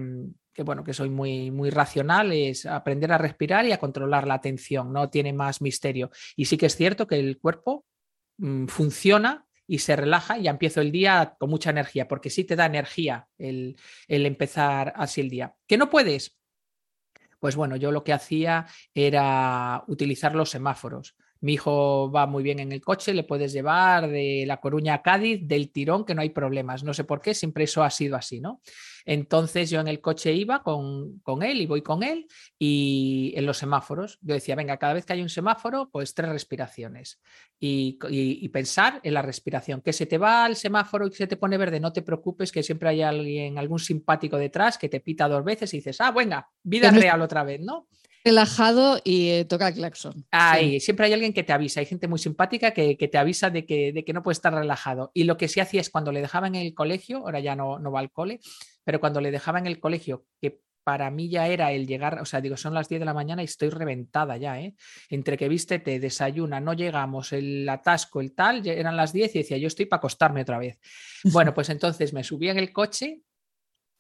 bueno, 0.65 0.85
que 0.85 0.93
soy 0.93 1.11
muy, 1.11 1.51
muy 1.51 1.71
racional, 1.71 2.33
es 2.33 2.67
aprender 2.67 3.13
a 3.13 3.19
respirar 3.19 3.67
y 3.67 3.73
a 3.73 3.79
controlar 3.79 4.27
la 4.27 4.35
atención, 4.35 4.93
no 4.93 5.11
tiene 5.11 5.33
más 5.33 5.61
misterio. 5.61 6.11
Y 6.37 6.47
sí 6.47 6.57
que 6.57 6.67
es 6.67 6.77
cierto 6.77 7.07
que 7.07 7.19
el 7.19 7.39
cuerpo 7.39 7.85
mm, 8.39 8.67
funciona 8.67 9.46
y 9.67 9.79
se 9.79 9.97
relaja 9.97 10.39
y 10.39 10.45
ya 10.45 10.51
empiezo 10.51 10.81
el 10.81 10.93
día 10.93 11.37
con 11.39 11.51
mucha 11.51 11.71
energía, 11.71 12.09
porque 12.09 12.31
sí 12.31 12.45
te 12.45 12.57
da 12.57 12.67
energía 12.67 13.29
el, 13.39 13.77
el 14.09 14.27
empezar 14.27 14.93
así 14.97 15.21
el 15.21 15.31
día. 15.31 15.57
¿Que 15.67 15.77
no 15.77 15.91
puedes? 15.91 16.39
Pues 17.41 17.57
bueno, 17.57 17.77
yo 17.77 17.93
lo 17.93 18.05
que 18.05 18.13
hacía 18.13 18.67
era 18.95 19.85
utilizar 19.89 20.35
los 20.35 20.51
semáforos. 20.51 21.17
Mi 21.47 21.53
hijo 21.53 22.11
va 22.11 22.27
muy 22.27 22.43
bien 22.43 22.59
en 22.59 22.73
el 22.73 22.81
coche, 22.81 23.15
le 23.15 23.23
puedes 23.23 23.53
llevar 23.53 24.09
de 24.09 24.43
La 24.49 24.57
Coruña 24.57 24.95
a 24.95 25.03
Cádiz 25.03 25.47
del 25.47 25.71
tirón, 25.71 26.05
que 26.05 26.13
no 26.13 26.21
hay 26.23 26.31
problemas. 26.31 26.83
No 26.83 26.93
sé 26.93 27.05
por 27.05 27.21
qué, 27.21 27.35
siempre 27.35 27.63
eso 27.63 27.85
ha 27.85 27.91
sido 27.91 28.17
así, 28.17 28.41
¿no? 28.41 28.61
Entonces 29.05 29.71
yo 29.71 29.79
en 29.79 29.87
el 29.87 30.01
coche 30.01 30.33
iba 30.33 30.65
con, 30.65 31.23
él 31.45 31.61
y 31.61 31.67
voy 31.67 31.83
con 31.83 32.03
él 32.03 32.27
y 32.59 33.33
en 33.37 33.47
los 33.47 33.59
semáforos 33.59 34.19
yo 34.23 34.35
decía, 34.35 34.57
venga, 34.57 34.77
cada 34.77 34.95
vez 34.95 35.07
que 35.07 35.13
hay 35.13 35.23
un 35.23 35.29
semáforo, 35.29 35.89
pues 35.89 36.15
tres 36.15 36.31
respiraciones 36.31 37.21
y, 37.61 38.49
pensar 38.49 38.99
en 39.05 39.15
la 39.15 39.23
respiración. 39.23 39.83
Que 39.83 39.93
se 39.93 40.07
te 40.07 40.19
va 40.19 40.49
el 40.49 40.57
semáforo 40.57 41.07
y 41.07 41.13
se 41.13 41.29
te 41.29 41.37
pone 41.37 41.59
verde, 41.59 41.79
no 41.79 41.93
te 41.93 42.03
preocupes, 42.03 42.51
que 42.51 42.65
siempre 42.65 42.89
hay 42.89 43.03
alguien, 43.03 43.57
algún 43.57 43.79
simpático 43.79 44.37
detrás 44.37 44.79
que 44.79 44.89
te 44.89 44.99
pita 44.99 45.29
dos 45.29 45.45
veces 45.45 45.73
y 45.75 45.77
dices, 45.77 46.01
ah, 46.01 46.11
venga, 46.11 46.49
vida 46.65 46.91
real 46.91 47.23
otra 47.23 47.45
vez, 47.45 47.61
¿no? 47.61 47.87
Relajado 48.27 49.01
y 49.05 49.29
eh, 49.31 49.45
toca 49.45 49.69
el 49.69 49.75
claxon. 49.75 50.27
Ahí, 50.33 50.81
siempre 50.81 51.07
hay 51.07 51.13
alguien 51.13 51.33
que 51.33 51.45
te 51.45 51.53
avisa, 51.53 51.79
hay 51.79 51.87
gente 51.87 52.09
muy 52.09 52.19
simpática 52.19 52.73
que, 52.73 52.97
te 52.97 53.19
avisa 53.19 53.51
de 53.51 53.65
que, 53.65 53.93
de 53.93 54.05
que, 54.05 54.13
no 54.13 54.23
puedes 54.23 54.39
estar 54.39 54.53
relajado. 54.53 55.13
Y 55.15 55.25
lo 55.25 55.37
que 55.37 55.47
sí 55.47 55.61
hacía 55.61 55.81
es 55.81 55.91
cuando 55.91 56.11
le 56.11 56.21
dejaba 56.21 56.49
en 56.49 56.57
el 56.57 56.75
colegio, 56.75 57.19
ahora 57.19 57.39
ya 57.39 57.55
no, 57.55 57.79
no 57.79 57.93
va 57.93 58.01
al 58.01 58.11
cole, 58.11 58.41
pero 58.83 58.99
cuando 58.99 59.21
le 59.21 59.31
dejaba 59.31 59.61
en 59.61 59.67
el 59.67 59.79
colegio, 59.79 60.27
que 60.41 60.61
para 60.83 61.11
mí 61.11 61.29
ya 61.29 61.47
era 61.49 61.73
el 61.73 61.87
llegar, 61.87 62.21
o 62.21 62.25
sea, 62.25 62.41
digo, 62.41 62.57
son 62.57 62.75
las 62.75 62.89
10 62.89 63.01
de 63.01 63.05
la 63.05 63.15
mañana 63.15 63.43
y 63.43 63.47
estoy 63.47 63.71
reventada 63.71 64.37
ya, 64.37 64.61
¿eh? 64.61 64.75
Entre 65.09 65.37
que 65.37 65.49
viste, 65.49 65.79
te 65.79 66.01
desayuna, 66.01 66.61
no 66.61 66.75
llegamos, 66.75 67.33
el 67.33 67.69
atasco, 67.69 68.21
el 68.21 68.35
tal, 68.35 68.67
eran 68.67 68.97
las 68.97 69.13
10 69.13 69.35
y 69.35 69.39
decía, 69.39 69.57
yo 69.57 69.67
estoy 69.69 69.87
para 69.87 69.99
acostarme 69.99 70.43
otra 70.43 70.59
vez. 70.59 70.79
Bueno, 71.33 71.55
pues 71.55 71.71
entonces 71.71 72.13
me 72.13 72.23
subía 72.23 72.53
en 72.53 72.59
el 72.59 72.73
coche, 72.73 73.21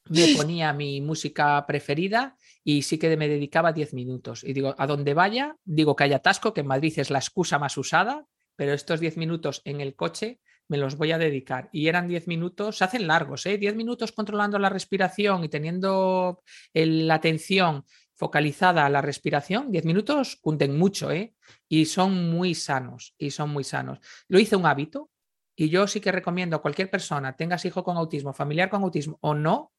me 0.08 0.34
ponía 0.36 0.72
mi 0.72 1.00
música 1.00 1.64
preferida 1.66 2.36
y 2.64 2.82
sí 2.82 2.98
que 2.98 3.16
me 3.16 3.28
dedicaba 3.28 3.72
10 3.72 3.94
minutos. 3.94 4.44
Y 4.44 4.52
digo, 4.52 4.74
a 4.76 4.86
donde 4.86 5.14
vaya, 5.14 5.56
digo 5.64 5.96
que 5.96 6.04
haya 6.04 6.16
atasco, 6.16 6.52
que 6.52 6.60
en 6.60 6.66
Madrid 6.66 6.92
es 6.98 7.10
la 7.10 7.18
excusa 7.18 7.58
más 7.58 7.76
usada, 7.76 8.26
pero 8.56 8.72
estos 8.72 9.00
10 9.00 9.16
minutos 9.16 9.62
en 9.64 9.80
el 9.80 9.94
coche 9.94 10.40
me 10.68 10.78
los 10.78 10.96
voy 10.96 11.12
a 11.12 11.18
dedicar. 11.18 11.68
Y 11.72 11.88
eran 11.88 12.08
10 12.08 12.26
minutos, 12.26 12.78
se 12.78 12.84
hacen 12.84 13.06
largos, 13.06 13.46
¿eh? 13.46 13.58
10 13.58 13.76
minutos 13.76 14.12
controlando 14.12 14.58
la 14.58 14.68
respiración 14.68 15.44
y 15.44 15.48
teniendo 15.48 16.42
la 16.72 17.14
atención 17.14 17.84
focalizada 18.14 18.86
a 18.86 18.90
la 18.90 19.02
respiración, 19.02 19.70
10 19.70 19.84
minutos 19.84 20.36
cunden 20.36 20.76
mucho, 20.76 21.12
¿eh? 21.12 21.34
Y 21.68 21.84
son 21.84 22.30
muy 22.30 22.54
sanos, 22.54 23.14
y 23.18 23.30
son 23.30 23.50
muy 23.50 23.62
sanos. 23.62 23.98
Lo 24.26 24.38
hice 24.38 24.56
un 24.56 24.66
hábito, 24.66 25.10
y 25.54 25.68
yo 25.68 25.86
sí 25.86 26.00
que 26.00 26.12
recomiendo 26.12 26.56
a 26.56 26.62
cualquier 26.62 26.90
persona, 26.90 27.36
tengas 27.36 27.64
hijo 27.64 27.84
con 27.84 27.96
autismo, 27.96 28.32
familiar 28.32 28.70
con 28.70 28.82
autismo 28.82 29.18
o 29.20 29.34
no, 29.34 29.72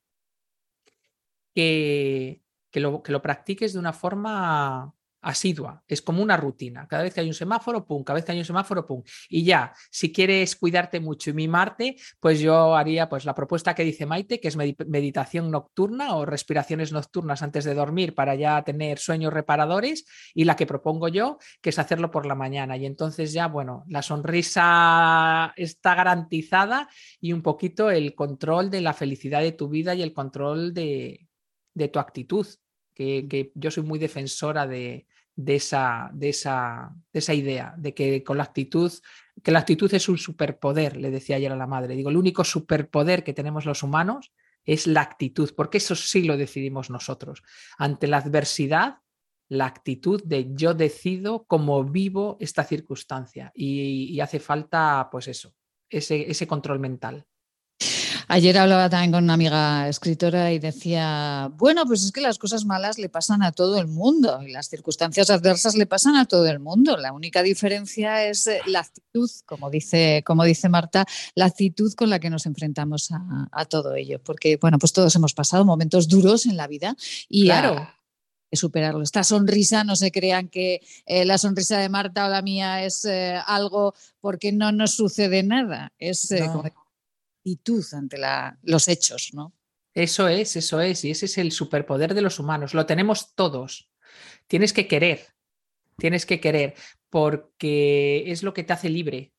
que, 1.58 2.44
que, 2.70 2.80
lo, 2.80 3.02
que 3.02 3.12
lo 3.12 3.20
practiques 3.20 3.74
de 3.74 3.80
una 3.80 3.92
forma 3.92 4.94
asidua, 5.22 5.84
es 5.88 6.02
como 6.02 6.22
una 6.22 6.38
rutina. 6.38 6.88
Cada 6.88 7.04
vez 7.04 7.14
que 7.14 7.22
hay 7.22 7.28
un 7.28 7.34
semáforo, 7.34 7.86
pum, 7.86 8.04
cada 8.04 8.16
vez 8.16 8.26
que 8.26 8.32
hay 8.32 8.40
un 8.40 8.46
semáforo, 8.46 8.86
pum. 8.86 9.04
Y 9.30 9.44
ya, 9.44 9.74
si 9.90 10.12
quieres 10.12 10.56
cuidarte 10.56 11.00
mucho 11.00 11.32
y 11.32 11.34
mimarte, 11.34 11.96
pues 12.20 12.40
yo 12.40 12.76
haría 12.76 13.10
pues 13.10 13.26
la 13.26 13.34
propuesta 13.34 13.76
que 13.76 13.84
dice 13.84 14.06
Maite, 14.06 14.40
que 14.40 14.48
es 14.48 14.56
meditación 14.56 15.52
nocturna 15.52 16.16
o 16.16 16.26
respiraciones 16.26 16.92
nocturnas 16.92 17.42
antes 17.44 17.66
de 17.66 17.74
dormir 17.74 18.14
para 18.16 18.36
ya 18.36 18.64
tener 18.64 19.00
sueños 19.00 19.34
reparadores 19.34 20.06
y 20.34 20.46
la 20.46 20.56
que 20.56 20.66
propongo 20.66 21.08
yo, 21.08 21.40
que 21.62 21.72
es 21.72 21.80
hacerlo 21.80 22.12
por 22.12 22.26
la 22.26 22.36
mañana. 22.36 22.78
Y 22.78 22.86
entonces 22.86 23.34
ya, 23.34 23.48
bueno, 23.48 23.84
la 23.88 24.02
sonrisa 24.02 25.54
está 25.58 25.96
garantizada 25.96 26.88
y 27.20 27.34
un 27.34 27.42
poquito 27.42 27.90
el 27.90 28.16
control 28.16 28.70
de 28.70 28.82
la 28.82 28.94
felicidad 28.94 29.42
de 29.42 29.52
tu 29.52 29.68
vida 29.68 29.96
y 29.96 30.04
el 30.04 30.14
control 30.14 30.74
de, 30.74 31.27
de 31.78 31.88
tu 31.90 32.00
actitud 32.00 32.48
que, 32.94 33.52
yo 33.54 33.72
soy 33.72 33.84
muy 33.84 34.00
defensora 34.00 34.66
de, 34.66 35.06
esa, 35.46 36.10
de, 36.14 36.30
esa, 36.30 36.92
de 37.14 37.20
esa 37.20 37.34
idea, 37.34 37.76
de 37.78 37.94
que 37.94 38.24
con 38.24 38.38
la 38.38 38.44
actitud, 38.44 38.92
que 39.44 39.52
la 39.52 39.60
actitud 39.60 39.94
es 39.94 40.10
un 40.10 40.18
superpoder, 40.18 40.98
le 40.98 41.12
decía 41.12 41.36
ayer 41.36 41.52
a 41.52 41.56
la 41.56 41.68
madre. 41.68 41.96
Digo, 41.96 42.10
el 42.10 42.18
único 42.18 42.44
superpoder 42.44 43.24
que 43.24 43.34
tenemos 43.34 43.66
los 43.66 43.84
humanos 43.84 44.34
es 44.66 44.88
la 44.88 45.02
actitud, 45.02 45.52
porque 45.56 45.78
eso 45.78 45.96
sí 45.96 46.24
lo 46.24 46.38
decidimos 46.38 46.90
nosotros. 46.90 47.44
Ante 47.78 48.08
la 48.08 48.18
adversidad, 48.18 48.98
la 49.48 49.68
actitud 49.68 50.22
de 50.24 50.50
yo 50.54 50.74
decido 50.74 51.46
cómo 51.46 51.84
vivo 51.84 52.38
esta 52.40 52.64
circunstancia 52.64 53.52
y, 53.54 54.20
hace 54.20 54.40
falta, 54.40 55.08
pues 55.12 55.28
eso, 55.28 55.54
ese, 55.90 56.30
ese 56.30 56.48
control 56.48 56.80
mental. 56.80 57.26
Ayer 58.30 58.58
hablaba 58.58 58.90
también 58.90 59.14
con 59.14 59.24
una 59.24 59.36
amiga 59.36 59.88
escritora 59.88 60.52
y 60.52 60.60
decía, 60.60 61.50
bueno, 61.56 61.86
pues 61.86 62.04
es 62.04 62.12
que 62.12 62.20
las 62.20 62.38
cosas 62.38 62.66
malas 62.66 62.98
le 62.98 63.08
pasan 63.08 63.42
a 63.42 63.54
todo 63.54 63.80
el 63.80 63.88
mundo 63.88 64.42
y 64.46 64.52
las 64.52 64.68
circunstancias 64.68 65.30
adversas 65.30 65.76
le 65.76 65.86
pasan 65.86 66.18
a 66.18 66.26
todo 66.26 66.46
el 66.48 66.60
mundo. 66.60 66.98
La 66.98 67.14
única 67.14 67.42
diferencia 67.42 68.26
es 68.26 68.48
eh, 68.48 68.60
la 68.66 68.82
actitud, 68.82 69.30
como 69.46 69.70
dice, 69.70 70.24
como 70.26 70.44
dice 70.44 70.68
Marta, 70.68 71.06
la 71.36 71.46
actitud 71.46 71.94
con 71.94 72.10
la 72.10 72.20
que 72.20 72.30
nos 72.30 72.46
enfrentamos 72.46 73.12
a, 73.12 73.66
todo 73.66 73.96
ello. 73.96 74.20
Porque, 74.22 74.58
bueno, 74.58 74.78
pues 74.78 74.92
todos 74.92 75.16
hemos 75.16 75.34
pasado 75.34 75.64
momentos 75.64 76.10
duros 76.10 76.48
en 76.48 76.58
la 76.58 76.68
vida 76.68 76.98
y 77.30 77.46
claro. 77.46 77.90
que 78.52 78.58
superarlo. 78.58 79.04
Esta 79.04 79.24
sonrisa, 79.24 79.86
no 79.86 79.96
se 79.96 80.12
crean 80.12 80.50
que 80.50 80.82
eh, 81.06 81.24
la 81.24 81.38
sonrisa 81.38 81.78
de 81.78 81.88
Marta 81.88 82.26
o 82.26 82.30
la 82.30 82.42
mía 82.42 82.84
es 82.84 83.06
eh, 83.06 83.40
algo 83.46 83.94
porque 84.20 84.52
no 84.52 84.74
nos 84.74 84.96
sucede 84.96 85.44
nada. 85.44 85.94
Es 85.98 86.28
como 86.52 86.64
actitud 87.48 87.86
ante 87.94 88.18
los 88.64 88.88
hechos, 88.88 89.30
¿no? 89.34 89.54
Eso 89.94 90.28
es, 90.28 90.56
eso 90.56 90.82
es, 90.82 91.04
y 91.06 91.12
ese 91.12 91.26
es 91.26 91.38
el 91.38 91.52
superpoder 91.52 92.14
de 92.14 92.22
los 92.22 92.40
humanos, 92.40 92.74
lo 92.74 92.86
tenemos 92.86 93.34
todos. 93.34 93.90
Tienes 94.46 94.74
que 94.74 94.88
querer, 94.88 95.26
tienes 95.98 96.26
que 96.26 96.40
querer, 96.40 96.76
porque 97.10 98.30
es 98.32 98.44
lo 98.44 98.54
que 98.54 98.64
te 98.64 98.74
hace 98.74 98.90
libre, 98.90 99.34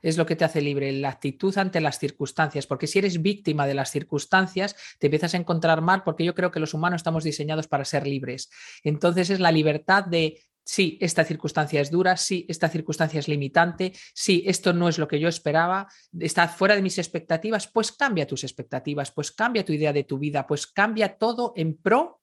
es 0.00 0.16
lo 0.16 0.26
que 0.26 0.34
te 0.34 0.44
hace 0.44 0.60
libre, 0.60 0.90
la 0.92 1.10
actitud 1.10 1.56
ante 1.56 1.80
las 1.80 1.98
circunstancias, 1.98 2.66
porque 2.66 2.88
si 2.88 2.98
eres 2.98 3.22
víctima 3.22 3.66
de 3.66 3.74
las 3.74 3.92
circunstancias, 3.92 4.74
te 4.98 5.06
empiezas 5.06 5.34
a 5.34 5.36
encontrar 5.36 5.82
mal, 5.82 6.02
porque 6.02 6.24
yo 6.24 6.34
creo 6.34 6.50
que 6.50 6.58
los 6.58 6.74
humanos 6.74 7.00
estamos 7.00 7.22
diseñados 7.22 7.68
para 7.68 7.84
ser 7.84 8.06
libres. 8.06 8.50
Entonces 8.82 9.30
es 9.30 9.38
la 9.38 9.52
libertad 9.52 10.04
de, 10.04 10.42
sí, 10.64 10.98
esta 11.00 11.24
circunstancia 11.24 11.80
es 11.80 11.90
dura, 11.90 12.16
sí, 12.16 12.46
esta 12.48 12.68
circunstancia 12.68 13.20
es 13.20 13.28
limitante, 13.28 13.92
sí, 14.14 14.44
esto 14.46 14.72
no 14.72 14.88
es 14.88 14.98
lo 14.98 15.08
que 15.08 15.20
yo 15.20 15.28
esperaba, 15.28 15.88
está 16.18 16.48
fuera 16.48 16.74
de 16.76 16.82
mis 16.82 16.98
expectativas, 16.98 17.68
pues 17.68 17.92
cambia 17.92 18.26
tus 18.26 18.44
expectativas, 18.44 19.10
pues 19.10 19.32
cambia 19.32 19.64
tu 19.64 19.72
idea 19.72 19.92
de 19.92 20.04
tu 20.04 20.18
vida, 20.18 20.46
pues 20.46 20.66
cambia 20.66 21.16
todo 21.16 21.52
en 21.56 21.76
pro 21.76 22.20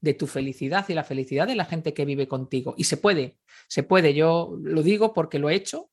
de 0.00 0.14
tu 0.14 0.26
felicidad 0.26 0.86
y 0.88 0.94
la 0.94 1.02
felicidad 1.02 1.46
de 1.46 1.56
la 1.56 1.64
gente 1.64 1.94
que 1.94 2.04
vive 2.04 2.28
contigo. 2.28 2.74
Y 2.76 2.84
se 2.84 2.98
puede, 2.98 3.38
se 3.68 3.82
puede, 3.82 4.12
yo 4.14 4.56
lo 4.62 4.82
digo 4.82 5.14
porque 5.14 5.38
lo 5.38 5.48
he 5.48 5.54
hecho 5.54 5.90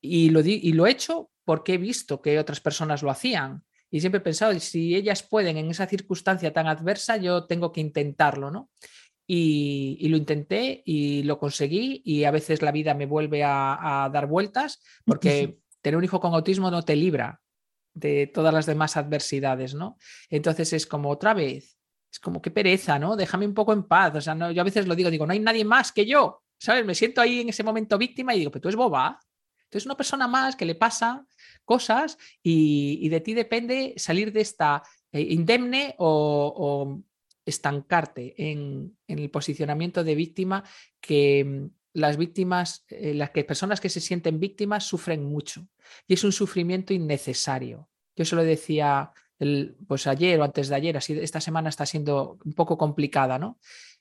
y 0.00 0.28
lo, 0.30 0.40
he 0.86 0.90
hecho 0.90 1.30
porque 1.44 1.74
he 1.74 1.78
visto 1.78 2.20
que 2.20 2.38
otras 2.38 2.60
personas 2.60 3.02
lo 3.02 3.10
hacían. 3.10 3.64
Y 3.90 4.00
siempre 4.00 4.18
he 4.18 4.22
pensado, 4.22 4.58
si 4.60 4.94
ellas 4.94 5.22
pueden 5.22 5.56
en 5.56 5.70
esa 5.70 5.86
circunstancia 5.86 6.52
tan 6.52 6.68
adversa, 6.68 7.16
yo 7.16 7.46
tengo 7.46 7.72
que 7.72 7.80
intentarlo, 7.80 8.50
¿no? 8.50 8.70
Y, 9.32 10.08
lo 10.08 10.16
intenté 10.16 10.82
y 10.84 11.22
lo 11.22 11.38
conseguí 11.38 12.02
y 12.04 12.24
a 12.24 12.32
veces 12.32 12.62
la 12.62 12.72
vida 12.72 12.94
me 12.94 13.06
vuelve 13.06 13.44
a, 13.44 14.10
dar 14.12 14.26
vueltas 14.26 14.82
porque 15.04 15.58
tener 15.82 15.96
un 15.96 16.02
hijo 16.02 16.18
con 16.18 16.34
autismo 16.34 16.68
no 16.68 16.82
te 16.82 16.96
libra 16.96 17.40
de 17.94 18.26
todas 18.26 18.52
las 18.52 18.66
demás 18.66 18.96
adversidades, 18.96 19.74
¿no? 19.74 19.98
Entonces 20.30 20.72
es 20.72 20.84
como 20.84 21.10
otra 21.10 21.34
vez, 21.34 21.78
es 22.10 22.18
como 22.18 22.42
qué 22.42 22.50
pereza, 22.50 22.98
¿no? 22.98 23.14
Déjame 23.14 23.46
un 23.46 23.54
poco 23.54 23.72
en 23.72 23.84
paz. 23.84 24.16
O 24.16 24.20
sea, 24.20 24.34
no, 24.34 24.50
yo 24.50 24.62
a 24.62 24.64
veces 24.64 24.88
lo 24.88 24.96
digo, 24.96 25.10
digo, 25.10 25.26
no 25.26 25.32
hay 25.32 25.40
nadie 25.40 25.64
más 25.64 25.92
que 25.92 26.06
yo, 26.06 26.42
¿sabes? 26.58 26.84
Me 26.84 26.96
siento 26.96 27.20
ahí 27.20 27.40
en 27.40 27.50
ese 27.50 27.62
momento 27.62 27.98
víctima 27.98 28.34
y 28.34 28.40
digo, 28.40 28.50
pero 28.50 28.62
tú 28.62 28.68
es 28.68 28.76
boba, 28.76 29.20
entonces, 29.70 29.86
una 29.86 29.96
persona 29.96 30.26
más 30.26 30.56
que 30.56 30.64
le 30.64 30.74
pasa 30.74 31.24
cosas 31.64 32.18
y, 32.42 33.08
de 33.08 33.20
ti 33.20 33.34
depende 33.34 33.94
salir 33.96 34.32
de 34.32 34.40
esta 34.40 34.82
eh, 35.12 35.20
indemne 35.20 35.94
o, 35.98 37.00
estancarte 37.50 38.34
en, 38.50 38.96
el 39.06 39.30
posicionamiento 39.30 40.04
de 40.04 40.14
víctima 40.14 40.64
que 41.00 41.44
mm, 41.44 41.66
las 41.92 42.16
víctimas, 42.16 42.84
eh, 42.88 43.14
las 43.14 43.30
que 43.30 43.44
personas 43.44 43.80
que 43.80 43.88
se 43.88 44.00
sienten 44.00 44.40
víctimas 44.40 44.84
sufren 44.84 45.24
mucho 45.24 45.66
y 46.06 46.14
es 46.14 46.24
un 46.24 46.32
sufrimiento 46.32 46.94
innecesario. 46.94 47.88
Yo 48.16 48.24
se 48.24 48.36
lo 48.36 48.44
decía 48.44 49.12
el, 49.38 49.76
pues 49.86 50.06
ayer 50.06 50.38
o 50.40 50.44
antes 50.44 50.68
de 50.68 50.74
ayer, 50.74 50.96
así 50.96 51.18
esta 51.18 51.40
semana 51.40 51.68
está 51.68 51.86
siendo 51.86 52.38
un 52.44 52.52
poco 52.52 52.78
complicada, 52.78 53.38
¿no? 53.38 53.58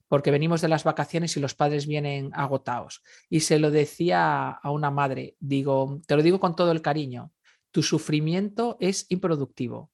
porque 0.10 0.32
venimos 0.32 0.60
de 0.60 0.68
las 0.68 0.84
vacaciones 0.84 1.38
y 1.38 1.39
los 1.39 1.54
padres 1.54 1.86
vienen 1.86 2.32
agotados. 2.34 3.04
Y 3.30 3.41
se 3.41 3.60
lo 3.60 3.72
decía 3.72 4.50
a 4.50 4.72
una 4.72 4.91
madre, 4.91 5.38
digo, 5.39 6.02
te 6.06 6.16
lo 6.16 6.24
digo 6.24 6.39
con 6.39 6.56
todo 6.56 6.72
el 6.72 6.82
cariño, 6.82 7.32
tu 7.72 7.84
sufrimiento 7.84 8.76
es 8.80 9.06
improductivo, 9.10 9.91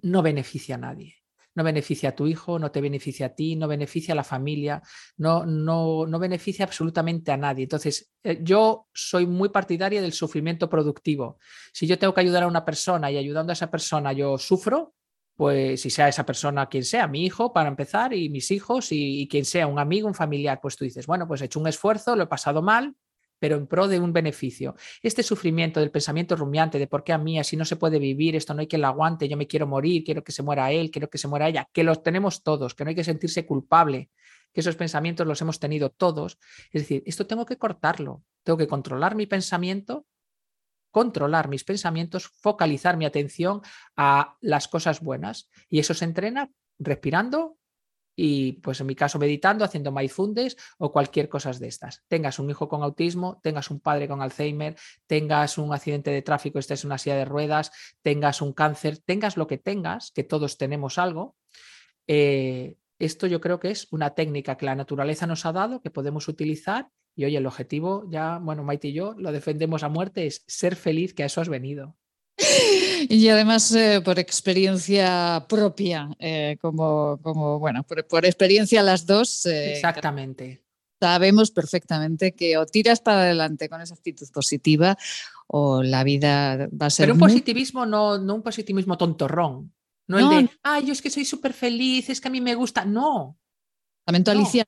no 0.00 0.22
beneficia 0.22 0.76
a 0.76 0.78
nadie. 0.78 1.16
No 1.58 1.64
beneficia 1.64 2.10
a 2.10 2.14
tu 2.14 2.28
hijo, 2.28 2.56
no 2.60 2.70
te 2.70 2.80
beneficia 2.80 3.26
a 3.26 3.28
ti, 3.30 3.56
no 3.56 3.66
beneficia 3.66 4.12
a 4.12 4.14
la 4.14 4.22
familia, 4.22 4.80
no, 5.16 5.44
no, 5.44 6.06
no 6.06 6.18
beneficia 6.20 6.64
absolutamente 6.64 7.32
a 7.32 7.36
nadie. 7.36 7.64
Entonces, 7.64 8.12
eh, 8.22 8.38
yo 8.42 8.86
soy 8.94 9.26
muy 9.26 9.48
partidaria 9.48 10.00
del 10.00 10.12
sufrimiento 10.12 10.70
productivo. 10.70 11.40
Si 11.72 11.88
yo 11.88 11.98
tengo 11.98 12.14
que 12.14 12.20
ayudar 12.20 12.44
a 12.44 12.46
una 12.46 12.64
persona 12.64 13.10
y 13.10 13.16
ayudando 13.16 13.50
a 13.50 13.54
esa 13.54 13.72
persona 13.72 14.12
yo 14.12 14.38
sufro, 14.38 14.94
pues 15.34 15.82
si 15.82 15.90
sea 15.90 16.06
esa 16.06 16.24
persona 16.24 16.68
quien 16.68 16.84
sea, 16.84 17.08
mi 17.08 17.24
hijo 17.24 17.52
para 17.52 17.68
empezar 17.68 18.14
y 18.14 18.28
mis 18.28 18.52
hijos 18.52 18.92
y, 18.92 19.26
quien 19.28 19.44
sea, 19.44 19.66
un 19.66 19.80
amigo, 19.80 20.06
un 20.06 20.14
familiar, 20.14 20.60
pues 20.62 20.76
tú 20.76 20.84
dices, 20.84 21.08
bueno, 21.08 21.26
pues 21.26 21.42
he 21.42 21.46
hecho 21.46 21.58
un 21.58 21.66
esfuerzo, 21.66 22.14
lo 22.14 22.22
he 22.22 22.28
pasado 22.28 22.62
mal, 22.62 22.94
pero 23.38 23.56
en 23.56 23.66
pro 23.66 23.88
de 23.88 24.00
un 24.00 24.12
beneficio. 24.12 24.74
Este 25.02 25.22
sufrimiento 25.22 25.80
del 25.80 25.90
pensamiento 25.90 26.36
rumiante 26.36 26.78
de 26.78 26.86
por 26.86 27.04
qué 27.04 27.12
a 27.12 27.18
mí 27.18 27.38
así 27.38 27.56
no 27.56 27.64
se 27.64 27.76
puede 27.76 27.98
vivir, 27.98 28.36
esto 28.36 28.54
no 28.54 28.60
hay 28.60 28.66
quien 28.66 28.82
lo 28.82 28.88
aguante, 28.88 29.28
yo 29.28 29.36
me 29.36 29.46
quiero 29.46 29.66
morir, 29.66 30.04
quiero 30.04 30.22
que 30.22 30.32
se 30.32 30.42
muera 30.42 30.70
él, 30.72 30.90
quiero 30.90 31.08
que 31.08 31.18
se 31.18 31.28
muera 31.28 31.48
ella, 31.48 31.68
que 31.72 31.84
los 31.84 32.02
tenemos 32.02 32.42
todos, 32.42 32.74
que 32.74 32.84
no 32.84 32.90
hay 32.90 32.96
que 32.96 33.04
sentirse 33.04 33.46
culpable, 33.46 34.10
que 34.52 34.60
esos 34.60 34.76
pensamientos 34.76 35.26
los 35.26 35.40
hemos 35.40 35.58
tenido 35.58 35.90
todos. 35.90 36.38
Es 36.72 36.82
decir, 36.82 37.02
esto 37.06 37.26
tengo 37.26 37.46
que 37.46 37.58
cortarlo, 37.58 38.22
tengo 38.42 38.56
que 38.56 38.66
controlar 38.66 39.14
mi 39.14 39.26
pensamiento 39.26 40.06
controlar 40.90 41.48
mis 41.48 41.64
pensamientos, 41.64 42.26
focalizar 42.26 42.96
mi 42.96 43.04
atención 43.04 43.60
a 43.96 44.36
las 44.40 44.68
cosas 44.68 45.00
buenas. 45.00 45.50
Y 45.68 45.78
eso 45.78 45.94
se 45.94 46.04
entrena 46.04 46.50
respirando 46.78 47.58
y, 48.20 48.54
pues 48.54 48.80
en 48.80 48.88
mi 48.88 48.96
caso, 48.96 49.16
meditando, 49.20 49.64
haciendo 49.64 49.92
mindfulness 49.92 50.56
o 50.78 50.90
cualquier 50.90 51.28
cosa 51.28 51.52
de 51.52 51.68
estas. 51.68 52.02
Tengas 52.08 52.40
un 52.40 52.50
hijo 52.50 52.68
con 52.68 52.82
autismo, 52.82 53.38
tengas 53.44 53.70
un 53.70 53.78
padre 53.78 54.08
con 54.08 54.20
Alzheimer, 54.20 54.74
tengas 55.06 55.56
un 55.56 55.72
accidente 55.72 56.10
de 56.10 56.22
tráfico, 56.22 56.58
estés 56.58 56.82
en 56.82 56.88
una 56.88 56.98
silla 56.98 57.14
de 57.14 57.24
ruedas, 57.24 57.70
tengas 58.02 58.42
un 58.42 58.52
cáncer, 58.54 58.98
tengas 58.98 59.36
lo 59.36 59.46
que 59.46 59.56
tengas, 59.56 60.10
que 60.10 60.24
todos 60.24 60.58
tenemos 60.58 60.98
algo. 60.98 61.36
Eh, 62.08 62.74
esto 62.98 63.28
yo 63.28 63.40
creo 63.40 63.60
que 63.60 63.70
es 63.70 63.86
una 63.92 64.10
técnica 64.16 64.56
que 64.56 64.66
la 64.66 64.74
naturaleza 64.74 65.28
nos 65.28 65.46
ha 65.46 65.52
dado, 65.52 65.80
que 65.80 65.90
podemos 65.90 66.26
utilizar 66.26 66.88
y 67.14 67.24
oye, 67.24 67.38
el 67.38 67.46
objetivo 67.46 68.04
ya, 68.10 68.38
bueno, 68.38 68.64
Maite 68.64 68.88
y 68.88 68.94
yo 68.94 69.14
lo 69.16 69.30
defendemos 69.30 69.84
a 69.84 69.88
muerte, 69.88 70.26
es 70.26 70.42
ser 70.48 70.74
feliz, 70.74 71.14
que 71.14 71.22
a 71.22 71.26
eso 71.26 71.40
has 71.40 71.48
venido. 71.48 71.96
Y 73.10 73.28
además 73.30 73.74
eh, 73.74 74.02
por 74.04 74.18
experiencia 74.18 75.46
propia, 75.48 76.10
eh, 76.18 76.58
como, 76.60 77.18
como, 77.22 77.58
bueno, 77.58 77.82
por, 77.82 78.26
experiencia 78.26 78.82
las 78.82 79.06
dos. 79.06 79.46
Eh, 79.46 79.72
Exactamente. 79.72 80.62
Sabemos 81.00 81.50
perfectamente 81.50 82.32
que 82.32 82.58
o 82.58 82.66
tiras 82.66 83.00
para 83.00 83.22
adelante 83.22 83.68
con 83.68 83.80
esa 83.80 83.94
actitud 83.94 84.28
positiva 84.30 84.98
o 85.46 85.82
la 85.82 86.04
vida 86.04 86.68
va 86.68 86.86
a 86.86 86.90
ser. 86.90 87.04
Pero 87.04 87.14
un 87.14 87.20
positivismo 87.20 87.86
no, 87.86 88.18
no 88.18 88.34
un 88.34 88.42
positivismo 88.42 88.98
tontorrón. 88.98 89.72
No, 90.06 90.18
el 90.18 90.28
de, 90.28 90.50
ay, 90.62 90.86
yo 90.86 90.92
es 90.92 91.00
que 91.00 91.10
soy 91.10 91.24
súper 91.24 91.52
feliz, 91.54 92.10
es 92.10 92.20
que 92.20 92.28
a 92.28 92.30
mí 92.30 92.40
me 92.40 92.54
gusta. 92.54 92.84
No. 92.84 93.38
La 94.06 94.32
Alicia. 94.32 94.64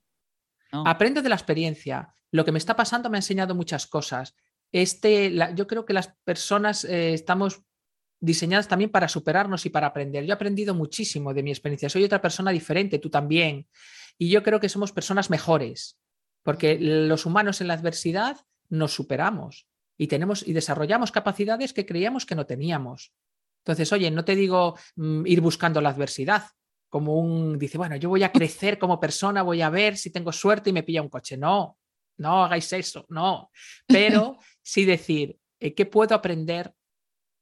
Aprendo 0.71 1.21
de 1.21 1.29
la 1.29 1.35
experiencia. 1.35 2.15
Lo 2.31 2.45
que 2.45 2.51
me 2.51 2.59
está 2.59 2.75
pasando 2.75 3.09
me 3.09 3.17
ha 3.17 3.19
enseñado 3.19 3.53
muchas 3.53 3.85
cosas. 3.87 4.35
Este, 4.71 5.35
yo 5.55 5.67
creo 5.67 5.85
que 5.85 5.93
las 5.93 6.15
personas 6.23 6.85
eh, 6.85 7.13
estamos 7.13 7.61
diseñadas 8.21 8.67
también 8.67 8.91
para 8.91 9.09
superarnos 9.09 9.65
y 9.65 9.69
para 9.69 9.87
aprender. 9.87 10.23
Yo 10.23 10.29
he 10.29 10.33
aprendido 10.33 10.73
muchísimo 10.73 11.33
de 11.33 11.43
mi 11.43 11.49
experiencia. 11.49 11.89
Soy 11.89 12.03
otra 12.03 12.21
persona 12.21 12.51
diferente, 12.51 12.99
tú 12.99 13.09
también. 13.09 13.67
Y 14.17 14.29
yo 14.29 14.43
creo 14.43 14.59
que 14.59 14.69
somos 14.69 14.93
personas 14.93 15.29
mejores, 15.29 15.99
porque 16.43 16.77
los 16.79 17.25
humanos 17.25 17.59
en 17.59 17.67
la 17.67 17.73
adversidad 17.73 18.37
nos 18.69 18.93
superamos 18.93 19.67
y 19.97 20.07
tenemos 20.07 20.47
y 20.47 20.53
desarrollamos 20.53 21.11
capacidades 21.11 21.73
que 21.73 21.85
creíamos 21.85 22.25
que 22.25 22.35
no 22.35 22.45
teníamos. 22.45 23.11
Entonces, 23.65 23.91
oye, 23.91 24.09
no 24.11 24.23
te 24.23 24.35
digo 24.35 24.77
mm, 24.95 25.25
ir 25.25 25.41
buscando 25.41 25.81
la 25.81 25.89
adversidad, 25.89 26.43
como 26.89 27.17
un, 27.17 27.57
dice, 27.57 27.77
bueno, 27.77 27.95
yo 27.95 28.09
voy 28.09 28.23
a 28.23 28.31
crecer 28.31 28.77
como 28.77 28.99
persona, 28.99 29.43
voy 29.43 29.61
a 29.61 29.69
ver 29.69 29.97
si 29.97 30.11
tengo 30.11 30.31
suerte 30.31 30.69
y 30.69 30.73
me 30.73 30.83
pilla 30.83 31.01
un 31.01 31.09
coche. 31.09 31.37
No, 31.37 31.77
no 32.17 32.43
hagáis 32.43 32.71
eso, 32.73 33.05
no. 33.09 33.49
Pero 33.87 34.37
sí 34.61 34.85
decir, 34.85 35.37
eh, 35.59 35.73
¿qué 35.73 35.85
puedo 35.85 36.13
aprender 36.13 36.73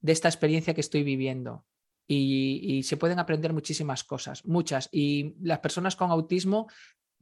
de 0.02 0.12
esta 0.12 0.28
experiencia 0.28 0.74
que 0.74 0.82
estoy 0.82 1.04
viviendo? 1.04 1.66
Y, 2.08 2.82
se 2.84 2.98
pueden 2.98 3.20
aprender 3.20 3.54
muchísimas 3.54 4.04
cosas, 4.04 4.44
muchas. 4.46 4.90
Y 4.92 5.36
las 5.42 5.60
personas 5.60 5.96
con 5.96 6.10
autismo 6.10 6.68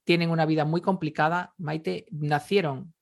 tienen 0.05 0.29
una 0.29 0.45
vida 0.45 0.63
muy 0.63 0.79
complicada. 0.79 1.53
Maite, 1.57 2.05
nacieron. 2.11 2.93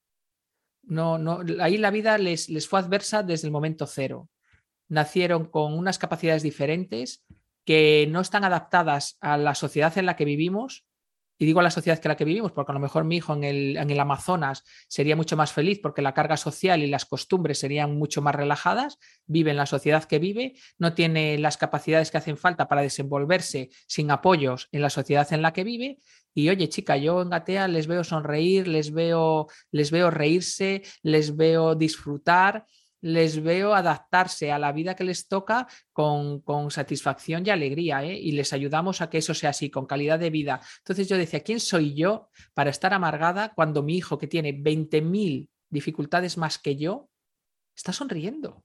No, 0.81 1.19
no, 1.19 1.41
ahí 1.61 1.77
la 1.77 1.91
vida 1.91 2.17
les, 2.17 2.49
les 2.49 2.67
fue 2.67 2.79
adversa 2.79 3.21
desde 3.21 3.47
el 3.47 3.51
momento 3.51 3.85
cero. 3.85 4.29
Nacieron 4.87 5.45
con 5.45 5.73
unas 5.73 5.99
capacidades 5.99 6.41
diferentes, 6.41 7.23
que 7.65 8.07
no 8.09 8.21
están 8.21 8.43
adaptadas 8.43 9.17
a 9.19 9.37
la 9.37 9.55
sociedad 9.55 9.95
en 9.97 10.05
la 10.05 10.15
que 10.15 10.25
vivimos. 10.25 10.85
Y 11.37 11.45
digo 11.45 11.59
a 11.59 11.63
la 11.63 11.71
sociedad 11.71 11.99
que 11.99 12.07
la 12.07 12.15
que 12.15 12.25
vivimos, 12.25 12.51
porque 12.51 12.71
a 12.71 12.75
lo 12.75 12.79
mejor 12.79 13.03
mi 13.03 13.17
hijo 13.17 13.33
en 13.33 13.43
el, 13.43 13.77
en 13.77 13.89
el 13.89 13.99
Amazonas 13.99 14.63
sería 14.87 15.15
mucho 15.15 15.35
más 15.35 15.51
feliz 15.51 15.79
porque 15.81 16.01
la 16.01 16.13
carga 16.13 16.37
social 16.37 16.81
y 16.81 16.87
las 16.87 17.05
costumbres 17.05 17.59
serían 17.59 17.97
mucho 17.97 18.21
más 18.21 18.35
relajadas, 18.35 18.97
vive 19.25 19.51
en 19.51 19.57
la 19.57 19.65
sociedad 19.65 20.05
que 20.05 20.19
vive, 20.19 20.53
no 20.77 20.93
tiene 20.93 21.37
las 21.37 21.57
capacidades 21.57 22.11
que 22.11 22.17
hacen 22.17 22.37
falta 22.37 22.67
para 22.67 22.81
desenvolverse 22.81 23.69
sin 23.87 24.11
apoyos 24.11 24.69
en 24.71 24.81
la 24.81 24.89
sociedad 24.89 25.31
en 25.33 25.41
la 25.41 25.53
que 25.53 25.63
vive. 25.63 25.99
Y 26.33 26.49
oye, 26.49 26.67
chica, 26.67 26.97
yo 26.97 27.21
en 27.21 27.29
Gatea 27.29 27.67
les 27.67 27.87
veo 27.87 28.03
sonreír, 28.03 28.67
les 28.67 28.91
veo, 28.91 29.47
les 29.71 29.91
veo 29.91 30.11
reírse, 30.11 30.83
les 31.01 31.35
veo 31.35 31.75
disfrutar 31.75 32.65
les 33.05 33.43
veo 33.43 33.75
adaptarse 33.75 34.51
a 34.51 34.57
la 34.57 34.71
vida 34.71 34.95
que 34.95 35.03
les 35.03 35.27
toca 35.27 35.67
con, 35.93 36.41
satisfacción 36.71 37.45
y 37.45 37.51
alegría, 37.51 38.03
¿eh? 38.03 38.17
y 38.17 38.31
les 38.31 38.51
ayudamos 38.51 38.99
a 38.99 39.11
que 39.11 39.19
eso 39.19 39.35
sea 39.35 39.51
así, 39.51 39.69
con 39.69 39.85
calidad 39.85 40.17
de 40.17 40.31
vida. 40.31 40.59
Entonces 40.79 41.07
yo 41.07 41.15
decía, 41.15 41.41
¿quién 41.41 41.59
soy 41.59 41.93
yo 41.93 42.29
para 42.55 42.71
estar 42.71 42.95
amargada 42.95 43.53
cuando 43.53 43.83
mi 43.83 43.95
hijo, 43.95 44.17
que 44.17 44.25
tiene 44.25 44.57
20.000 44.57 45.47
dificultades 45.69 46.35
más 46.39 46.57
que 46.57 46.77
yo, 46.77 47.07
está 47.75 47.93
sonriendo? 47.93 48.63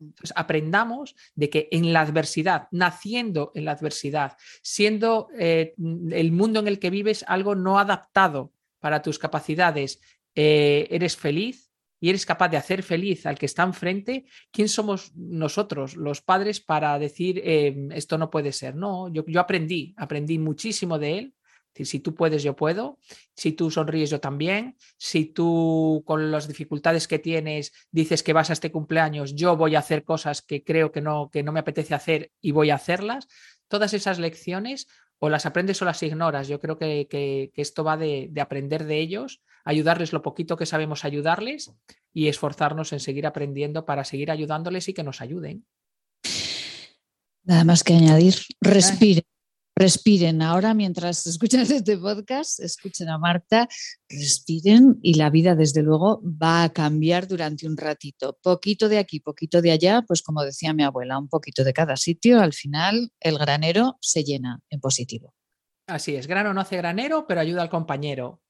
Entonces, 0.00 0.32
aprendamos 0.34 1.14
de 1.34 1.50
que 1.50 1.68
en 1.70 1.92
la 1.92 2.00
adversidad, 2.00 2.68
naciendo 2.70 3.52
en 3.54 3.66
la 3.66 3.72
adversidad, 3.72 4.38
siendo 4.62 5.28
eh, 5.38 5.74
el 5.76 6.32
mundo 6.32 6.60
en 6.60 6.68
el 6.68 6.78
que 6.78 6.88
vives 6.88 7.22
algo 7.28 7.54
no 7.54 7.78
adaptado 7.78 8.50
para 8.78 9.02
tus 9.02 9.18
capacidades, 9.18 10.00
eh, 10.34 10.88
eres 10.90 11.18
feliz 11.18 11.67
y 12.00 12.10
eres 12.10 12.26
capaz 12.26 12.48
de 12.48 12.56
hacer 12.56 12.82
feliz 12.82 13.26
al 13.26 13.38
que 13.38 13.46
está 13.46 13.62
enfrente, 13.62 14.26
¿quién 14.50 14.68
somos 14.68 15.12
nosotros, 15.14 15.96
los 15.96 16.20
padres, 16.22 16.60
para 16.60 16.98
decir 16.98 17.40
em, 17.44 17.90
esto 17.92 18.18
no 18.18 18.30
puede 18.30 18.52
ser? 18.52 18.76
No, 18.76 19.08
yo, 19.08 19.24
aprendí, 19.40 19.94
aprendí 19.96 20.38
muchísimo 20.38 20.98
de 20.98 21.18
él 21.18 21.34
si 21.84 22.00
tú 22.00 22.14
puedes, 22.14 22.42
yo 22.42 22.56
puedo. 22.56 22.98
Si 23.36 23.52
tú 23.52 23.70
sonríes, 23.70 24.10
yo 24.10 24.20
también. 24.20 24.76
Si 24.96 25.26
tú 25.26 26.02
con 26.06 26.30
las 26.30 26.48
dificultades 26.48 27.08
que 27.08 27.18
tienes 27.18 27.72
dices 27.90 28.22
que 28.22 28.32
vas 28.32 28.50
a 28.50 28.52
este 28.52 28.72
cumpleaños, 28.72 29.34
yo 29.34 29.56
voy 29.56 29.74
a 29.74 29.80
hacer 29.80 30.04
cosas 30.04 30.42
que 30.42 30.64
creo 30.64 30.92
que 30.92 31.00
no, 31.00 31.30
que 31.30 31.42
no 31.42 31.52
me 31.52 31.60
apetece 31.60 31.94
hacer 31.94 32.32
y 32.40 32.52
voy 32.52 32.70
a 32.70 32.76
hacerlas. 32.76 33.28
Todas 33.68 33.94
esas 33.94 34.18
lecciones 34.18 34.88
o 35.18 35.28
las 35.28 35.46
aprendes 35.46 35.80
o 35.82 35.84
las 35.84 36.02
ignoras. 36.02 36.48
Yo 36.48 36.60
creo 36.60 36.78
que, 36.78 37.50
esto 37.54 37.84
va 37.84 37.96
de, 37.96 38.30
aprender 38.40 38.84
de 38.84 38.98
ellos, 38.98 39.42
ayudarles 39.68 40.14
lo 40.14 40.22
poquito 40.22 40.56
que 40.56 40.64
sabemos 40.64 41.04
ayudarles 41.04 41.72
y 42.14 42.28
esforzarnos 42.28 42.92
en 42.94 43.00
seguir 43.00 43.26
aprendiendo 43.26 43.84
para 43.84 44.04
seguir 44.04 44.30
ayudándoles 44.30 44.88
y 44.88 44.94
que 44.94 45.02
nos 45.02 45.20
ayuden. 45.20 45.66
Nada 47.44 47.64
más 47.64 47.84
que 47.84 47.94
añadir, 47.94 48.34
respire 48.60 49.24
respiren. 49.78 50.42
Ahora, 50.42 50.74
mientras 50.74 51.24
escuchan 51.26 51.60
este 51.60 51.96
podcast, 51.96 52.58
escuchen 52.58 53.08
a 53.08 53.18
Marta, 53.18 53.68
respiren 54.08 54.98
y 55.02 55.14
la 55.14 55.30
vida, 55.30 55.54
desde 55.54 55.82
luego, 55.82 56.20
va 56.24 56.64
a 56.64 56.72
cambiar 56.72 57.28
durante 57.28 57.66
un 57.66 57.76
ratito. 57.76 58.36
Poquito 58.42 58.88
de 58.88 58.98
aquí, 58.98 59.20
poquito 59.20 59.62
de 59.62 59.70
allá, 59.70 60.02
pues 60.02 60.22
como 60.22 60.42
decía 60.42 60.72
mi 60.72 60.82
abuela, 60.82 61.16
un 61.18 61.28
poquito 61.28 61.62
de 61.62 61.72
cada 61.72 61.96
sitio. 61.96 62.40
Al 62.40 62.54
final, 62.54 63.12
el 63.20 63.38
granero 63.38 63.98
se 64.00 64.24
llena 64.24 64.60
en 64.68 64.80
positivo. 64.80 65.34
Así 65.86 66.16
es, 66.16 66.26
grano 66.26 66.52
no 66.52 66.60
hace 66.60 66.76
granero, 66.76 67.26
pero 67.28 67.40
ayuda 67.40 67.62
al 67.62 67.70
compañero. 67.70 68.42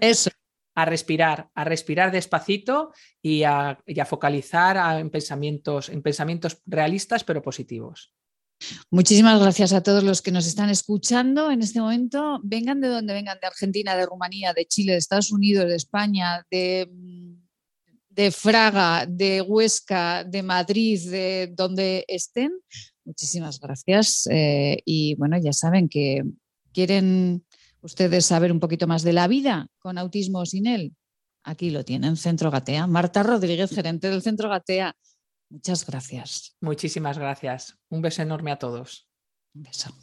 Eso. 0.00 0.30
A 0.74 0.84
respirar, 0.84 1.50
a 1.54 1.64
respirar 1.64 2.10
despacito 2.10 2.92
y 3.22 3.44
a, 3.44 3.78
focalizar 4.06 4.98
en, 4.98 5.10
pensamientos, 5.10 5.88
en 5.88 6.02
pensamientos 6.02 6.58
realistas 6.66 7.24
pero 7.24 7.42
positivos. 7.42 8.12
Muchísimas 8.90 9.40
gracias 9.40 9.72
a 9.72 9.82
todos 9.82 10.02
los 10.04 10.22
que 10.22 10.30
nos 10.30 10.46
están 10.46 10.70
escuchando 10.70 11.50
en 11.50 11.62
este 11.62 11.80
momento. 11.80 12.40
Vengan 12.42 12.80
de 12.80 12.88
donde 12.88 13.12
vengan, 13.12 13.38
de 13.40 13.46
Argentina, 13.46 13.96
de 13.96 14.06
Rumanía, 14.06 14.52
de 14.52 14.64
Chile, 14.66 14.92
de 14.92 14.98
Estados 14.98 15.32
Unidos, 15.32 15.68
de 15.68 15.76
España, 15.76 16.46
de, 16.50 16.88
de 18.08 18.30
Fraga, 18.30 19.06
de 19.06 19.42
Huesca, 19.42 20.24
de 20.24 20.42
Madrid, 20.42 21.00
de 21.10 21.52
donde 21.54 22.04
estén. 22.08 22.52
Muchísimas 23.04 23.60
gracias. 23.60 24.26
Eh, 24.30 24.78
y 24.84 25.14
bueno, 25.16 25.36
ya 25.38 25.52
saben 25.52 25.88
que 25.88 26.22
quieren 26.72 27.44
ustedes 27.84 28.24
saber 28.24 28.50
un 28.50 28.60
poquito 28.60 28.86
más 28.86 29.02
de 29.02 29.12
la 29.12 29.28
vida 29.28 29.68
con 29.78 29.98
autismo 29.98 30.40
o 30.40 30.46
sin 30.46 30.66
él. 30.66 30.96
Aquí 31.44 31.70
lo 31.70 31.84
tienen, 31.84 32.16
Centro 32.16 32.50
Gatea. 32.50 32.86
Marta 32.86 33.22
Rodríguez, 33.22 33.70
gerente 33.70 34.08
del 34.08 34.22
Centro 34.22 34.48
Gatea. 34.48 34.96
Muchas 35.50 35.86
gracias. 35.86 36.56
Muchísimas 36.60 37.18
gracias. 37.18 37.76
Un 37.90 38.00
beso 38.00 38.22
enorme 38.22 38.50
a 38.50 38.58
todos. 38.58 39.06
Un 39.54 39.62
beso. 39.62 39.94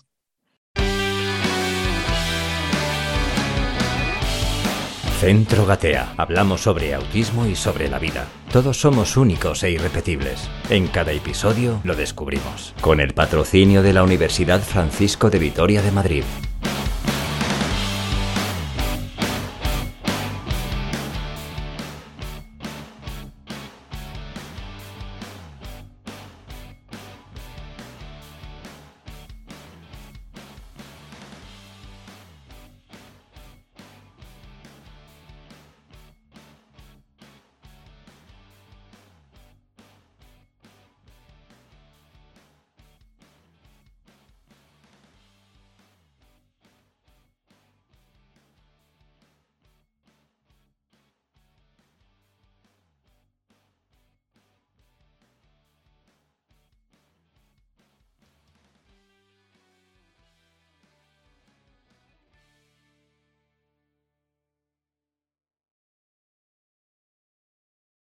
Centro 5.19 5.65
Gatea. 5.65 6.13
Hablamos 6.17 6.61
sobre 6.61 6.93
autismo 6.93 7.47
y 7.47 7.55
sobre 7.55 7.89
la 7.89 7.99
vida. 7.99 8.27
Todos 8.51 8.79
somos 8.79 9.17
únicos 9.17 9.63
e 9.63 9.71
irrepetibles. 9.71 10.49
En 10.69 10.87
cada 10.87 11.11
episodio 11.11 11.81
lo 11.83 11.95
descubrimos. 11.95 12.73
Con 12.81 12.99
el 12.99 13.13
patrocinio 13.13 13.81
de 13.81 13.93
la 13.93 14.03
Universidad 14.03 14.61
Francisco 14.61 15.29
de 15.29 15.39
Vitoria 15.39 15.81
de 15.81 15.91
Madrid. 15.91 16.23